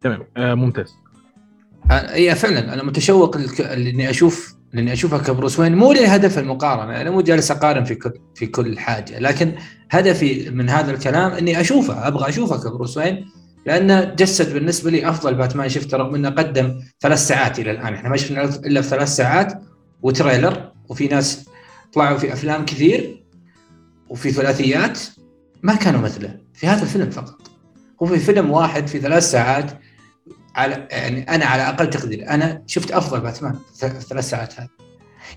تمام. 0.00 0.26
آه 0.36 0.54
ممتاز. 0.54 0.94
اي 1.90 2.34
فعلا 2.34 2.74
أنا 2.74 2.82
متشوق 2.82 3.36
اني 3.60 4.10
أشوف 4.10 4.54
لأني 4.72 4.92
اشوفها 4.92 5.18
كبروس 5.18 5.58
وين. 5.58 5.76
مو 5.76 5.92
لهدف 5.92 6.38
المقارنة 6.38 7.00
أنا 7.00 7.10
مو 7.10 7.20
جالس 7.20 7.50
أقارن 7.50 7.84
في 7.84 7.94
كل 7.94 8.12
في 8.34 8.46
كل 8.46 8.78
حاجة 8.78 9.18
لكن 9.18 9.54
هدفي 9.90 10.50
من 10.50 10.70
هذا 10.70 10.90
الكلام 10.90 11.30
إني 11.30 11.60
أشوفه 11.60 12.08
أبغى 12.08 12.28
أشوفه 12.28 12.70
كبروس 12.70 12.96
وين 12.96 13.26
لأنه 13.66 14.04
جسد 14.04 14.54
بالنسبة 14.54 14.90
لي 14.90 15.08
أفضل 15.08 15.34
باتمان 15.34 15.68
شفته 15.68 15.96
رغم 15.96 16.14
إنه 16.14 16.30
قدم 16.30 16.80
ثلاث 17.00 17.18
ساعات 17.18 17.58
إلى 17.58 17.70
الآن. 17.70 17.94
إحنا 17.94 18.08
ما 18.08 18.16
شفنا 18.16 18.44
إلا 18.44 18.80
في 18.80 18.88
ثلاث 18.88 19.08
ساعات 19.08 19.62
وتريلر 20.02 20.73
وفي 20.88 21.08
ناس 21.08 21.48
طلعوا 21.92 22.18
في 22.18 22.32
أفلام 22.32 22.64
كثير 22.64 23.24
وفي 24.08 24.30
ثلاثيات 24.30 25.00
ما 25.62 25.74
كانوا 25.74 26.00
مثله 26.00 26.40
في 26.54 26.66
هذا 26.66 26.82
الفيلم 26.82 27.10
فقط. 27.10 27.50
هو 28.02 28.06
في 28.06 28.18
فيلم 28.18 28.50
واحد 28.50 28.86
في 28.86 28.98
ثلاث 28.98 29.30
ساعات 29.30 29.70
على 30.54 30.88
يعني 30.90 31.34
أنا 31.34 31.44
على 31.44 31.62
أقل 31.62 31.90
تقدير 31.90 32.30
أنا 32.30 32.62
شفت 32.66 32.90
أفضل 32.90 33.20
باتمان 33.20 33.58
في 33.78 33.86
الثلاث 33.86 34.28
ساعات 34.30 34.60
هذه. 34.60 34.68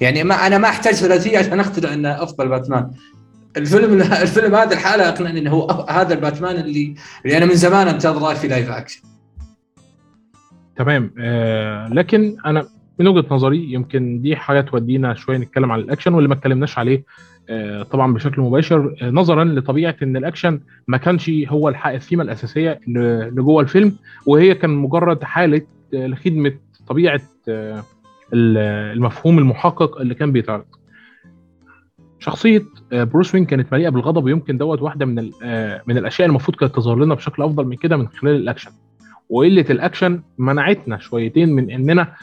يعني 0.01 0.23
ما 0.23 0.47
أنا 0.47 0.57
ما 0.57 0.69
أحتاج 0.69 0.93
ثلاثيه 0.93 1.37
عشان 1.37 1.59
اقتنع 1.59 1.93
انه 1.93 2.23
أفضل 2.23 2.49
باتمان. 2.49 2.91
الفيلم 3.57 4.01
الفيلم 4.01 4.55
هذا 4.55 4.73
الحالة 4.73 5.09
أقنعني 5.09 5.39
إنه 5.39 5.51
هو 5.51 5.69
هذا 5.89 6.13
الباتمان 6.13 6.55
اللي 6.55 6.95
اللي 7.25 7.37
أنا 7.37 7.45
من 7.45 7.55
زمان 7.55 7.87
أنتظره 7.87 8.33
في 8.33 8.47
live 8.47 8.71
action 8.71 9.01
تمام. 10.75 11.13
آه 11.19 11.87
لكن 11.87 12.37
أنا 12.45 12.69
من 12.99 13.07
وجهة 13.07 13.25
نظري 13.31 13.73
يمكن 13.73 14.21
دي 14.21 14.35
حاجة 14.35 14.61
تودينا 14.61 15.13
شوية 15.13 15.37
نتكلم 15.37 15.71
عن 15.71 15.79
الأكشن 15.79 16.13
واللي 16.13 16.29
ما 16.29 16.35
اتكلمناش 16.35 16.77
عليه 16.77 17.03
آه، 17.49 17.83
طبعا 17.83 18.13
بشكل 18.13 18.41
مباشر. 18.41 18.95
آه، 19.01 19.09
نظرا 19.09 19.43
لطبيعة 19.43 19.95
إن 20.03 20.17
الأكشن 20.17 20.59
ما 20.87 20.97
كانش 20.97 21.31
هو 21.47 21.69
الثيمه 21.69 22.23
الأساسية 22.23 22.79
لجوه 22.87 23.61
الفيلم 23.61 23.95
وهي 24.25 24.55
كان 24.55 24.69
مجرد 24.69 25.23
حالة 25.23 25.61
آه، 25.93 26.07
لخدمة 26.07 26.53
طبيعة 26.87 27.21
المفهوم 28.33 29.39
المحقق 29.39 30.01
اللي 30.01 30.15
كان 30.15 30.31
بيتعرض. 30.31 30.65
شخصية 32.19 32.65
بروس 32.91 33.35
وين 33.35 33.45
كانت 33.45 33.73
مليئة 33.73 33.89
بالغضب 33.89 34.23
ويمكن 34.23 34.57
دوت 34.57 34.81
واحدة 34.81 35.05
من 35.05 35.15
من 35.87 35.97
الأشياء 35.97 36.27
المفروض 36.27 36.57
كانت 36.57 36.75
تظهر 36.75 36.95
لنا 36.95 37.15
بشكل 37.15 37.43
أفضل 37.43 37.65
من 37.65 37.75
كده 37.75 37.97
من 37.97 38.07
خلال 38.07 38.35
الأكشن. 38.35 38.71
وقلة 39.29 39.65
الأكشن 39.69 40.21
منعتنا 40.37 40.97
شويتين 40.97 41.49
من 41.49 41.71
إننا 41.71 42.13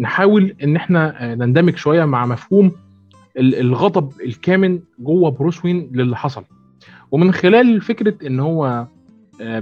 نحاول 0.00 0.54
إن 0.62 0.76
إحنا 0.76 1.34
نندمج 1.34 1.76
شوية 1.76 2.04
مع 2.04 2.26
مفهوم 2.26 2.72
الغضب 3.38 4.12
الكامن 4.20 4.80
جوه 4.98 5.30
بروس 5.30 5.64
وين 5.64 5.90
للي 5.94 6.16
حصل. 6.16 6.44
ومن 7.10 7.32
خلال 7.32 7.80
فكرة 7.80 8.26
إن 8.26 8.40
هو 8.40 8.86
آه، 9.40 9.58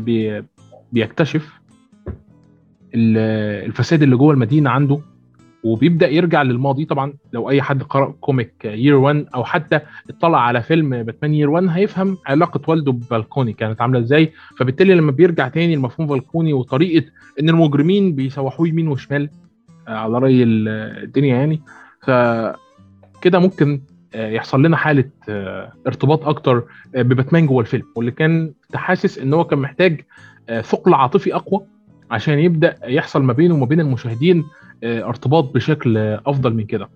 بيكتشف 0.92 1.60
الفساد 2.94 4.02
اللي 4.02 4.16
جوه 4.16 4.34
المدينة 4.34 4.70
عنده 4.70 5.00
وبيبدأ 5.64 6.08
يرجع 6.08 6.42
للماضي. 6.42 6.84
طبعا 6.84 7.14
لو 7.32 7.50
أي 7.50 7.62
حد 7.62 7.82
قرأ 7.82 8.14
كوميك 8.20 8.64
يير 8.64 8.94
1 8.94 9.26
أو 9.34 9.44
حتى 9.44 9.80
اطلع 10.10 10.40
على 10.40 10.62
فيلم 10.62 11.02
باتمان 11.02 11.34
يير 11.34 11.50
1 11.50 11.66
هيفهم 11.70 12.18
علاقة 12.26 12.60
والده 12.68 12.92
ببالكوني 12.92 13.52
كانت 13.52 13.80
عاملة 13.80 13.98
إزاي. 13.98 14.32
فبالتالي 14.58 14.94
لما 14.94 15.12
بيرجع 15.12 15.48
تاني 15.48 15.76
لمفهوم 15.76 16.08
بالكوني 16.08 16.52
وطريقة 16.52 17.06
إن 17.40 17.48
المجرمين 17.48 18.14
بيسوحوه 18.14 18.68
يمين 18.68 18.88
وشمال 18.88 19.30
آه، 19.88 19.96
على 19.96 20.18
رأي 20.18 20.42
الدنيا 20.42 21.36
يعني 21.36 21.62
ف 22.02 22.10
كده 23.22 23.38
ممكن 23.38 23.80
آه، 24.14 24.30
يحصل 24.30 24.62
لنا 24.62 24.76
حالة 24.76 25.04
آه، 25.28 25.72
ارتباط 25.86 26.28
أكتر 26.28 26.64
بباتمان 26.94 27.46
جوه 27.46 27.60
الفيلم. 27.60 27.84
واللي 27.96 28.10
كان 28.10 28.52
تحاسس 28.72 29.18
إن 29.18 29.34
هو 29.34 29.44
كان 29.44 29.58
محتاج 29.58 30.00
ثقل 30.60 30.94
عاطفي 30.94 31.34
أقوى 31.34 31.66
عشان 32.10 32.38
يبدأ 32.38 32.76
يحصل 32.84 33.22
ما 33.22 33.32
بينه 33.32 33.54
وما 33.54 33.66
بين 33.66 33.80
المشاهدين 33.80 34.44
ارتباط 34.84 35.54
بشكل 35.54 35.98
افضل 36.26 36.54
من 36.54 36.64
كده. 36.64 36.88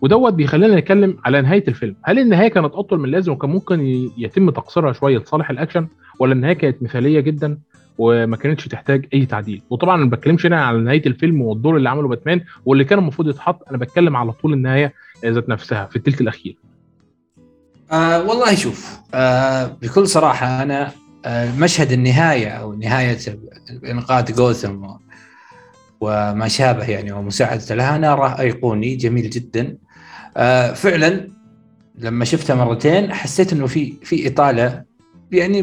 ودوت 0.00 0.32
بيخلينا 0.34 0.76
نتكلم 0.76 1.18
على 1.24 1.40
نهاية 1.42 1.64
الفيلم. 1.68 1.96
هل 2.02 2.18
النهاية 2.18 2.48
كانت 2.48 2.74
أطول 2.74 2.98
من 2.98 3.04
اللازم 3.04 3.32
وكان 3.32 3.50
ممكن 3.50 3.80
يتم 4.18 4.50
تقصيرها 4.50 4.92
شوية 4.92 5.18
لصالح 5.18 5.50
الأكشن 5.50 5.88
ولا 6.18 6.32
النهاية 6.32 6.52
كانت 6.54 6.82
مثالية 6.82 7.20
جدا 7.20 7.58
وما 7.98 8.36
كانتش 8.36 8.68
تحتاج 8.68 9.06
أي 9.14 9.26
تعديل؟ 9.26 9.62
وطبعا 9.70 9.96
ما 9.96 10.10
بتكلمش 10.10 10.46
هنا 10.46 10.64
على 10.64 10.78
نهاية 10.78 11.06
الفيلم 11.06 11.42
والدور 11.42 11.76
اللي 11.76 11.88
عمله 11.88 12.08
باتمان 12.08 12.40
واللي 12.64 12.84
كان 12.84 12.98
المفروض 12.98 13.28
يتحط 13.28 13.68
أنا 13.68 13.78
بتكلم 13.78 14.16
على 14.16 14.32
طول 14.32 14.52
النهاية 14.52 14.92
ذات 15.24 15.48
نفسها 15.48 15.86
في 15.86 15.96
الثلث 15.96 16.20
الأخير. 16.20 16.56
آه 17.92 18.22
والله 18.28 18.54
شوف 18.54 18.98
آه 19.14 19.76
بكل 19.82 20.06
صراحة 20.06 20.62
أنا 20.62 20.90
آه 21.24 21.58
مشهد 21.58 21.92
النهاية 21.92 22.48
أو 22.48 22.72
نهاية 22.74 23.18
انقاذ 23.90 24.34
جوثم 24.34 24.84
وما 26.02 26.48
شابه 26.48 26.84
يعني 26.84 27.12
ومساعدته 27.12 27.74
لها 27.74 27.96
أنا 27.96 28.12
اراه 28.12 28.40
أيقوني 28.40 28.96
جميل 28.96 29.30
جدا. 29.30 29.76
آه 30.36 30.72
فعلا 30.72 31.28
لما 31.98 32.24
شفته 32.24 32.54
مرتين 32.54 33.14
حسيت 33.14 33.52
إنه 33.52 33.66
في 33.66 33.94
في 34.02 34.28
إطالة 34.28 34.84
يعني 35.32 35.62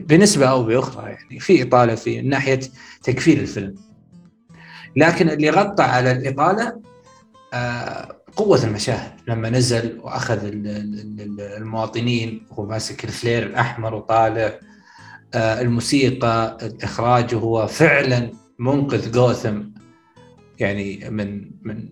بنسبة 0.00 0.46
أو 0.46 0.62
بأخرى 0.62 1.10
يعني 1.10 1.40
في 1.40 1.62
إطالة 1.62 1.94
في 1.94 2.20
ناحية 2.20 2.60
تكفير 3.02 3.38
الفيلم. 3.38 3.74
لكن 4.96 5.30
اللي 5.30 5.50
غطى 5.50 5.82
على 5.82 6.12
الإطالة 6.12 6.80
آه 7.54 8.16
قوة 8.36 8.64
المشاهد. 8.64 9.12
لما 9.28 9.50
نزل 9.50 10.00
وأخذ 10.02 10.38
المواطنين 11.56 12.46
وهو 12.50 12.66
ماسك 12.66 13.04
الفلير 13.04 13.46
الأحمر 13.46 13.94
وطالع 13.94 14.52
آه، 15.34 15.60
الموسيقى 15.60 16.58
الإخراج 16.62 17.34
هو 17.34 17.66
فعلا 17.66 18.30
منقذ 18.60 19.12
جوثم 19.12 19.62
يعني 20.58 21.10
من 21.10 21.50
من 21.62 21.88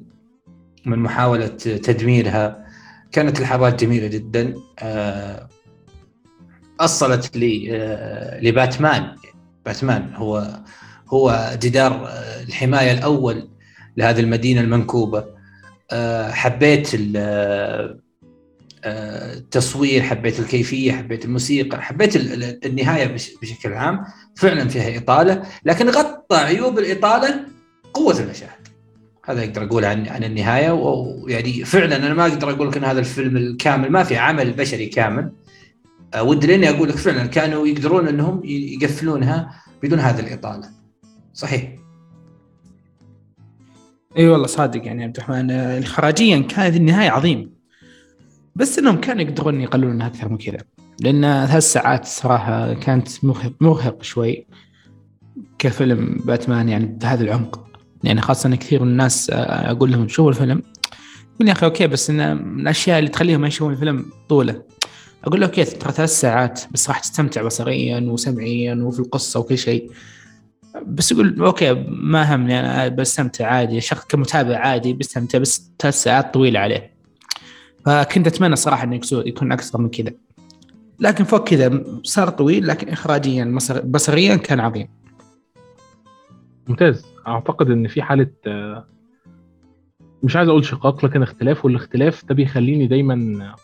من 0.87 0.99
محاولة 0.99 1.47
تدميرها. 1.57 2.67
كانت 3.13 3.41
لحظات 3.41 3.85
جميلة 3.85 4.07
جدا. 4.07 4.55
آه، 4.79 5.49
أصلت 6.81 7.37
آه، 7.37 8.41
لباتمان. 8.41 9.17
باتمان 9.67 10.15
هو 10.15 10.61
هو 11.09 11.57
جدار 11.63 12.09
الحماية 12.49 12.93
الأول 12.93 13.49
لهذه 13.97 14.21
المدينة 14.21 14.61
المنكوبة. 14.61 15.25
آه، 15.91 16.31
حبيت 16.31 16.89
آه، 17.17 17.99
التصوير 18.85 20.03
حبيت 20.03 20.41
الكيفية 20.41 20.93
حبيت 20.93 21.25
الموسيقى 21.25 21.83
حبيت 21.83 22.17
النهاية 22.67 23.07
بشكل 23.43 23.73
عام 23.73 24.05
فعلا 24.37 24.69
فيها 24.69 24.99
إطالة 24.99 25.43
لكن 25.65 25.89
غطى 25.89 26.37
عيوب 26.37 26.79
الإطالة 26.79 27.41
قوة 27.95 28.21
المشاهد. 28.21 28.69
هذا 29.25 29.45
أقدر 29.45 29.65
أقول 29.65 29.85
عن 29.85 30.09
عن 30.09 30.25
النهاية 30.25 30.71
ويعني 30.71 31.65
فعلا 31.65 31.97
أنا 31.97 32.15
ما 32.15 32.27
أقدر 32.27 32.51
أقول 32.51 32.69
لك 32.69 32.77
إن 32.77 32.85
هذا 32.85 33.01
الفيلم 33.01 33.37
الكامل 33.37 33.91
ما 33.91 34.05
في 34.05 34.17
عمل 34.17 34.53
بشري 34.53 34.87
كامل. 34.87 35.33
آه، 36.15 36.23
ودي 36.23 36.47
لأني 36.47 36.71
أقول 36.71 36.89
لك 36.89 36.97
فعلا 36.97 37.27
كانوا 37.27 37.67
يقدرون 37.67 38.09
إنهم 38.09 38.41
يقفلونها 38.45 39.63
بدون 39.83 39.99
هذه 39.99 40.21
الإطالة. 40.21 40.69
صحيح؟ 41.35 41.75
إي 44.19 44.29
والله 44.29 44.47
صادق 44.47 44.87
يعني 44.87 45.05
عبد 45.05 45.17
الرحمن. 45.17 45.51
آه، 45.51 45.81
خراجيا 45.81 46.39
كانت 46.39 46.77
النهاية 46.77 47.11
عظيمة. 47.11 47.58
بس 48.59 48.79
إنهم 48.79 48.97
كانوا 48.97 49.23
يقدرون 49.23 49.61
يقللونها 49.61 50.07
أكثر 50.07 50.29
من 50.29 50.39
كذا. 50.39 50.59
لأن 51.01 51.47
ثلاث 51.47 51.63
ساعات 51.63 52.05
صراحة 52.05 52.75
كانت 52.75 53.25
مرهق 53.25 53.53
مرهق 53.61 54.03
شوي 54.03 54.47
كفيلم 55.59 56.21
باتمان 56.25 56.69
يعني 56.69 56.87
بهذا 56.87 57.25
العمق. 57.25 57.69
يعني 58.05 58.21
خاصة 58.21 58.57
كثير 58.57 58.83
من 58.83 58.89
الناس 58.89 59.31
آه، 59.31 59.71
أقول 59.71 59.93
لهم 59.93 60.09
شوفوا 60.09 60.31
الفيلم. 60.31 60.63
يقول 61.35 61.49
يا 61.49 61.53
أخي 61.53 61.67
okay 61.67 61.87
بس 61.87 62.11
إن 62.11 62.37
من 62.37 62.61
الأشياء 62.61 62.99
اللي 62.99 63.11
تخليهم 63.11 63.41
ما 63.41 63.49
يشوفون 63.49 63.73
الفيلم 63.73 64.07
طوله. 64.29 64.63
أقول 65.25 65.41
له 65.41 65.47
okay 65.47 65.65
ترى 65.65 65.93
ثلاث 65.93 66.11
ساعات 66.11 66.61
بس 66.71 66.89
راح 66.89 66.99
تستمتع 66.99 67.43
بصريا 67.43 68.01
وسمعيا 68.01 68.75
وفي 68.75 69.01
القصة 69.01 69.41
وكل 69.41 69.59
شيء. 69.59 69.91
بس 70.87 71.13
يقول 71.13 71.41
okay 71.41 71.73
ما 71.89 72.35
همني 72.35 72.61
أنا 72.61 72.89
بستمتع 72.89 73.47
عادي. 73.47 73.81
شخص 73.81 74.05
كمتابع 74.05 74.57
عادي 74.57 74.93
بستمتع 74.93 75.39
بس 75.39 75.73
ثلاث 75.79 76.03
ساعات 76.03 76.35
طويلة 76.35 76.61
عليه. 76.61 76.98
فكنت 77.87 78.27
أتمنى 78.27 78.57
صراحة 78.57 78.85
إنه 78.85 79.01
يكون 79.13 79.53
أكثر 79.53 79.81
من 79.81 79.89
كذا. 79.89 80.13
لكن 81.01 81.25
فوق 81.25 81.49
كذا 81.49 81.85
صار 82.03 82.29
طويل 82.29 82.67
لكن 82.67 82.89
اخراجيا 82.89 83.59
بصريا 83.85 84.37
كان 84.37 84.61
عظيم. 84.61 84.89
ممتاز. 86.69 87.07
أعتقد 87.27 87.71
إن 87.71 87.89
في 87.89 88.03
حالة 88.03 88.31
مش 90.23 90.37
عايز 90.37 90.49
أقول 90.49 90.65
شقاق 90.65 91.05
لكن 91.05 91.23
اختلاف 91.23 91.65
والاختلاف 91.65 92.25
ده 92.25 92.35
بيخليني 92.35 92.87
دايما 92.87 93.55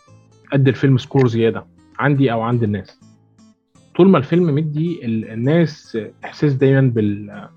أدي 0.53 0.69
الفيلم 0.69 0.97
score 0.97 1.27
زيادة 1.27 1.65
عندي 1.99 2.31
أو 2.31 2.41
عند 2.41 2.63
الناس. 2.63 2.99
طول 3.95 4.09
ما 4.09 4.17
الفيلم 4.17 4.55
مدي 4.55 5.05
الناس 5.05 5.97
إحساس 6.25 6.53
دايما 6.53 6.81
بال 6.81 7.49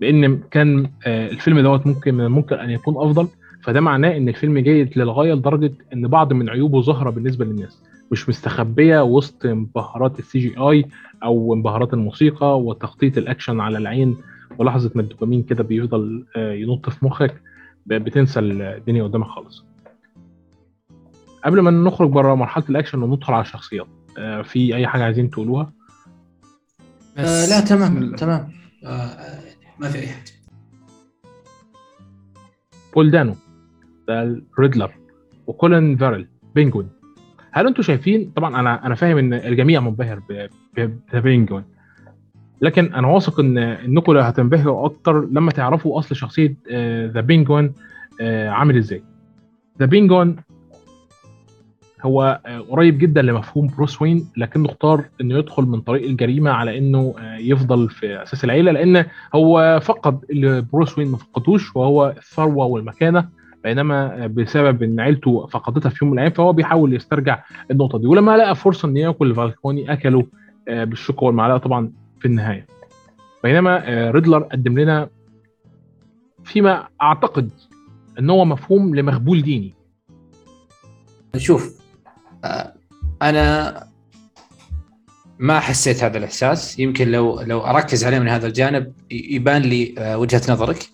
بإن 0.00 0.38
كان 0.50 0.90
الفيلم 1.06 1.60
دوت 1.60 1.86
ممكن 1.86 2.26
ممكن 2.26 2.56
أن 2.56 2.70
يكون 2.70 2.94
أفضل. 2.96 3.28
فده 3.62 3.80
معناه 3.80 4.16
إن 4.16 4.28
الفيلم 4.28 4.58
جيد 4.58 4.98
للغاية 4.98 5.34
لدرجة 5.34 5.72
إن 5.92 6.08
بعض 6.08 6.32
من 6.32 6.50
عيوبه 6.50 6.80
ظاهرة 6.82 7.10
بالنسبة 7.10 7.44
للناس. 7.44 7.82
مش 8.12 8.28
مستخبية 8.28 9.02
وسط 9.04 9.46
انبهارات 9.46 10.18
ال 10.18 10.38
CGI 10.38 10.84
أو 11.24 11.54
انبهارات 11.54 11.94
الموسيقى 11.94 12.60
وتخطيط 12.60 13.18
الأكشن 13.18 13.60
على 13.60 13.78
العين 13.78 14.16
ولحظة 14.58 14.90
ما 14.94 15.02
الدوبامين 15.02 15.42
كده 15.42 15.64
بيفضل 15.64 16.24
ينط 16.36 16.90
في 16.90 17.04
مخك 17.06 17.42
بتنسى 17.86 18.40
الدنيا 18.40 19.04
قدامك 19.04 19.26
خالص. 19.26 19.64
قبل 21.44 21.60
ما 21.60 21.70
نخرج 21.70 22.10
بره 22.10 22.34
مرحلة 22.34 22.64
الأكشن 22.68 23.02
وندخل 23.02 23.32
على 23.32 23.42
الشخصيات 23.42 23.86
في 24.44 24.76
أي 24.76 24.86
حاجة 24.86 25.04
عايزين 25.04 25.30
تقولوها؟ 25.30 25.72
آه 27.18 27.46
لا 27.46 27.60
تمام 27.60 28.16
تمام. 28.16 28.52
آه 28.84 29.16
ما 29.78 29.88
في 29.88 29.98
أي 29.98 30.06
حاجة. 30.06 30.32
بول 32.94 33.10
دانو 33.10 33.34
ده 34.12 34.22
ال 34.58 34.62
Riddler 34.62 34.90
وكولين 35.46 35.96
فيرل 35.96 36.26
Penguin 36.54 36.88
هل 37.52 37.66
أنتم 37.66 37.82
شايفين؟ 37.82 38.32
طبعا 38.36 38.60
أنا 38.60 38.86
أنا 38.86 38.94
فاهم 38.94 39.18
إن 39.18 39.32
الجميع 39.34 39.80
منبهر 39.80 40.22
ب 41.12 41.18
Penguin 41.18 41.64
لكن 42.60 42.94
أنا 42.94 43.08
واثق 43.08 43.40
إن 43.40 43.58
إنكم 43.58 44.16
هتنبهروا 44.16 44.86
أكتر 44.86 45.24
لما 45.24 45.50
تعرفوا 45.50 45.98
أصل 45.98 46.16
شخصية 46.16 46.54
The 47.06 47.20
Penguin 47.20 47.72
عامل 48.20 48.76
إزاي. 48.76 49.02
The 49.80 49.86
Penguin 49.86 50.36
هو 52.02 52.40
قريب 52.70 52.98
جدا 52.98 53.22
لمفهوم 53.22 53.66
بروس 53.66 54.02
وين 54.02 54.26
لكنه 54.36 54.66
اختار 54.68 55.04
إنه 55.20 55.38
يدخل 55.38 55.62
من 55.62 55.80
طريق 55.80 56.04
الجريمة 56.08 56.50
على 56.50 56.78
إنه 56.78 57.14
يفضل 57.38 57.88
في 57.90 58.22
أساس 58.22 58.44
العيلة 58.44 58.72
لأن 58.72 59.04
هو 59.34 59.80
فقد 59.82 60.24
اللي 60.30 60.60
بروس 60.72 60.98
وين 60.98 61.08
ما 61.08 61.16
فقدوش 61.16 61.76
وهو 61.76 62.14
الثروة 62.16 62.66
والمكانة. 62.66 63.28
بينما 63.64 64.26
بسبب 64.26 64.82
إن 64.82 65.00
عيلته 65.00 65.46
فقدتها 65.46 65.90
في 65.90 65.98
يوم 66.02 66.10
من 66.10 66.18
الأيام 66.18 66.32
فهو 66.32 66.52
بيحاول 66.52 66.94
يسترجع 66.94 67.44
النقطة 67.70 67.98
دي. 67.98 68.06
ولما 68.06 68.36
لقى 68.36 68.56
فرصة 68.56 68.88
إن 68.88 68.96
يأكل 68.96 69.34
فالكوني 69.34 69.92
أكله 69.92 70.26
بالشوكة 70.66 71.24
والمعلقة 71.24 71.58
طبعا 71.58 71.92
في 72.20 72.26
النهاية. 72.28 72.66
بينما 73.44 73.84
ريدلر 74.10 74.42
قدم 74.42 74.78
لنا 74.78 75.08
فيما 76.44 76.88
أعتقد 77.02 77.50
إن 78.18 78.30
هو 78.30 78.44
مفهوم 78.44 78.94
لمخبول 78.94 79.42
ديني. 79.42 79.74
شوف 81.36 81.82
أنا 83.22 83.74
ما 85.38 85.60
حسيت 85.60 86.04
هذا 86.04 86.18
الإحساس. 86.18 86.78
يمكن 86.78 87.08
لو 87.08 87.40
لو 87.40 87.60
أركز 87.60 88.04
عليه 88.04 88.18
من 88.18 88.28
هذا 88.28 88.46
الجانب 88.46 88.92
يبان 89.10 89.62
لي 89.62 89.94
وجهة 89.98 90.52
نظرك. 90.52 90.88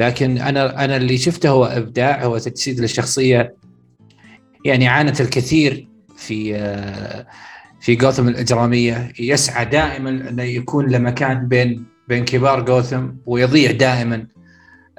لكن 0.00 0.38
أنا 0.38 0.84
أنا 0.84 0.96
اللي 0.96 1.18
شفته 1.18 1.48
هو 1.48 1.64
إبداع 1.64 2.24
هو 2.24 2.38
تجسيد 2.38 2.80
للشخصية. 2.80 3.54
يعني 4.64 4.88
عانت 4.88 5.20
الكثير 5.20 5.88
في 6.16 6.54
في 7.80 7.94
جوثم 7.94 8.28
الإجرامية. 8.28 9.12
يسعى 9.18 9.64
دائما 9.64 10.10
انه 10.10 10.42
يكون 10.42 10.88
له 10.88 10.98
مكان 10.98 11.48
بين 11.48 11.86
بين 12.08 12.24
كبار 12.24 12.60
جوثم 12.60 13.08
ويضيع 13.26 13.70
دائما 13.70 14.26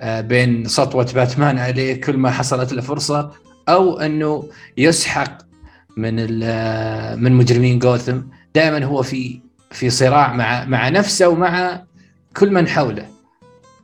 بين 0.04 0.66
سطوة 0.66 1.12
باتمان 1.16 1.58
عليه 1.58 2.02
كل 2.02 2.18
ما 2.18 2.32
حصلت 2.32 2.74
له 2.74 2.82
فرصة 2.82 3.32
أو 3.70 3.99
أنه 3.99 4.49
يسحق 4.78 5.38
من 5.97 6.16
من 7.24 7.32
مجرمين 7.32 7.80
جوثم. 7.80 8.22
دائما 8.56 8.86
هو 8.86 9.04
في 9.04 9.41
في 9.72 9.89
صراع 9.89 10.34
مع 10.34 10.66
مع 10.66 10.89
نفسه 10.89 11.28
ومع 11.28 11.84
كل 12.38 12.52
من 12.54 12.68
حوله. 12.68 13.11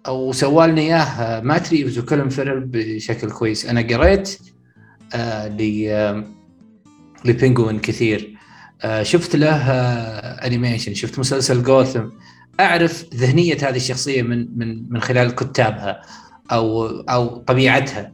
أو 0.07 0.31
سوى 0.31 0.67
لنا 0.67 0.81
اياه 0.81 1.41
مات 1.41 1.69
ريفز 1.73 1.99
وكولن 1.99 2.29
فيرل 2.29 2.65
بشكل 2.65 3.31
كويس. 3.31 3.65
أنا 3.65 3.81
قريت 3.81 4.39
آه 5.13 5.47
ل 5.47 6.25
ل 7.25 7.32
Penguin 7.32 7.79
كثير. 7.79 8.37
آه 8.81 9.03
شفت 9.03 9.35
له 9.35 9.55
آه 9.55 10.47
animation 10.47 10.93
شفت 10.93 11.19
مسلسل 11.19 11.63
جوثم 11.63 12.05
أعرف 12.59 13.05
ذهنية 13.15 13.57
هذه 13.61 13.75
الشخصية 13.75 14.21
من 14.21 14.57
من 14.57 14.93
من 14.93 15.01
خلال 15.01 15.35
كتابها 15.35 16.01
أو 16.51 16.87
أو 16.87 17.37
طبيعتها. 17.37 18.13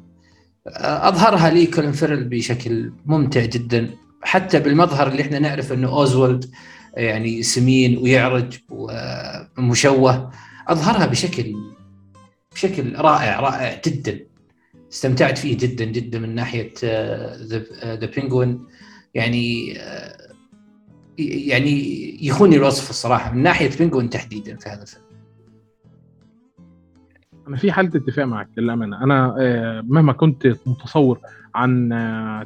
أظهرها 0.68 1.50
لي 1.50 1.66
كولين 1.66 1.92
فيرل 1.92 2.24
بشكل 2.24 2.94
ممتع 3.06 3.46
جدا. 3.46 3.90
حتى 4.22 4.60
بالمظهر 4.60 5.08
اللي 5.08 5.22
إحنا 5.22 5.40
نعرف 5.40 5.74
إنه 5.74 5.88
أوزولد 5.88 6.46
يعني 6.98 7.44
سمين 7.44 7.98
ويعرج 7.98 8.58
ومشوه 8.70 10.32
أظهرها 10.68 11.06
بشكل 11.06 11.54
بشكل 12.54 12.96
رائع 12.96 13.40
رائع 13.40 13.82
جدا. 13.86 14.20
استمتعت 14.92 15.38
فيه 15.38 15.58
جدا 15.58 15.86
جدا 15.86 16.20
من 16.20 16.36
ناحية 16.36 16.74
ذا 17.84 18.06
بينجوين 18.16 18.66
يعني 19.14 19.68
يعني 21.18 22.26
يخوني 22.26 22.56
الوصف 22.56 22.90
الصراحة 22.90 23.34
من 23.34 23.44
ناحية 23.44 23.70
بينجوين 23.78 24.10
تحديدا 24.10 24.56
في 24.56 24.70
هذا 24.70 24.82
الفيلم. 24.82 25.04
أنا 27.48 27.58
في 27.58 27.72
حالة 27.72 27.92
اتفاق 27.96 28.26
معك 28.26 28.50
للامانه 28.58 29.04
أنا 29.04 29.36
مهما 29.88 30.14
كنت 30.14 30.48
متصور 30.66 31.20
عن 31.56 31.90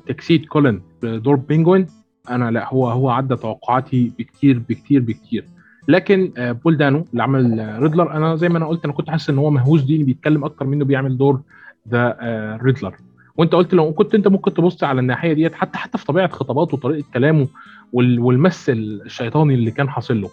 تجسيد 0.07 0.45
كولين 0.45 0.81
بدور 1.01 1.35
Penguin 1.35 1.87
أنا 2.29 2.51
لا 2.51 2.73
هو 2.73 2.89
هو 2.89 3.09
عدى 3.09 3.35
توقعاتي 3.35 4.11
بكتير 4.19 4.59
بكتير 4.59 5.01
بكتير. 5.01 5.45
لكن 5.87 6.31
بول 6.37 6.77
دانو 6.77 7.05
اللي 7.11 7.23
عمل 7.23 7.75
Riddler 7.79 8.11
أنا 8.11 8.35
زي 8.35 8.49
ما 8.49 8.57
أنا 8.57 8.67
قلت 8.67 8.85
أنا 8.85 8.93
كنت 8.93 9.09
حاسس 9.09 9.29
إن 9.29 9.37
هو 9.37 9.49
مهووس 9.49 9.81
ديني 9.81 10.03
بيتكلم 10.03 10.43
أكتر 10.43 10.65
منه 10.65 10.85
بيعمل 10.85 11.17
دور 11.17 11.41
The 11.89 12.17
Riddler. 12.63 12.95
وأنت 13.35 13.55
قلت 13.55 13.73
لو 13.73 13.93
كنت 13.93 14.15
أنت 14.15 14.27
ممكن 14.27 14.53
تبص 14.53 14.83
على 14.83 14.99
الناحية 14.99 15.33
ديت 15.33 15.55
حتى 15.55 15.77
حتى 15.77 15.97
في 15.97 16.05
طبيعة 16.05 16.27
خطاباته 16.27 16.75
وطريقة 16.75 17.05
كلامه 17.13 17.47
والمس 17.93 18.69
الشيطاني 18.69 19.53
اللي 19.53 19.71
كان 19.71 19.89
حاصل 19.89 20.21
له. 20.21 20.29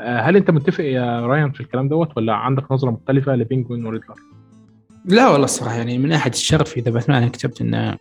هل 0.00 0.36
أنت 0.36 0.50
متفق 0.50 0.84
يا 0.84 1.26
رايان 1.26 1.52
في 1.52 1.60
الكلام 1.60 1.88
دوت 1.88 2.16
ولا 2.16 2.34
عندك 2.34 2.72
نظرة 2.72 2.90
مختلفة 2.90 3.36
ل 3.36 3.42
Penguin 3.42 3.86
و 3.86 3.89
Riddler؟ 3.89 4.14
لا 5.04 5.28
والله 5.28 5.44
الصراحة 5.44 5.74
يعني 5.76 5.98
من 5.98 6.08
ناحية 6.08 6.30
الشر 6.30 6.64
في 6.64 6.80
The 6.80 6.90
Batman 6.90 7.28
كتبت 7.28 7.60
إنه 7.60 7.96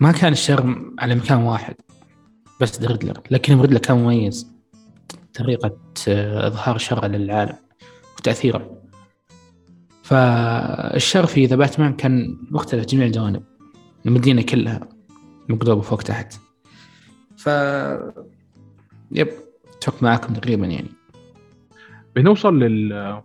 ما 0.00 0.12
كان 0.12 0.32
الشر 0.32 0.92
على 0.98 1.14
مكان 1.14 1.38
واحد 1.38 1.74
بس 2.60 2.82
Riddler. 2.82 3.20
لكن 3.30 3.60
Riddler 3.60 3.78
كان 3.78 3.96
مميز. 3.96 4.51
طريقة 5.34 5.76
إظهار 6.46 6.78
شره 6.78 7.06
للعالم 7.06 7.56
وتأثيره. 8.18 8.82
فالشر 10.02 11.26
في 11.26 11.46
The 11.46 11.56
Batman 11.56 11.92
كان 11.92 12.38
مختلف 12.50 12.86
جميع 12.86 13.06
الجوانب 13.06 13.42
المدينة 14.06 14.42
كلها 14.42 14.80
مقلوبة 15.48 15.80
فوق 15.80 16.02
تحت. 16.02 16.34
ف 17.36 17.46
yep 19.12 19.28
اتفق 19.76 20.02
معاكم 20.02 20.34
تقريبا 20.34 20.66
يعني. 20.66 20.88
بنوصل 22.16 22.58
لل 22.60 23.22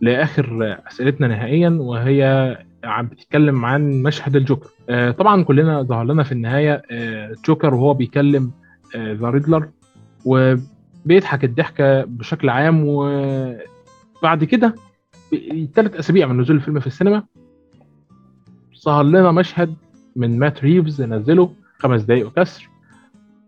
لآخر 0.00 0.78
أسئلتنا 0.88 1.28
نهائيا 1.28 1.68
وهي 1.80 2.56
عم 2.84 3.06
بتتكلم 3.06 3.64
عن 3.64 4.02
مشهد 4.02 4.36
الجوكر. 4.36 4.70
آه، 4.88 5.10
طبعا 5.10 5.44
كلنا 5.44 5.82
ظهر 5.82 6.04
لنا 6.04 6.22
في 6.22 6.32
النهاية 6.32 6.82
آه، 6.90 7.34
جوكر 7.46 7.74
وهو 7.74 7.94
بيكلم 7.94 8.52
The 8.96 9.30
Riddler 9.30 9.68
وبيضحك 11.06 11.44
الضحكة 11.44 12.04
بشكل 12.04 12.48
عام 12.48 12.84
وبعد 12.86 14.44
كده 14.44 14.74
ثلاث 15.74 15.94
أسابيع 15.94 16.26
من 16.26 16.40
نزول 16.40 16.56
الفيلم 16.56 16.80
في 16.80 16.86
السينما 16.86 17.22
ظهر 18.84 19.04
لنا 19.04 19.32
مشهد 19.32 19.74
من 20.16 20.38
مات 20.38 20.64
ريفز 20.64 21.02
نزله 21.02 21.52
خمس 21.78 22.02
دقايق 22.02 22.26
وكسر 22.26 22.68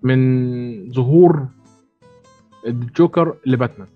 من 0.02 0.92
ظهور 0.92 1.46
الجوكر 2.66 3.34
لباتمان. 3.46 3.88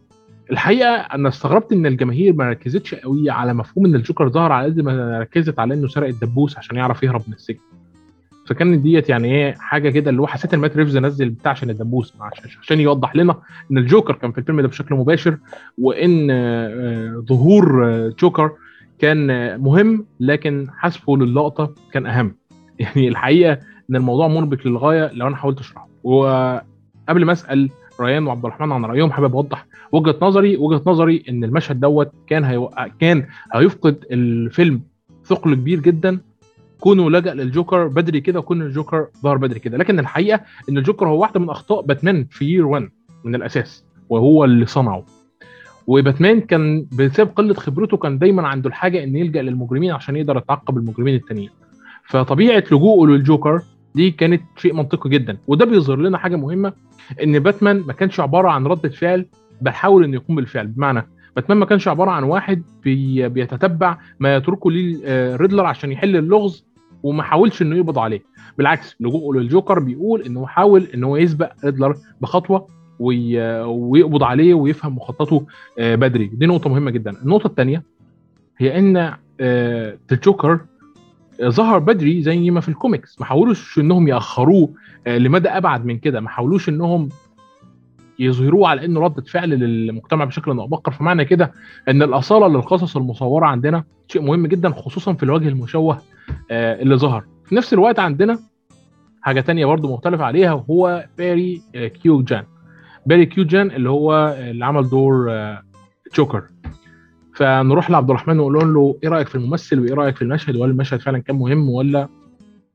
الحقيقة 0.51 0.89
أنا 0.89 1.29
استغربت 1.29 1.73
إن 1.73 1.87
الجماهير 1.87 2.33
ما 2.33 2.51
ركزتش 2.51 2.95
قوي 2.95 3.31
على 3.31 3.55
مفهوم 3.55 3.87
إن 3.87 3.95
الجوكر 3.95 4.29
ظهر 4.29 4.53
على 4.53 4.67
قد 4.67 4.81
ما 4.81 5.21
ركزت 5.21 5.59
على 5.59 5.75
إنه 5.75 5.89
سرق 5.89 6.09
الدبوس 6.09 6.59
عشان 6.59 6.77
يعرف 6.77 7.03
يهرب 7.03 7.23
من 7.29 7.35
السجن. 7.35 7.59
فكان 8.47 8.83
ديت 8.83 9.09
يعني 9.09 9.29
إيه 9.35 9.55
حاجة 9.55 9.91
كده 9.91 10.11
اللي 10.11 10.23
هو 10.23 10.27
حسيت 10.27 10.55
إن 10.55 10.61
مات 10.61 10.77
ريفز 10.77 10.99
نزل 10.99 11.31
بتاع 11.31 11.53
عشان 11.53 11.71
الدبوس 11.71 12.15
عشان, 12.61 12.81
يوضح 12.81 13.17
لنا 13.17 13.41
إن 13.71 13.79
الجوكر 13.79 14.15
كان 14.15 14.33
في 14.33 14.39
الفيلم 14.39 14.61
ده 14.61 14.69
بشكل 14.69 14.95
مباشر 14.95 15.39
وإن 15.79 16.29
آه، 16.31 17.25
ظهور 17.29 17.87
آه، 17.87 18.15
جوكر 18.19 18.51
كان 18.99 19.31
آه، 19.31 19.57
مهم 19.57 20.07
لكن 20.21 20.67
حذفه 20.71 21.17
للقطة 21.17 21.75
كان 21.93 22.07
أهم. 22.07 22.37
يعني 22.79 23.09
الحقيقة 23.09 23.59
إن 23.91 23.97
الموضوع 23.97 24.29
مربك 24.29 24.67
للغاية 24.67 25.13
لو 25.13 25.27
أنا 25.27 25.37
حاولت 25.37 25.61
أشرحه. 25.61 25.89
وقبل 26.05 27.25
ما 27.25 27.33
أسأل 27.33 27.71
ريان 28.01 28.27
وعبد 28.27 28.45
الرحمن 28.45 28.73
عن 28.73 28.85
رأيهم 28.85 29.13
حابب 29.13 29.37
أوضح 29.37 29.67
وجهة 29.93 30.17
نظري 30.23 30.57
وجهة 30.57 30.83
نظري 30.87 31.25
إن 31.29 31.45
المشهد 31.45 31.81
دوت 31.81 32.13
كان 32.27 32.45
هيو... 32.45 32.71
كان 33.01 33.27
هيفقد 33.55 34.05
الفيلم 34.11 34.83
ثقل 35.25 35.55
كبير 35.55 35.81
جدا 35.81 36.21
كونه 36.83 37.11
لجأ 37.11 37.35
للجوكر 37.35 37.87
بدري 37.87 38.21
كده 38.21 38.39
وكون 38.39 38.63
الجوكر 38.63 39.07
ظهر 39.23 39.37
بدري 39.37 39.61
كده. 39.61 39.79
لكن 39.79 39.99
الحقيقة 39.99 40.41
إن 40.69 40.79
الجوكر 40.79 41.09
هو 41.09 41.21
واحدة 41.21 41.41
من 41.41 41.51
أخطاء 41.51 41.83
باتمان 41.83 42.25
في 42.31 42.45
يير 42.45 42.67
1 42.67 42.89
من 43.25 43.35
الأساس 43.35 43.85
وهو 44.09 44.45
اللي 44.45 44.67
صنعه. 44.67 45.05
وباتمان 45.87 46.41
كان 46.41 46.87
بسبب 46.99 47.31
قلة 47.37 47.55
خبرته 47.55 47.97
كان 47.97 48.19
دايما 48.19 48.49
عنده 48.49 48.69
الحاجة 48.69 49.05
إن 49.05 49.17
يلجأ 49.17 49.43
للمجرمين 49.43 49.91
عشان 49.91 50.17
يقدر 50.17 50.37
يتعقب 50.37 50.77
المجرمين 50.77 51.15
التانيين. 51.15 51.51
فطبيعة 52.07 52.65
لجوءه 52.73 53.09
للجوكر 53.11 53.63
دي 53.95 54.11
كانت 54.11 54.43
شيء 54.57 54.75
منطقي 54.75 55.11
جدا. 55.11 55.39
وده 55.47 55.65
بيظهر 55.65 55.99
لنا 55.99 56.19
حاجة 56.19 56.37
مهمة 56.37 56.73
إن 57.23 57.39
باتمان 57.39 57.77
ما 57.87 57.93
كانش 57.93 58.21
عبارة 58.21 58.49
عن 58.49 58.67
ردة 58.67 58.89
فعل 58.89 59.27
بحاول 59.61 60.05
إنه 60.05 60.15
يقوم 60.15 60.37
بالفعل. 60.37 60.67
بمعنى 60.67 61.07
باتمان 61.37 61.59
ما 61.59 61.67
كانش 61.67 61.89
عبارة 61.89 62.11
عن 62.11 62.23
واحد 62.23 62.63
بي 62.85 63.29
بيتتبع 63.29 63.99
ما 64.21 64.37
يتركه 64.37 64.71
ليه 64.71 64.99
آه، 65.05 65.63
عشان 65.63 65.93
يحل 65.93 66.17
اللغز 66.17 66.72
وما 67.03 67.23
حاولش 67.23 67.63
إنه 67.63 67.77
يقبض 67.77 67.99
عليه. 67.99 68.23
بالعكس 68.59 68.97
لجوءه 69.01 69.37
للجوكر 69.39 69.79
بيقول 69.79 70.23
إنه 70.23 70.47
حاول 70.47 70.83
ان 70.95 71.05
هو 71.05 71.17
يسبق 71.17 71.53
ريدلر 71.65 71.97
بخطوة 72.21 72.67
ويقبض 73.01 74.23
عليه 74.23 74.55
ويفهم 74.55 74.97
مخططه 74.97 75.47
آه، 75.79 75.95
بدري. 75.95 76.27
دي 76.27 76.47
نقطة 76.47 76.71
مهمة 76.71 76.91
جدا. 76.91 77.23
النقطة 77.23 77.47
الثانية 77.47 77.83
هي 78.59 78.79
إن 78.79 79.13
آه، 79.41 79.99
الجوكر 80.13 80.61
ظهر 81.43 81.79
بدري 81.79 82.23
زي 82.23 82.51
ما 82.51 82.61
في 82.61 82.69
الكوميكس. 82.69 83.21
ما 83.21 83.27
حاولوش 83.27 83.79
إنهم 83.79 84.09
يأخروه 84.09 84.73
لمدى 85.07 85.49
أبعد 85.49 85.85
من 85.85 85.99
كده. 85.99 86.21
ما 86.21 86.29
حاولوش 86.29 86.69
إنهم 86.69 87.09
يظهروه 88.23 88.69
على 88.69 88.85
إنه 88.85 89.01
ردة 89.01 89.23
فعل 89.23 89.49
للمجتمع 89.49 90.25
بشكل 90.25 90.51
أو 90.51 90.67
بآخر. 90.67 90.93
فمعنى 90.93 91.25
كده 91.25 91.53
إن 91.89 92.03
الأصالة 92.03 92.49
للقصص 92.49 92.97
المصورة 92.97 93.47
عندنا 93.47 93.85
شيء 94.09 94.23
مهم 94.23 94.47
جدا 94.47 94.71
خصوصا 94.71 95.13
في 95.13 95.23
الوجه 95.23 95.49
المشوه 95.49 95.99
آه، 96.51 96.83
اللي 96.83 96.97
ظهر. 96.97 97.25
في 97.45 97.55
نفس 97.55 97.73
الوقت 97.73 97.99
عندنا 97.99 98.39
حاجة 99.23 99.41
تانية 99.41 99.67
برضو 99.67 99.93
مختلف 99.93 100.21
عليها 100.21 100.53
وهو 100.53 101.07
باري 101.19 101.63
آه، 101.75 101.89
كيوجان 101.89 102.45
باري 103.07 103.27
كيوجان 103.27 103.71
اللي 103.71 103.91
هو 103.91 104.37
اللي 104.39 104.65
عمل 104.65 104.89
دور 104.89 105.27
آه، 105.31 105.63
جوكر. 106.17 106.43
فنروح 107.35 107.91
لعبد 107.91 108.11
الرحمن 108.11 108.39
ونقول 108.41 108.75
له 108.75 108.99
إيه 109.03 109.09
رأيك 109.09 109.29
في 109.29 109.35
الممثل 109.35 109.81
وإيه 109.81 109.95
رأيك 109.95 110.17
في 110.17 110.23
المشهد؟ 110.23 110.57
وهل 110.57 110.71
المشهد 110.71 111.01
فعلا 111.01 111.19
كان 111.19 111.37
مهم 111.37 111.69
ولا 111.69 112.09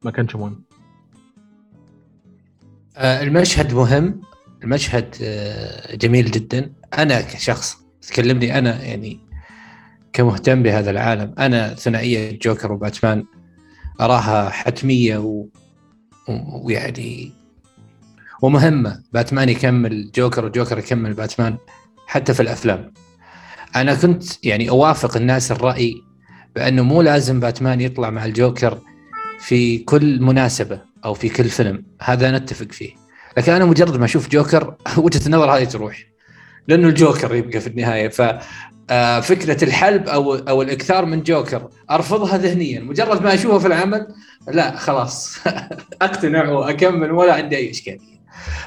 ما 0.04 0.12
كانش 0.12 0.36
مهم؟ 0.36 0.64
المشهد 2.98 3.74
مهم. 3.74 4.22
المشهد 4.64 5.16
آه، 5.22 5.96
جميل 5.96 6.32
جدا. 6.32 6.74
أنا 6.98 7.22
كشخص 7.22 7.78
تكلمني 8.02 8.58
أنا 8.58 8.84
يعني 8.84 9.20
كمهتم 10.14 10.64
بهذا 10.64 10.92
العالم 10.92 11.34
أنا 11.40 11.74
ثنائية 11.74 12.40
جوكر 12.42 12.72
وباتمان 12.72 13.26
أراها 14.02 14.50
حتمية 14.50 15.18
و... 15.18 15.46
ويعني 16.64 17.32
ومهمة. 18.42 19.04
باتمان 19.14 19.50
يكمل 19.50 20.12
جوكر 20.16 20.46
وجوكر 20.46 20.78
يكمل 20.78 21.14
باتمان 21.14 21.58
حتى 22.08 22.34
في 22.34 22.40
الأفلام. 22.40 22.94
أنا 23.76 23.96
كنت 23.96 24.46
يعني 24.46 24.70
أوافق 24.70 25.18
الناس 25.18 25.52
الرأي 25.52 26.02
بأنه 26.56 26.84
مو 26.84 27.02
لازم 27.02 27.40
باتمان 27.40 27.82
يطلع 27.82 28.10
مع 28.10 28.26
الجوكر 28.26 28.82
في 29.40 29.78
كل 29.78 30.22
مناسبة 30.22 30.82
أو 31.06 31.14
في 31.14 31.30
كل 31.30 31.50
فيلم. 31.50 31.86
هذا 32.02 32.32
نتفق 32.38 32.72
فيه. 32.72 33.07
لكن 33.38 33.52
أنا 33.52 33.66
مجرد 33.66 33.98
ما 33.98 34.06
أشوف 34.06 34.30
جوكر 34.30 34.76
وجهة 34.98 35.26
النظر 35.26 35.52
هذه 35.52 35.64
تروح. 35.64 36.04
لأنه 36.68 36.88
الجوكر 36.88 37.36
يبقى 37.36 37.60
في 37.60 37.68
النهاية. 37.68 38.10
ف 38.10 38.22
آه، 38.90 39.20
فكرة 39.20 39.64
الحلب 39.64 40.08
أو 40.08 40.36
أو 40.36 40.62
الإكثار 40.62 41.06
من 41.06 41.24
جوكر 41.24 41.70
أرفضها 41.92 42.38
ذهنيا. 42.38 42.80
مجرد 42.80 43.22
ما 43.22 43.34
أشوفه 43.34 43.60
في 43.60 43.68
العمل 43.68 44.08
لا 44.48 44.76
خلاص. 44.76 45.38
أقتنع 46.02 46.50
وأكمل 46.50 47.12
ولا 47.12 47.34
عندي 47.34 47.58
أي 47.58 47.70
إشكالية. 47.70 48.18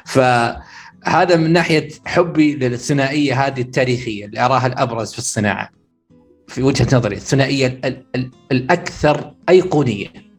فهذا 0.04 1.36
من 1.36 1.52
ناحية 1.52 1.88
حبي 2.06 2.54
للثنائية 2.54 3.46
هذه 3.46 3.60
التاريخية 3.60 4.24
اللي 4.24 4.40
أراها 4.40 4.66
الأبرز 4.66 5.12
في 5.12 5.18
الصناعة. 5.18 5.70
في 6.48 6.62
وجهة 6.62 6.96
نظري 6.96 7.16
الثنائية 7.16 7.80
الأكثر 8.52 9.34
أيقونية. 9.48 10.29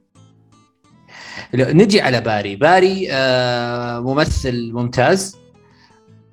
نجي 1.55 2.01
على 2.01 2.21
باري. 2.21 2.55
باري 2.55 3.07
آه 3.11 3.99
ممثل 3.99 4.71
ممتاز. 4.73 5.37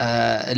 آه 0.00 0.52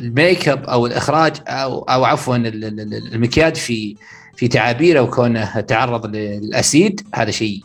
ال 0.00 0.10
make 0.10 0.48
up 0.48 0.64
أو 0.64 0.86
الإخراج 0.86 1.36
أو 1.48 1.82
أو 1.82 2.04
عفوا 2.04 2.36
المكياج 2.36 3.56
في 3.56 3.96
في 4.36 4.48
تعابيره 4.48 5.00
وكونه 5.00 5.60
تعرض 5.60 6.06
لل 6.16 6.44
acid 6.44 7.00
هذا 7.14 7.30
شيء 7.30 7.60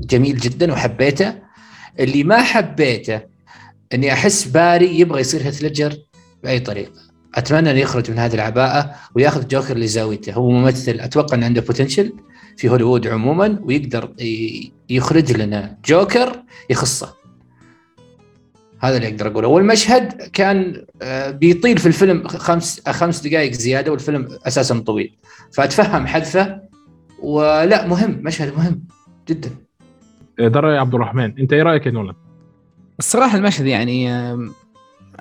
جميل 0.00 0.36
جدا 0.36 0.72
وحبيته. 0.72 1.34
اللي 2.00 2.24
ما 2.24 2.42
حبيته 2.42 3.20
إني 3.94 4.12
أحس 4.12 4.44
باري 4.44 5.00
يبغى 5.00 5.20
يصير 5.20 5.42
هيث 5.42 5.62
ليدجر 5.62 5.96
بأي 6.44 6.60
طريقة. 6.60 6.92
أتمنى 7.34 7.70
إنه 7.70 7.80
يخرج 7.80 8.10
من 8.10 8.18
هذه 8.18 8.34
العباءة 8.34 8.94
ويأخذ 9.14 9.48
جوكر 9.48 9.78
لزاويته 9.78 10.32
هو 10.32 10.50
ممثل 10.50 11.00
أتوقع 11.00 11.36
إنه 11.36 11.46
عنده 11.46 11.60
بوتنشل 11.60 12.12
في 12.56 12.68
هوليوود 12.68 13.06
عموما 13.06 13.58
ويقدر 13.62 14.10
يخرج 14.90 15.32
لنا 15.32 15.78
جوكر 15.84 16.42
يخصه. 16.70 17.14
هذا 18.78 18.96
اللي 18.96 19.08
أقدر 19.08 19.26
أقوله. 19.26 19.48
والمشهد 19.48 20.12
كان 20.32 20.84
آه، 21.02 21.30
بيطيل 21.30 21.78
في 21.78 21.86
الفيلم 21.86 22.28
خمس 22.28 22.88
خمس 22.88 23.26
دقائق 23.26 23.52
زيادة 23.52 23.92
والفيلم 23.92 24.28
أساسا 24.46 24.78
طويل. 24.78 25.16
فأتفهم 25.52 26.06
حذفه 26.06 26.60
ولا 27.22 27.86
مهم 27.86 28.20
مشهد 28.22 28.56
مهم 28.56 28.82
جدا. 29.28 29.50
ده 30.38 30.60
راي 30.60 30.78
عبد 30.78 30.94
الرحمن 30.94 31.38
أنت 31.38 31.52
إيه 31.52 31.62
رأيك 31.62 31.86
يا 31.86 31.90
نولان؟ 31.90 32.14
الصراحة 32.98 33.38
المشهد 33.38 33.66
يعني 33.66 34.12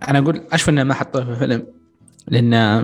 أنا 0.07 0.19
أقول 0.19 0.41
أشوف 0.51 0.69
إنه 0.69 0.83
ما 0.83 0.93
حطوه 0.93 1.23
في 1.23 1.31
الفيلم 1.31 1.65
لأن 2.27 2.83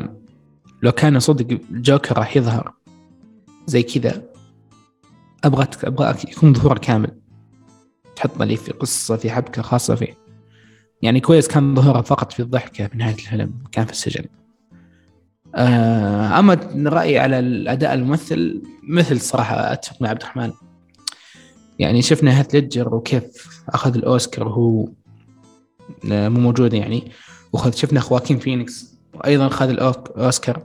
لو 0.81 0.91
كان 0.91 1.19
صدق 1.19 1.59
جوكر 1.71 2.17
راح 2.17 2.37
يظهر 2.37 2.73
زي 3.65 3.83
كذا 3.83 4.30
أبغى 5.43 5.67
أبغى 5.83 6.15
يكون 6.31 6.53
ظهور 6.53 6.77
كامل. 6.77 7.11
تحط 8.15 8.41
لي 8.41 8.55
في 8.55 8.71
قصة 8.71 9.15
في 9.15 9.31
حبكة 9.31 9.61
خاصة 9.61 9.95
فيه 9.95 10.17
يعني 11.01 11.19
كويس 11.19 11.47
كان 11.47 11.75
ظهوره 11.75 12.01
فقط 12.01 12.31
في 12.31 12.39
الضحكة 12.39 12.87
في 12.87 12.97
نهاية 12.97 13.13
الفيلم 13.13 13.53
كان 13.71 13.85
في 13.85 13.91
السجن. 13.91 14.25
آه، 15.55 16.39
أما 16.39 16.57
رأيي 16.85 17.19
على 17.19 17.39
الأداء 17.39 17.93
الممثل 17.93 19.21
صراحة 19.21 19.73
أتفق 19.73 20.01
مع 20.01 20.09
عبد 20.09 20.21
الرحمن. 20.21 20.51
يعني 21.79 22.01
شفنا 22.01 22.39
هيث 22.39 22.53
ليدجر 22.53 22.95
وكيف 22.95 23.63
أخذ 23.69 23.95
الأوسكار 23.95 24.47
وهو 24.47 24.87
آه، 26.11 26.29
مو 26.29 26.39
موجود 26.39 26.73
يعني. 26.73 27.11
وخذ 27.53 27.71
شفنا 27.71 27.99
خواكين 27.99 28.39
فينيكس 28.39 28.97
وأيضا 29.13 29.47
اخذ 29.47 29.69
الاوسكار 29.69 30.63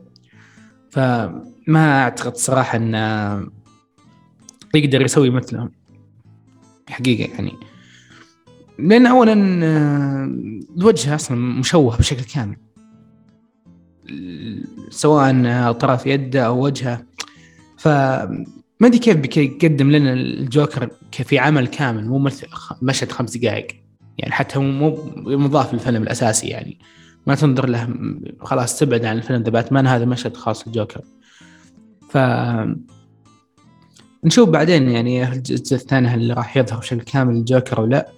فما 0.91 2.03
أعتقد 2.03 2.37
صراحة 2.37 2.77
إن 2.77 2.95
يقدر 4.75 5.03
يسوي 5.03 5.31
مثلهم 5.31 5.73
حقيقة 6.89 7.33
يعني. 7.35 7.53
لأن 8.79 9.07
اولا 9.07 9.33
الوجه 10.79 11.15
أصلا 11.15 11.37
مشوه 11.37 11.97
بشكل 11.97 12.25
كامل. 12.25 12.57
سواء 14.91 15.73
طرف 15.73 16.07
يده 16.07 16.47
أو 16.47 16.65
وجهه. 16.65 17.07
ف 17.77 17.89
ما 18.81 18.87
أدري 18.87 18.99
كيف 18.99 19.17
بيقدم 19.17 19.91
لنا 19.91 20.13
الجوكر 20.13 20.91
في 21.13 21.39
عمل 21.39 21.67
كامل 21.67 22.09
مو 22.09 22.19
مثل 22.19 22.47
مشهد 22.83 23.13
خمس 23.13 23.37
دقائق. 23.37 23.67
يعني 24.19 24.33
حتى 24.33 24.59
مو 24.59 25.13
مضاف 25.17 25.75
للفيلم 25.75 26.03
الأساسي 26.03 26.47
يعني. 26.47 26.79
ما 27.27 27.35
تنظر 27.35 27.69
له 27.69 27.89
خلاص 28.41 28.79
تبعد 28.79 29.05
عن 29.05 29.17
الفيلم 29.17 29.43
ذا 29.43 29.51
باتمان 29.51 29.87
هذا 29.87 30.05
مشهد 30.05 30.37
خاص 30.37 30.69
للجوكر. 30.69 31.01
ف 32.11 32.19
نشوف 34.27 34.49
بعدين 34.49 34.91
يعني 34.91 35.33
الجزء 35.33 35.77
الثاني 35.77 36.09
هل 36.09 36.37
راح 36.37 36.57
يظهر 36.57 36.79
بشكل 36.79 37.01
كامل 37.01 37.37
الجوكر 37.37 37.79
أو 37.79 37.87
لا. 37.87 38.09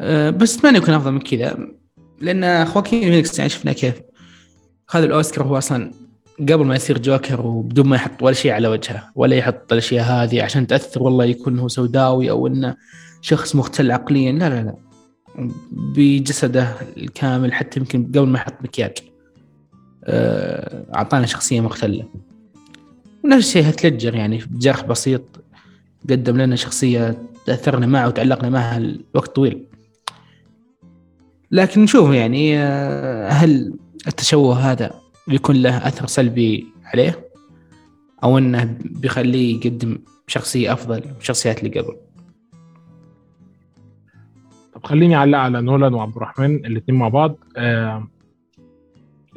أه، 0.00 0.30
بس 0.30 0.58
أتمنى 0.58 0.78
يكون 0.78 0.94
أفضل 0.94 1.12
من 1.12 1.20
كذا 1.20 1.58
لأن 2.20 2.64
خواكين 2.64 3.00
فينيكس 3.00 3.38
يعني 3.38 3.50
شفنا 3.50 3.72
كيف؟ 3.72 4.02
خذ 4.86 5.02
الأوسكار 5.02 5.44
هو 5.44 5.58
أصلا 5.58 5.92
قبل 6.40 6.64
ما 6.64 6.74
يصير 6.74 6.98
جوكر 6.98 7.46
وبدون 7.46 7.86
ما 7.86 7.96
يحط 7.96 8.22
ولا 8.22 8.34
شيء 8.34 8.52
على 8.52 8.68
وجهه 8.68 9.10
ولا 9.14 9.36
يحط 9.36 9.72
الأشياء 9.72 10.04
هذه 10.04 10.42
عشان 10.42 10.66
تأثر 10.66 11.02
والله 11.02 11.24
يكون 11.24 11.58
هو 11.58 11.68
سوداوي 11.68 12.30
أو 12.30 12.46
إنه 12.46 12.76
شخص 13.20 13.56
مختل 13.56 13.92
عقليا 13.92 14.32
لا 14.32 14.48
لا 14.48 14.62
لا. 14.62 14.74
بجسده 15.72 16.74
الكامل 16.96 17.52
حتى 17.52 17.80
يمكن 17.80 18.04
قبل 18.04 18.26
ما 18.26 18.38
يحط 18.38 18.54
مكياج. 18.62 18.92
أه، 20.04 20.86
أعطانا 20.94 21.26
شخصية 21.26 21.60
مختلة. 21.60 22.04
ونفس 23.24 23.46
الشيء 23.46 23.68
هتلجر 23.68 24.14
يعني 24.14 24.40
جرح 24.52 24.84
بسيط 24.84 25.22
قدم 26.10 26.36
لنا 26.36 26.56
شخصية 26.56 27.22
تأثرنا 27.46 27.86
معه 27.86 28.08
وتعلقنا 28.08 28.50
معها 28.50 28.78
لوقت 29.14 29.36
طويل. 29.36 29.66
لكن 31.50 31.82
نشوف 31.82 32.10
يعني 32.10 32.58
أه، 32.58 33.28
هل 33.28 33.74
التشوه 34.06 34.58
هذا 34.58 34.94
بيكون 35.28 35.56
له 35.56 35.88
أثر 35.88 36.06
سلبي 36.06 36.66
عليه؟ 36.84 37.28
أو 38.24 38.38
إنه 38.38 38.76
بيخليه 38.80 39.56
يقدم 39.56 39.98
شخصية 40.26 40.72
أفضل 40.72 40.96
من 40.96 41.16
الشخصيات 41.20 41.64
اللي 41.64 41.80
قبل؟ 41.80 41.96
طب 44.72 44.86
خليني 44.86 45.16
اعلق 45.16 45.38
على 45.38 45.62
نولان 45.62 45.94
وعبد 45.94 46.16
الرحمن 46.16 46.54
الاثنين 46.54 46.98
مع 46.98 47.08
بعض. 47.08 47.36
آه، 47.56 48.08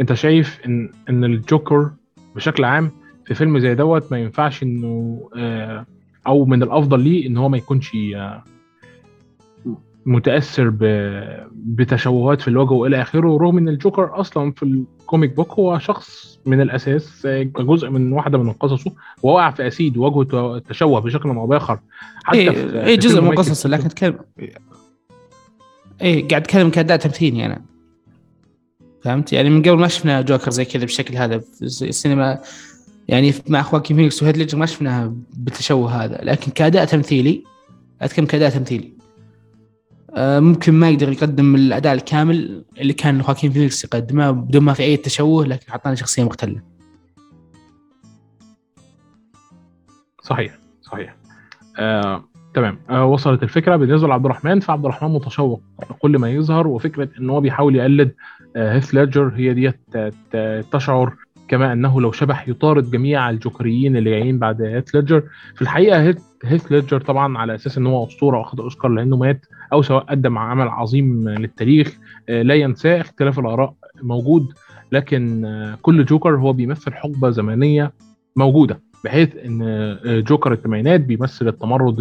أنت 0.01 0.13
شايف 0.13 0.59
إن 0.65 0.91
إن 1.09 1.23
الجوكر 1.23 1.91
بشكل 2.35 2.63
عام 2.63 2.91
في 3.25 3.33
فيلم 3.33 3.59
زي 3.59 3.75
دوت 3.75 4.11
ما 4.11 4.19
ينفعش 4.19 4.63
إنه 4.63 5.19
آه، 5.37 5.85
أو 6.27 6.45
من 6.45 6.63
الأفضل 6.63 6.99
ليه 6.99 7.27
إن 7.27 7.37
هو 7.37 7.49
ما 7.49 7.57
يكونش 7.57 7.91
آه، 8.15 8.43
متأثر 10.05 10.73
بتشوهات 11.53 12.41
في 12.41 12.47
الوجه 12.47 12.71
وإلى 12.71 13.01
آخره 13.01 13.37
رغم 13.37 13.57
إن 13.57 13.69
الجوكر 13.69 14.19
أصلا 14.19 14.51
في 14.51 14.63
ال 14.63 14.75
comic 14.75 15.35
book 15.35 15.51
هو 15.51 15.79
شخص 15.79 16.39
من 16.45 16.61
الأساس 16.61 17.27
جزء 17.57 17.89
من 17.89 18.13
واحدة 18.13 18.37
من 18.37 18.51
قصصه 18.51 18.91
ووقع 19.23 19.51
في 19.51 19.67
acid 19.67 19.97
ووجهه 19.97 20.59
تشوه 20.59 20.99
بشكل 20.99 21.29
أو 21.29 21.47
بآخر. 21.47 21.79
حتى 22.23 22.37
إيه, 22.37 22.85
إيه 22.85 22.95
جزء 22.95 23.21
من 23.21 23.35
قصصه 23.35 23.69
لكن 23.69 23.85
اتكلم 23.85 24.19
إيه 26.01 26.27
قاعد 26.27 26.41
أتكلم 26.41 26.69
كأداء 26.69 26.97
تمثيلي 26.97 27.45
أنا. 27.45 27.61
فهمت؟ 29.03 29.33
يعني 29.33 29.49
من 29.49 29.61
قبل 29.61 29.77
ما 29.77 29.87
شفنا 29.87 30.21
جوكر 30.21 30.51
زي 30.51 30.65
كذا 30.65 30.81
بالشكل 30.81 31.15
هذا 31.15 31.39
في 31.39 31.61
السينما 31.61 32.41
يعني 33.07 33.33
مع 33.47 33.61
خواكين 33.61 33.97
فينيكس 33.97 34.23
وهيث 34.23 34.37
ليدجر 34.37 34.57
ما 34.57 34.65
شفناها 34.65 35.13
بالتشوه 35.33 36.03
هذا 36.03 36.19
لكن 36.23 36.51
كأداء 36.51 36.85
تمثيلي 36.85 37.43
اتكلم 38.01 38.25
كأداء 38.25 38.49
تمثيلي. 38.49 38.93
آه، 40.15 40.39
ممكن 40.39 40.73
ما 40.73 40.89
يقدر 40.89 41.11
يقدم 41.11 41.55
الأداء 41.55 41.93
الكامل 41.93 42.63
اللي 42.77 42.93
كان 42.93 43.23
خواكين 43.23 43.51
فينيكس 43.51 43.83
يقدمه 43.83 44.31
بدون 44.31 44.63
ما 44.63 44.73
في 44.73 44.83
أي 44.83 44.97
تشوه 44.97 45.45
لكن 45.45 45.71
اعطانا 45.71 45.95
شخصية 45.95 46.23
مختله 46.23 46.61
صحيح 50.23 50.57
صحيح. 50.81 51.15
آه، 51.79 52.23
تمام. 52.53 52.79
آه 52.89 53.05
وصلت 53.05 53.43
الفكرة. 53.43 53.75
بالنسبة 53.75 54.07
لعبد 54.07 54.25
الرحمن 54.25 54.59
فعبد 54.59 54.85
الرحمن 54.85 55.09
متشوق 55.09 55.61
كل 55.99 56.17
ما 56.17 56.29
يظهر 56.29 56.67
وفكرة 56.67 57.09
ان 57.19 57.29
هو 57.29 57.41
بيحاول 57.41 57.75
يقلد 57.75 58.15
آه 58.55 58.73
هيث 58.73 58.95
ليدجر 58.95 59.33
هي 59.35 59.53
ديت 59.53 59.79
تشعر 60.71 61.13
كما 61.53 61.73
أنه 61.73 62.01
له 62.01 62.11
شبح 62.11 62.47
يطارد 62.49 62.91
جميع 62.91 63.29
الجوكريين 63.29 63.97
اللي 63.97 64.09
جايين 64.09 64.39
بعد 64.39 64.61
هيث 64.61 64.95
ليدجر. 64.95 65.23
في 65.55 65.61
الحقيقة 65.61 66.15
هيث 66.43 66.71
ليدجر 66.71 67.01
طبعا 67.01 67.37
على 67.37 67.55
أساس 67.55 67.77
إن 67.77 67.87
هو 67.87 68.07
أسطورة 68.07 68.37
وأخد 68.37 68.59
أوسكار 68.59 68.91
لأنه 68.91 69.17
مات 69.17 69.45
أو 69.73 69.81
سواء 69.81 70.03
قدم 70.03 70.37
عمل 70.37 70.67
عظيم 70.67 71.29
للتاريخ 71.29 71.99
آه 72.29 72.41
لا 72.41 72.53
ينساه 72.53 73.01
اختلاف 73.01 73.39
الآراء 73.39 73.73
موجود 74.01 74.53
لكن 74.91 75.45
آه 75.45 75.77
كل 75.81 76.05
جوكر 76.05 76.35
هو 76.35 76.53
بيمثل 76.53 76.93
حقبة 76.93 77.29
زمنية 77.29 77.93
موجودة 78.35 78.81
بحيث 79.03 79.35
إن 79.35 79.61
آه، 79.61 80.19
جوكر 80.19 80.53
الثمانينات 80.53 81.01
بيمثل 81.01 81.47
التمرد 81.47 81.95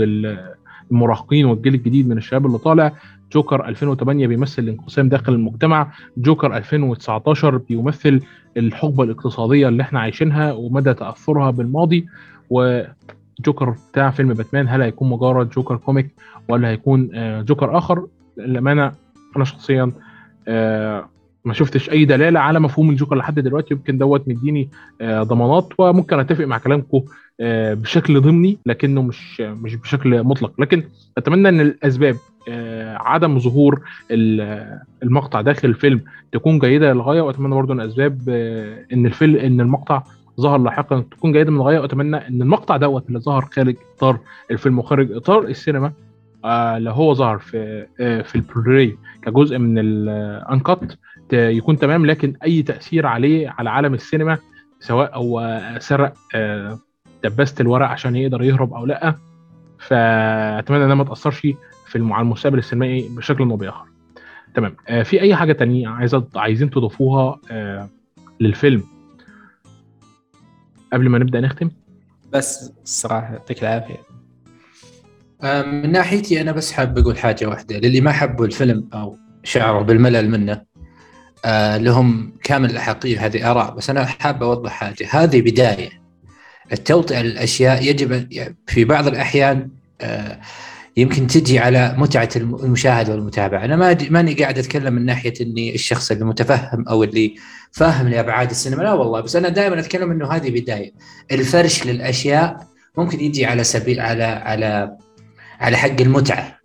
المراهقين 0.93 1.47
والجيل 1.47 1.74
الجديد 1.74 2.09
من 2.09 2.16
الشباب 2.18 2.47
اللي 2.47 2.59
طالع. 2.59 2.93
جوكر 3.32 3.68
2008 3.68 4.26
بيمثل 4.26 4.62
الانقسام 4.62 5.09
داخل 5.09 5.32
المجتمع. 5.32 5.93
جوكر 6.16 6.57
2019 6.57 7.57
بيمثل 7.57 8.20
الحقبة 8.57 9.05
الاقتصادية 9.05 9.68
اللي 9.68 9.82
إحنا 9.82 10.01
عايشينها 10.01 10.53
ومدى 10.53 10.95
تأثرها 10.95 11.51
بالماضي. 11.51 12.07
وجوكر 12.51 13.74
بتاع 13.93 14.11
فيلم 14.11 14.34
باتمان 14.34 14.68
هل 14.68 14.82
هيكون 14.82 15.11
مجرد 15.11 15.51
جوكر 15.51 15.76
comic 15.77 16.11
ولا 16.49 16.68
هيكون 16.68 17.11
آه، 17.14 17.43
جوكر 17.43 17.78
آخر؟ 17.78 18.07
للأمانة 18.36 18.93
أنا 19.36 19.45
شخصيا 19.45 19.93
آه، 20.49 21.09
ما 21.45 21.55
شفتش 21.55 21.90
أي 21.90 22.05
دلالة 22.05 22.40
على 22.40 22.61
مفهوم 22.61 22.90
الجوكر 22.90 23.16
لحد 23.16 23.40
دلوقتي 23.40 23.74
يمكن 23.74 23.99
دوت 23.99 24.28
مديني 24.28 24.68
آه، 25.01 25.22
ضمانات 25.22 25.68
وممكن 25.78 26.18
أتفق 26.18 26.45
مع 26.45 26.59
كلامكم 26.59 27.03
آه، 27.40 27.74
بشكل 27.74 28.20
ضمني 28.20 28.59
لكنه 28.66 29.03
مش 29.03 29.40
مش 29.40 29.74
بشكل 29.74 30.22
مطلق. 30.22 30.61
لكن 30.61 30.82
أتمنى 31.18 31.49
إن 31.49 31.61
الأسباب 31.61 32.16
آه، 32.49 32.97
عدم 32.97 33.38
ظهور 33.38 33.80
المقطع 35.03 35.40
داخل 35.40 35.68
الفيلم 35.68 36.01
تكون 36.32 36.59
جيدة 36.59 36.93
للغاية 36.93 37.20
وأتمنى 37.20 37.55
برضو 37.55 37.72
إن 37.72 37.80
الأسباب 37.80 38.28
إن 38.93 39.07
الفيلم 39.07 39.36
إن 39.36 39.61
المقطع 39.61 40.03
ظهر 40.40 40.59
لاحقا 40.59 41.01
تكون 41.01 41.32
جيدة 41.32 41.51
من 41.51 41.57
الغاية 41.57 41.78
وأتمنى 41.78 42.16
إن 42.16 42.43
المقطع 42.43 42.76
دوت 42.76 43.09
اللي 43.09 43.18
ظهر 43.18 43.49
خارج 43.53 43.76
إطار 43.97 44.18
الفيلم 44.51 44.78
وخارج 44.78 45.12
إطار 45.12 45.45
السينما 45.45 45.93
اللي 46.45 46.90
هو 46.90 47.14
ظهر 47.14 47.38
في 47.38 47.86
في 48.24 48.34
البلوري 48.34 48.99
كجزء 49.22 49.59
من 49.59 49.78
الانكت 49.78 50.99
يكون 51.33 51.78
تمام 51.78 52.07
لكن 52.07 52.35
أي 52.45 52.62
تأثير 52.62 53.07
عليه 53.07 53.55
على 53.59 53.70
عالم 53.70 53.95
السينما 53.95 54.39
سواء 54.80 55.18
هو 55.18 55.61
سرق 55.78 56.14
آه، 56.35 56.78
دبست 57.24 57.61
الورق 57.61 57.87
عشان 57.87 58.16
يقدر 58.16 58.43
يهرب 58.43 58.74
أو 58.74 58.87
لأ 58.87 59.14
فأتمنى 59.78 60.85
انها 60.85 60.95
ما 60.95 61.05
تاثرش 61.05 61.41
في 61.87 61.99
على 61.99 62.22
المستقبل 62.22 62.59
السينمائي 62.59 63.09
بشكل 63.16 63.51
أو 63.51 63.57
بآخر. 63.57 63.87
تمام. 64.55 64.76
آه، 64.89 65.03
في 65.03 65.20
أي 65.20 65.37
حاجة 65.37 65.53
تانية 65.53 65.89
عايزة 65.89 66.28
عايزين 66.37 66.70
تضيفوها 66.70 67.41
آه، 67.51 67.89
للفيلم؟ 68.41 68.85
قبل 70.93 71.09
ما 71.09 71.18
نبدأ 71.18 71.41
نختم. 71.41 71.70
بس 72.33 72.72
الصراحه 72.85 73.33
يعطيك 73.33 73.62
العافية. 73.62 73.97
من 75.43 75.93
ناحيتي 75.93 76.41
أنا 76.41 76.53
بس 76.53 76.72
حاب 76.72 76.99
أقول 76.99 77.18
حاجة 77.18 77.47
واحدة 77.47 77.78
للي 77.78 78.01
ما 78.01 78.12
حبوا 78.12 78.47
الفيلم 78.47 78.89
أو 78.95 79.16
شعروا 79.45 79.83
بالملل 79.83 80.30
منه. 80.30 80.72
آه 81.45 81.76
لهم 81.76 82.32
كامل 82.45 82.70
الأحقية 82.70 83.26
هذه 83.26 83.51
آراء 83.51 83.74
بس 83.74 83.90
أنا 83.90 84.05
حاب 84.05 84.43
أوضح 84.43 84.70
حاجة. 84.70 85.09
هذه 85.11 85.40
بداية. 85.40 86.03
التوطئة 86.72 87.22
للأشياء 87.22 87.82
يجب 87.84 88.28
في 88.66 88.84
بعض 88.84 89.07
الأحيان 89.07 89.68
آه 90.01 90.40
يمكن 90.97 91.26
تجي 91.26 91.59
على 91.59 91.95
متعة 91.99 92.28
المشاهدة 92.36 93.12
والمتابعة. 93.12 93.64
أنا 93.64 93.76
ما 93.76 93.97
ماني 94.11 94.34
قاعد 94.34 94.59
أتكلم 94.59 94.93
من 94.95 95.07
ناحية 95.07 95.34
أني 95.40 95.74
الشخص 95.74 96.11
اللي 96.11 96.24
متفهم 96.24 96.88
أو 96.88 97.05
اللي 97.05 97.34
فاهم 97.72 98.09
لأبعاد 98.09 98.51
السينما. 98.51 98.82
لا 98.82 98.93
والله 98.93 99.20
بس 99.20 99.36
أنا 99.36 99.49
دائما 99.49 99.80
أتكلم 99.80 100.11
أنه 100.11 100.32
هذه 100.32 100.51
بداية. 100.51 100.93
الفرش 101.32 101.86
للأشياء 101.86 102.66
ممكن 102.99 103.20
يجي 103.20 103.47
على 103.47 103.64
سبيل 103.64 104.01
على 104.01 104.24
على 104.24 104.97
على 105.61 105.76
حق 105.76 106.01
المتعة. 106.01 106.62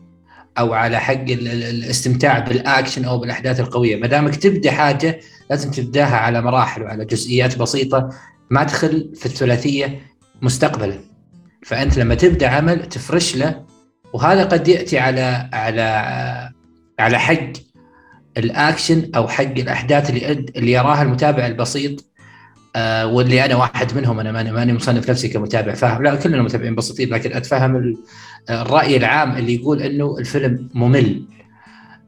أو 0.60 0.74
على 0.74 1.00
حق 1.00 1.26
الاستمتاع 1.30 2.40
بالأكشن 2.40 3.06
أو 3.06 3.18
بالأحداث 3.18 3.60
القوية. 3.60 3.96
ما 3.96 4.08
دامك 4.08 4.36
تبدأ 4.36 4.72
حاجة 4.72 5.20
لازم 5.50 5.72
تبداها 5.72 6.18
على 6.18 6.42
مراحل 6.42 6.84
وعلى 6.84 7.06
جزئيات 7.06 7.58
بسيطة 7.58 8.10
ما 8.50 8.64
تدخل 8.64 9.12
في 9.16 9.26
الثلاثية 9.26 10.02
مستقبلا. 10.42 11.00
فأنت 11.66 11.98
لما 11.98 12.16
تبدأ 12.16 12.48
عمل 12.48 12.86
تفرش 12.86 13.36
له 13.36 13.66
وهذا 14.14 14.44
قد 14.44 14.68
يأتي 14.68 15.00
على 15.00 15.50
على 15.54 16.52
على 17.00 17.20
حق 17.20 17.52
الأكشن 18.38 19.12
أو 19.16 19.28
حق 19.28 19.44
الأحداث 19.44 20.10
اللي 20.10 20.32
اللي 20.32 20.72
يراها 20.72 21.02
المتابع 21.02 21.46
البسيط. 21.46 22.06
آه 22.78 23.08
واللي 23.08 23.46
أنا 23.46 23.56
واحد 23.56 23.98
منهم 23.98 24.20
أنا 24.20 24.32
ماني 24.32 24.52
ماني 24.52 24.74
مصنف 24.74 25.10
نفسي 25.10 25.28
كمتابع 25.28 25.74
فاهم. 25.74 26.04
لا 26.04 26.16
كلنا 26.16 26.42
متابعين 26.42 26.76
بسيطين 26.76 27.10
لكن 27.10 27.34
أتفهم 27.34 27.98
الرأي 28.50 28.98
العام 28.98 29.38
اللي 29.38 29.56
يقول 29.56 29.82
إنه 29.82 30.18
الفيلم 30.20 30.70
ممل. 30.74 31.24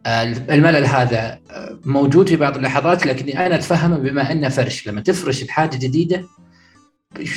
آه 0.06 0.24
الملل 0.24 0.86
هذا 0.86 1.40
موجود 1.86 2.30
في 2.30 2.36
بعض 2.36 2.56
اللحظات 2.56 3.06
لكني 3.06 3.46
أنا 3.46 3.56
اتفهمه 3.56 3.98
بما 3.98 4.32
إنه 4.32 4.50
فرش. 4.50 4.88
لما 4.88 5.02
تفرش 5.02 5.44
الحاجة 5.44 5.78
جديدة 5.78 6.24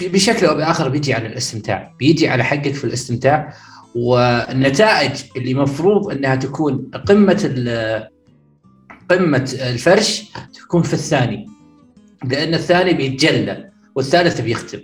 بشكل 0.03 0.47
أو 0.47 0.55
بآخر 0.55 0.89
بيجي 0.89 1.15
على 1.15 1.27
الاستمتاع. 1.27 1.93
بيجي 1.99 2.29
على 2.29 2.45
حقك 2.45 2.75
في 2.75 2.85
الاستمتاع. 2.85 3.53
والنتائج 3.95 5.11
اللي 5.37 5.55
مفروض 5.55 6.11
إنها 6.11 6.35
تكون 6.35 6.91
قمة 7.07 7.53
قمة 9.11 9.57
الفرش 9.63 10.23
تكون 10.55 10.83
في 10.83 10.95
الثاني. 10.95 11.52
لأن 12.25 12.55
الثاني 12.55 12.93
بيتجلى 12.93 13.71
والثالث 13.95 14.41
بيختم. 14.41 14.81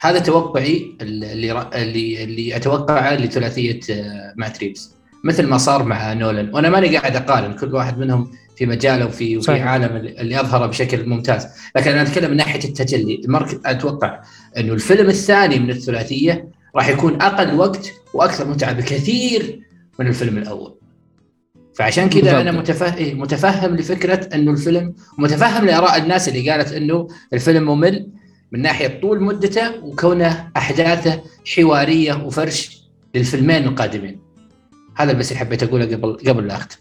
هذا 0.00 0.18
توقعي 0.18 0.96
اللي 1.00 1.68
اللي 1.74 2.24
اللي 2.24 2.56
أتوقعه 2.56 3.14
لثلاثية 3.14 3.80
آه، 3.90 4.34
مات 4.36 4.58
ريفز. 4.58 4.96
مثل 5.24 5.46
ما 5.46 5.58
صار 5.58 5.84
مع 5.84 6.12
نولان. 6.12 6.54
وأنا 6.54 6.68
ماني 6.68 6.96
قاعد 6.96 7.16
أقارن 7.16 7.52
كل 7.52 7.74
واحد 7.74 7.98
منهم 7.98 8.30
في 8.56 8.66
مجاله 8.66 9.06
وفي 9.06 9.36
وفي 9.36 9.46
صحيح. 9.46 9.66
عالم 9.66 9.96
اللي 9.96 10.40
أظهره 10.40 10.66
بشكل 10.66 11.08
ممتاز. 11.08 11.46
لكن 11.76 11.90
أنا 11.90 12.02
أتكلم 12.02 12.30
من 12.30 12.36
ناحية 12.36 12.64
التجلي. 12.64 13.20
المارك 13.24 13.66
أتوقع 13.66 14.20
إنه 14.56 14.72
الفيلم 14.72 15.08
الثاني 15.08 15.58
من 15.58 15.70
الثلاثية 15.70 16.48
راح 16.76 16.88
يكون 16.88 17.22
أقل 17.22 17.54
وقت 17.54 17.92
وأكثر 18.14 18.48
متعة 18.48 18.72
بكثير 18.72 19.60
من 19.98 20.06
الفيلم 20.06 20.38
الأول. 20.38 20.77
فعشان 21.78 22.08
كذا 22.08 22.40
أنا 22.40 22.52
متفهم 22.52 22.94
إيه، 22.94 23.14
متفهم 23.14 23.76
لفكرة 23.76 24.28
إنه 24.34 24.50
الفيلم 24.50 24.94
متفهم 25.18 25.64
لآراء 25.64 25.98
الناس 25.98 26.28
اللي 26.28 26.50
قالت 26.50 26.72
إنه 26.72 27.08
الفيلم 27.32 27.62
ممل 27.62 28.10
من 28.52 28.62
ناحية 28.62 29.00
طول 29.00 29.22
مدته 29.22 29.84
وكونه 29.84 30.50
أحداثه 30.56 31.22
حوارية 31.46 32.24
وفرش 32.24 32.82
للفيلمين 33.14 33.64
القادمين. 33.64 34.20
هذا 34.96 35.12
بس 35.12 35.32
اللي 35.32 35.40
حبيت 35.40 35.62
أقوله 35.62 35.84
قبل 35.84 36.16
قبل 36.28 36.46
لا 36.46 36.56
أختم. 36.56 36.76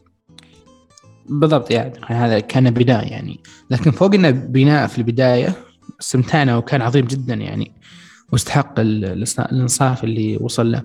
بالضبط 1.29 1.71
يعني 1.71 1.93
هذا 2.07 2.39
كان 2.39 2.69
بداية 2.69 3.07
يعني. 3.07 3.39
لكن 3.69 3.91
فوق 3.91 4.13
إنه 4.13 4.29
بناء 4.29 4.87
في 4.87 4.97
البداية 4.97 5.53
استمتعنا 6.01 6.57
وكان 6.57 6.81
عظيم 6.81 7.05
جدا 7.05 7.33
يعني. 7.33 7.71
واستحق 8.31 8.79
الإنصاف 8.79 10.03
اللي 10.03 10.37
وصل 10.41 10.71
له. 10.71 10.83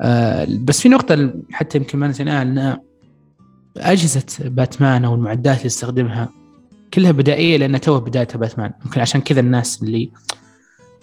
آه 0.00 0.46
بس 0.60 0.80
في 0.80 0.88
نقطة 0.88 1.34
حتى 1.52 1.78
يمكن 1.78 1.98
ما 1.98 2.08
نسيناها 2.08 2.42
ان 2.42 2.87
أجهزة 3.76 4.24
باتمان 4.40 5.04
أو 5.04 5.14
المعدات 5.14 5.56
اللي 5.56 5.66
يستخدمها 5.66 6.28
كلها 6.94 7.10
بدائية 7.10 7.56
لأن 7.56 7.80
تو 7.80 8.00
بداية 8.00 8.28
باتمان. 8.34 8.72
ممكن 8.84 9.00
عشان 9.00 9.20
كذا 9.20 9.40
الناس 9.40 9.82
اللي 9.82 10.10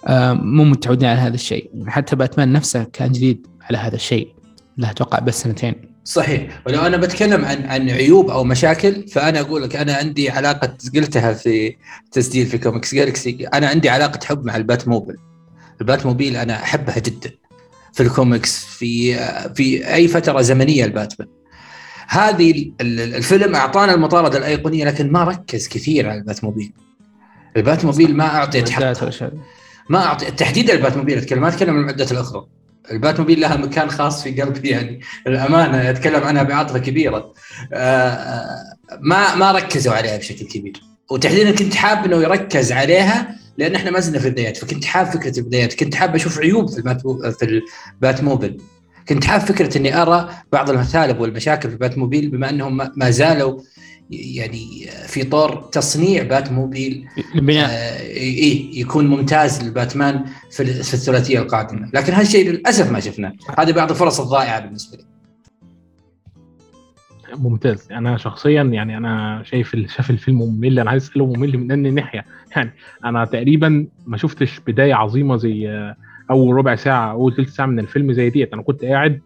آه 0.08 0.34
مو 0.34 0.64
متعودين 0.64 1.10
على 1.10 1.20
هذا 1.20 1.34
الشيء. 1.36 1.70
حتى 1.88 2.16
باتمان 2.16 2.54
نفسه 2.54 2.84
كان 2.84 3.12
جديد 3.12 3.48
على 3.62 3.78
هذا 3.78 3.96
الشيء. 3.96 4.34
له 4.78 4.92
أتوقع 4.92 5.20
بس 5.20 5.42
سنتين. 5.42 5.96
صحيح. 6.04 6.62
ولو 6.68 6.82
أنا 6.82 6.98
بتكلم 6.98 7.46
عن 7.46 7.66
عن 7.66 7.90
عيوب 7.90 8.30
أو 8.30 8.44
مشاكل 8.44 9.08
فأنا 9.08 9.40
أقول 9.40 9.64
لك 9.64 9.76
أنا 9.76 9.94
عندي 9.94 10.30
علاقة 10.30 10.78
قلتها 10.96 11.34
في 11.34 11.76
تسجيل 12.12 12.46
في 12.46 12.58
كوميكس 12.58 12.96
جالكسي 12.96 13.48
أنا 13.54 13.68
عندي 13.68 13.90
علاقة 13.90 14.26
حب 14.26 14.46
مع 14.46 14.56
البات 14.56 16.06
موبيل 16.06 16.18
البات 16.18 16.25
موبيل 16.25 16.38
أنا 16.38 16.64
أحبها 16.64 17.00
جدا. 17.00 17.32
في 17.94 18.04
الكوميكس 18.04 18.66
في 18.66 19.16
في 19.56 19.94
أي 19.94 20.08
فترة 20.08 20.42
زمنية 20.42 20.86
الباتمان. 20.86 21.28
هذه 22.08 22.72
الفيلم 22.82 23.56
أعطانا 23.56 23.94
المطارده 23.94 24.38
الأيقونية 24.38 24.86
لكن 24.86 25.12
ما 25.12 25.24
ركز 25.24 25.68
كثير 25.68 26.10
على 26.10 26.20
البات 26.20 26.44
موبيل 26.44 26.72
البات 27.58 27.86
موبيل 27.86 28.16
ما 28.16 28.36
اعطيت 28.36 28.70
حقها 28.70 29.32
ما 29.90 30.06
اعطي 30.06 30.32
تحديدا 30.32 30.74
البات 30.74 30.98
موبيل 30.98 31.18
اتكلم 31.18 31.42
ما 31.42 31.48
أتكلم 31.48 31.70
عن 31.70 31.80
المعدات 31.80 32.12
الأخرى. 32.12 32.46
البات 32.92 33.20
موبيل 33.20 33.40
لها 33.40 33.58
مكان 33.58 33.90
خاص 33.90 34.24
في 34.24 34.42
قلبي 34.42 34.70
يعني 34.70 35.00
الأمانة 35.28 35.90
أتكلم 35.90 36.24
عنها 36.24 36.44
بعاطفة 36.44 36.80
كبيرة. 36.80 37.34
آه، 37.74 38.46
ما 39.02 39.36
ما 39.36 39.52
ركزوا 39.52 39.94
عليها 39.94 40.18
بشكل 40.18 40.46
كبير. 40.46 40.82
وتحديدا 41.12 41.52
كنت 41.52 41.76
حاب 41.76 42.06
إنه 42.06 42.24
يركز 42.24 42.72
عليها 42.72 43.36
لأن 43.58 43.76
إحنا 43.76 43.92
ما 43.92 44.00
زلنا 44.00 44.20
في 44.20 44.28
البدايات 44.28 44.58
فكنت 44.58 44.86
حاب 44.86 45.06
فكرة 45.06 45.40
البدايات 45.40 45.74
كنت 45.74 45.96
حاب 45.96 46.16
أشوف 46.16 46.40
عيوب 46.40 46.70
في 46.70 47.62
البات 47.94 48.24
موبيل 48.24 48.62
كنت 49.10 49.26
حاب 49.26 49.42
فكرة 49.42 49.78
إني 49.78 50.02
أرى 50.02 50.30
بعض 50.52 50.70
المثالب 50.70 51.20
والمشاكل 51.20 51.70
في 51.70 51.74
البات 51.74 51.98
موبيل 51.98 52.30
بما 52.30 52.50
أنهم 52.50 52.78
ما 52.96 53.10
زالوا 53.10 53.60
يعني 54.10 54.88
في 55.08 55.24
طور 55.24 55.56
تصنيع 55.56 56.24
بات 56.24 56.52
موبيل 56.52 57.08
البناء 57.36 57.70
آه 57.70 58.00
إيه 58.02 58.80
يكون 58.80 59.08
ممتاز 59.08 59.64
للباتمان 59.64 60.26
في, 60.52 60.64
الثلاثية 60.64 61.40
القادمة. 61.40 61.90
لكن 61.94 62.14
هالشيء 62.14 62.50
للأسف 62.50 62.92
ما 62.92 63.00
شفناه. 63.00 63.34
هذه 63.60 63.72
بعض 63.72 63.90
الفرص 63.90 64.20
الضائعة 64.20 64.60
بالنسبة 64.60 64.98
لي. 64.98 65.06
ممتاز. 67.38 67.88
أنا 67.92 68.18
شخصيا 68.18 68.64
يعني 68.64 68.98
أنا 68.98 69.44
شايف 69.46 69.76
شاف 69.76 70.10
الفيلم 70.10 70.42
ممل. 70.42 70.80
أنا 70.80 70.90
عايز 70.90 71.04
أسأله 71.04 71.26
ممل 71.26 71.58
من 71.58 71.72
اني 71.72 71.92
ناحية؟ 71.92 72.26
يعني 72.56 72.74
أنا 73.06 73.26
تقريبا 73.26 73.88
ما 74.06 74.18
شفتش 74.18 74.60
بداية 74.68 74.94
عظيمة 74.94 75.38
زي 75.38 75.94
أول 76.32 76.56
ربع 76.56 76.76
ساعة 76.76 77.12
أول 77.12 77.36
ثلث 77.36 77.50
ساعة 77.56 77.66
من 77.66 77.80
الفيلم 77.80 78.14
زي 78.14 78.30
ديت. 78.30 78.54
أنا 78.54 78.62
كنت 78.62 78.86
قاعد 78.86 79.22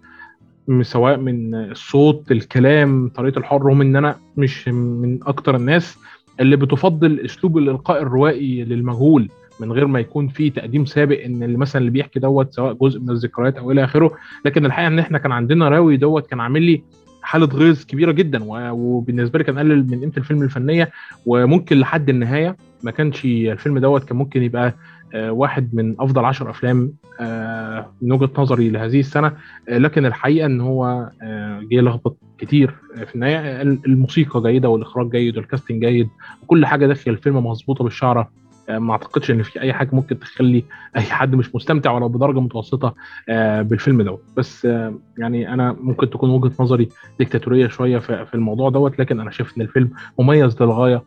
سواء 0.82 1.18
من 1.18 1.56
الصوت 1.56 2.32
الكلام 2.32 3.08
طريقة 3.10 3.40
الحوار 3.40 3.62
رغم 3.62 3.82
إن 3.82 3.96
أنا 3.96 4.16
مش 4.38 4.68
من 4.68 5.20
أكتر 5.28 5.56
الناس 5.56 5.98
اللي 6.40 6.56
بتفضل 6.56 7.20
أسلوب 7.20 7.58
الإلقاء 7.58 8.02
الروائي 8.02 8.64
للمجهول 8.64 9.30
من 9.60 9.72
غير 9.72 9.88
ما 9.88 10.00
يكون 10.00 10.28
في 10.28 10.50
تقديم 10.50 10.86
سابق 10.86 11.24
إن 11.26 11.44
اللي 11.44 11.58
مثلا 11.58 11.80
اللي 11.80 11.92
بيحكي 11.92 12.20
دوت 12.20 12.54
سواء 12.54 12.74
جزء 12.74 13.00
من 13.00 13.10
الذكريات 13.10 13.58
أو 13.58 13.72
إلى 13.72 13.84
آخره. 13.84 14.12
لكن 14.46 14.66
الحقيقة 14.66 14.88
إن 14.88 15.00
إحنا 15.00 15.18
كان 15.18 15.32
عندنا 15.32 15.70
راوي 15.70 15.98
دوت 15.98 16.28
كان 16.28 16.40
عامل 16.40 16.62
لي 16.64 16.84
حالة 17.22 17.46
غيظ 17.46 17.84
كبيرة 17.86 18.12
جدا 18.12 18.40
وبالنسبة 18.72 19.40
لي 19.40 19.44
كان 19.46 19.60
قلل 19.60 19.84
من 19.92 20.00
قيمة 20.00 20.12
الفيلم 20.18 20.42
الفنية 20.42 20.92
وممكن 21.26 21.80
لحد 21.80 22.10
النهاية 22.10 22.56
ما 22.84 22.92
كانش 22.92 23.26
الفيلم 23.26 23.80
دوت 23.80 24.04
كان 24.04 24.18
ممكن 24.18 24.44
يبقى 24.44 24.76
واحد 25.16 25.76
من 25.76 25.96
أفضل 26.00 26.26
عشر 26.26 26.50
أفلام 26.50 26.94
آه، 27.20 27.92
من 28.02 28.12
وجهة 28.12 28.30
نظري 28.38 28.70
لهذه 28.70 29.00
السنة. 29.00 29.34
آه، 29.70 29.78
لكن 29.78 30.06
الحقيقة 30.06 30.46
إن 30.46 30.62
هو 30.62 31.10
جه 31.72 31.82
لخبط 31.82 32.18
كتير 32.38 32.76
في 33.06 33.16
النهاية. 33.16 33.62
الموسيقى 33.62 34.42
جيدة 34.42 34.70
والإخراج 34.70 35.10
جيد 35.12 35.38
والكاستنج 35.38 35.86
جيد 35.86 36.10
وكل 36.44 36.66
حاجة 36.66 36.88
داخل 36.88 37.12
الفيلم 37.12 37.48
مظبوطة 37.48 37.84
بالشعرة. 37.84 38.30
ما 38.70 38.92
أعتقدش 38.92 39.32
إن 39.32 39.44
في 39.44 39.62
أي 39.62 39.74
حاجة 39.74 39.90
ممكن 39.94 40.20
تخلي 40.20 40.64
أي 40.96 41.02
حد 41.02 41.36
مش 41.36 41.56
مستمتع 41.56 41.92
ولو 41.92 42.10
بدرجة 42.10 42.40
متوسطة 42.40 42.96
بالفيلم 43.62 44.02
دوت. 44.02 44.24
بس 44.38 44.66
يعني 45.18 45.54
أنا 45.54 45.76
ممكن 45.82 46.10
تكون 46.10 46.30
وجهة 46.30 46.52
نظري 46.60 46.90
ديكتاتورية 47.20 47.68
شوية 47.68 48.00
في 48.00 48.34
الموضوع 48.34 48.70
دوت 48.70 49.00
لكن 49.00 49.20
أنا 49.20 49.32
شايف 49.32 49.58
إن 49.58 49.62
الفيلم 49.62 49.90
مميز 50.20 50.64
للغاية. 50.64 50.96
آه، 50.96 51.04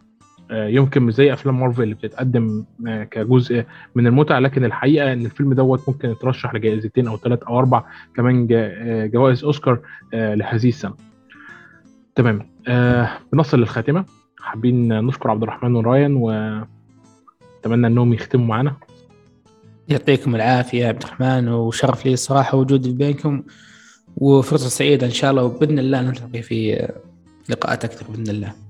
يمكن 0.52 1.02
مش 1.02 1.14
زي 1.14 1.32
أفلام 1.32 1.60
مارفل 1.60 1.82
اللي 1.82 1.94
بتتقدم 1.94 2.64
آه، 2.88 3.04
كجزء 3.04 3.64
من 3.94 4.06
المتعة 4.06 4.38
لكن 4.38 4.64
الحقيقة 4.64 5.12
إن 5.12 5.24
الفيلم 5.24 5.52
دوت 5.52 5.88
ممكن 5.88 6.10
يترشح 6.10 6.54
لجائزتين 6.54 7.08
أو 7.08 7.16
ثلاث 7.16 7.42
أو 7.42 7.58
أربع 7.58 7.84
كمان 8.16 8.48
آه، 8.52 9.06
جوائز 9.06 9.44
أوسكار 9.44 9.78
لهذه 10.12 10.68
السنة. 10.68 10.94
تمام. 12.14 12.48
بنصل 13.32 13.58
للخاتمة. 13.58 14.04
حابين 14.40 15.00
نشكر 15.06 15.30
عبد 15.30 15.42
الرحمن 15.42 15.74
ورايان 15.74 16.14
واتمنى 16.14 17.86
إنهم 17.86 18.12
يختموا 18.12 18.46
معنا. 18.46 18.76
يعطيكم 19.88 20.34
العافية 20.34 20.86
عبد 20.86 21.02
الرحمن 21.02 21.48
وشرف 21.48 22.06
لي 22.06 22.12
الصراحه 22.12 22.58
وجودي 22.58 22.92
بينكم 22.92 23.42
وفرصة 24.16 24.68
سعيدة 24.68 25.06
إن 25.06 25.12
شاء 25.12 25.30
الله 25.30 25.44
وبإذن 25.44 25.78
الله 25.78 26.02
نلتقي 26.02 26.42
في 26.42 26.88
لقاءات 27.48 27.84
أكثر 27.84 28.06
بإذن 28.08 28.30
الله. 28.30 28.61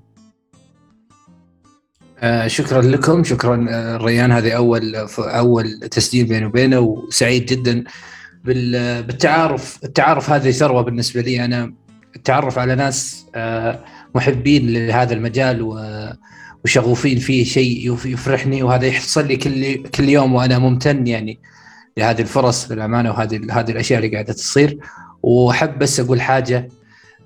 آه 2.22 2.46
شكرا 2.46 2.82
لكم. 2.82 3.24
شكرا 3.24 3.66
آه 3.70 3.96
ريان 3.96 4.32
هذه 4.32 4.52
أول 4.52 4.96
أول 5.18 5.80
تسجيل 5.90 6.26
بيني 6.26 6.46
وبينه 6.46 6.78
وسعيد 6.80 7.46
جدا 7.46 7.84
بالتعارف 8.44 9.78
التعارف 9.84 10.30
هذه 10.30 10.50
ثروة 10.50 10.82
بالنسبة 10.82 11.20
لي. 11.20 11.44
أنا 11.44 11.72
التعرف 12.16 12.58
على 12.58 12.74
ناس 12.74 13.26
آه 13.34 13.84
محبين 14.14 14.72
لهذا 14.72 15.14
المجال 15.14 15.76
وشغوفين 16.64 17.18
فيه 17.18 17.44
شيء 17.44 17.92
يفرحني 18.04 18.62
وهذا 18.62 18.86
يحصل 18.86 19.26
لي 19.26 19.36
كل 19.36 19.82
كل 19.82 20.08
يوم 20.08 20.34
وأنا 20.34 20.58
ممتن 20.58 21.06
يعني 21.06 21.38
لهذه 21.96 22.20
الفرص 22.20 22.68
بالأمانة 22.68 23.10
وهذه 23.10 23.40
هذه 23.50 23.70
الأشياء 23.70 23.98
اللي 23.98 24.12
قاعدة 24.12 24.32
تصير. 24.32 24.78
وأحب 25.22 25.78
بس 25.78 26.00
أقول 26.00 26.20
حاجة 26.20 26.68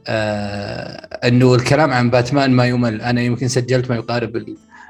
آه 0.06 1.18
أنه 1.28 1.54
الكلام 1.54 1.90
عن 1.90 2.10
باتمان 2.10 2.50
ما 2.50 2.64
يمل. 2.66 3.00
أنا 3.02 3.20
يمكن 3.20 3.48
سجلت 3.48 3.90
ما 3.90 3.96
يقارب 3.96 4.36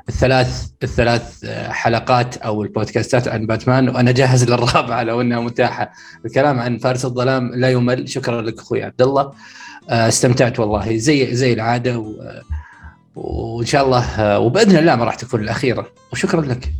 الثلاث 0.09 0.71
الثلاث 0.83 1.45
حلقات 1.69 2.37
أو 2.37 2.63
البودكاستات 2.63 3.29
عن 3.29 3.47
باتمان 3.47 3.89
وأنا 3.89 4.13
جاهز 4.13 4.51
للرابعة 4.51 5.03
لو 5.03 5.21
إنها 5.21 5.41
متاحة. 5.41 5.93
الكلام 6.27 6.59
عن 6.59 6.79
فارس 6.79 7.05
الظلام 7.05 7.55
لا 7.55 7.71
يمل. 7.71 8.09
شكرا 8.09 8.43
لك 8.43 8.59
أخوي 8.59 8.83
عبد 8.83 9.03
الله. 9.03 9.33
آه، 9.91 10.09
استمتعت 10.09 10.61
والله. 10.61 10.97
زي 10.97 11.35
زي 11.35 11.53
العادة 11.53 11.99
و... 11.99 12.15
وإن 13.15 13.67
شاء 13.67 13.85
الله 13.85 14.39
وبإذن 14.39 14.77
الله 14.77 14.97
ما 14.97 15.05
راح 15.05 15.15
تكون 15.15 15.41
الأخيرة. 15.41 15.87
وشكرا 16.13 16.41
لك. 16.41 16.73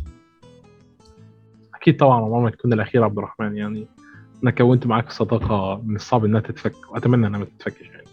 أكيد 1.75 1.97
طبعا 1.97 2.41
ما 2.41 2.49
تكون 2.49 2.73
الأخيرة 2.73 3.05
عبد 3.05 3.17
الرحمن. 3.17 3.57
يعني 3.57 3.87
أنا 4.43 4.51
كونت 4.51 4.87
معاك 4.87 5.11
صداقة 5.11 5.81
من 5.85 5.95
الصعب 5.95 6.25
إنها 6.25 6.41
تتفك 6.41 6.91
وأتمنى 6.91 7.27
إنها 7.27 7.39
ما 7.39 7.45
تتفكش 7.45 7.81
يعني. 7.81 8.03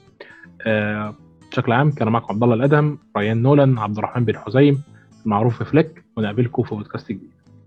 آه 0.67 1.15
بشكل 1.51 1.73
عام 1.73 1.91
كان 1.91 2.09
معكم 2.09 2.35
عبد 2.35 2.43
الله 2.43 2.55
الأدهم 2.55 2.99
ريان 3.17 3.43
نولان 3.43 3.79
عبد 3.79 3.99
الرحمن 3.99 4.25
بن 4.25 4.39
حزيم. 4.39 4.83
معروف 5.25 5.59
في 5.59 5.65
فليك 5.65 6.05
ونقابلكم 6.17 6.63
في 6.63 6.75
بودكاست 6.75 7.13
جديد. 7.13 7.34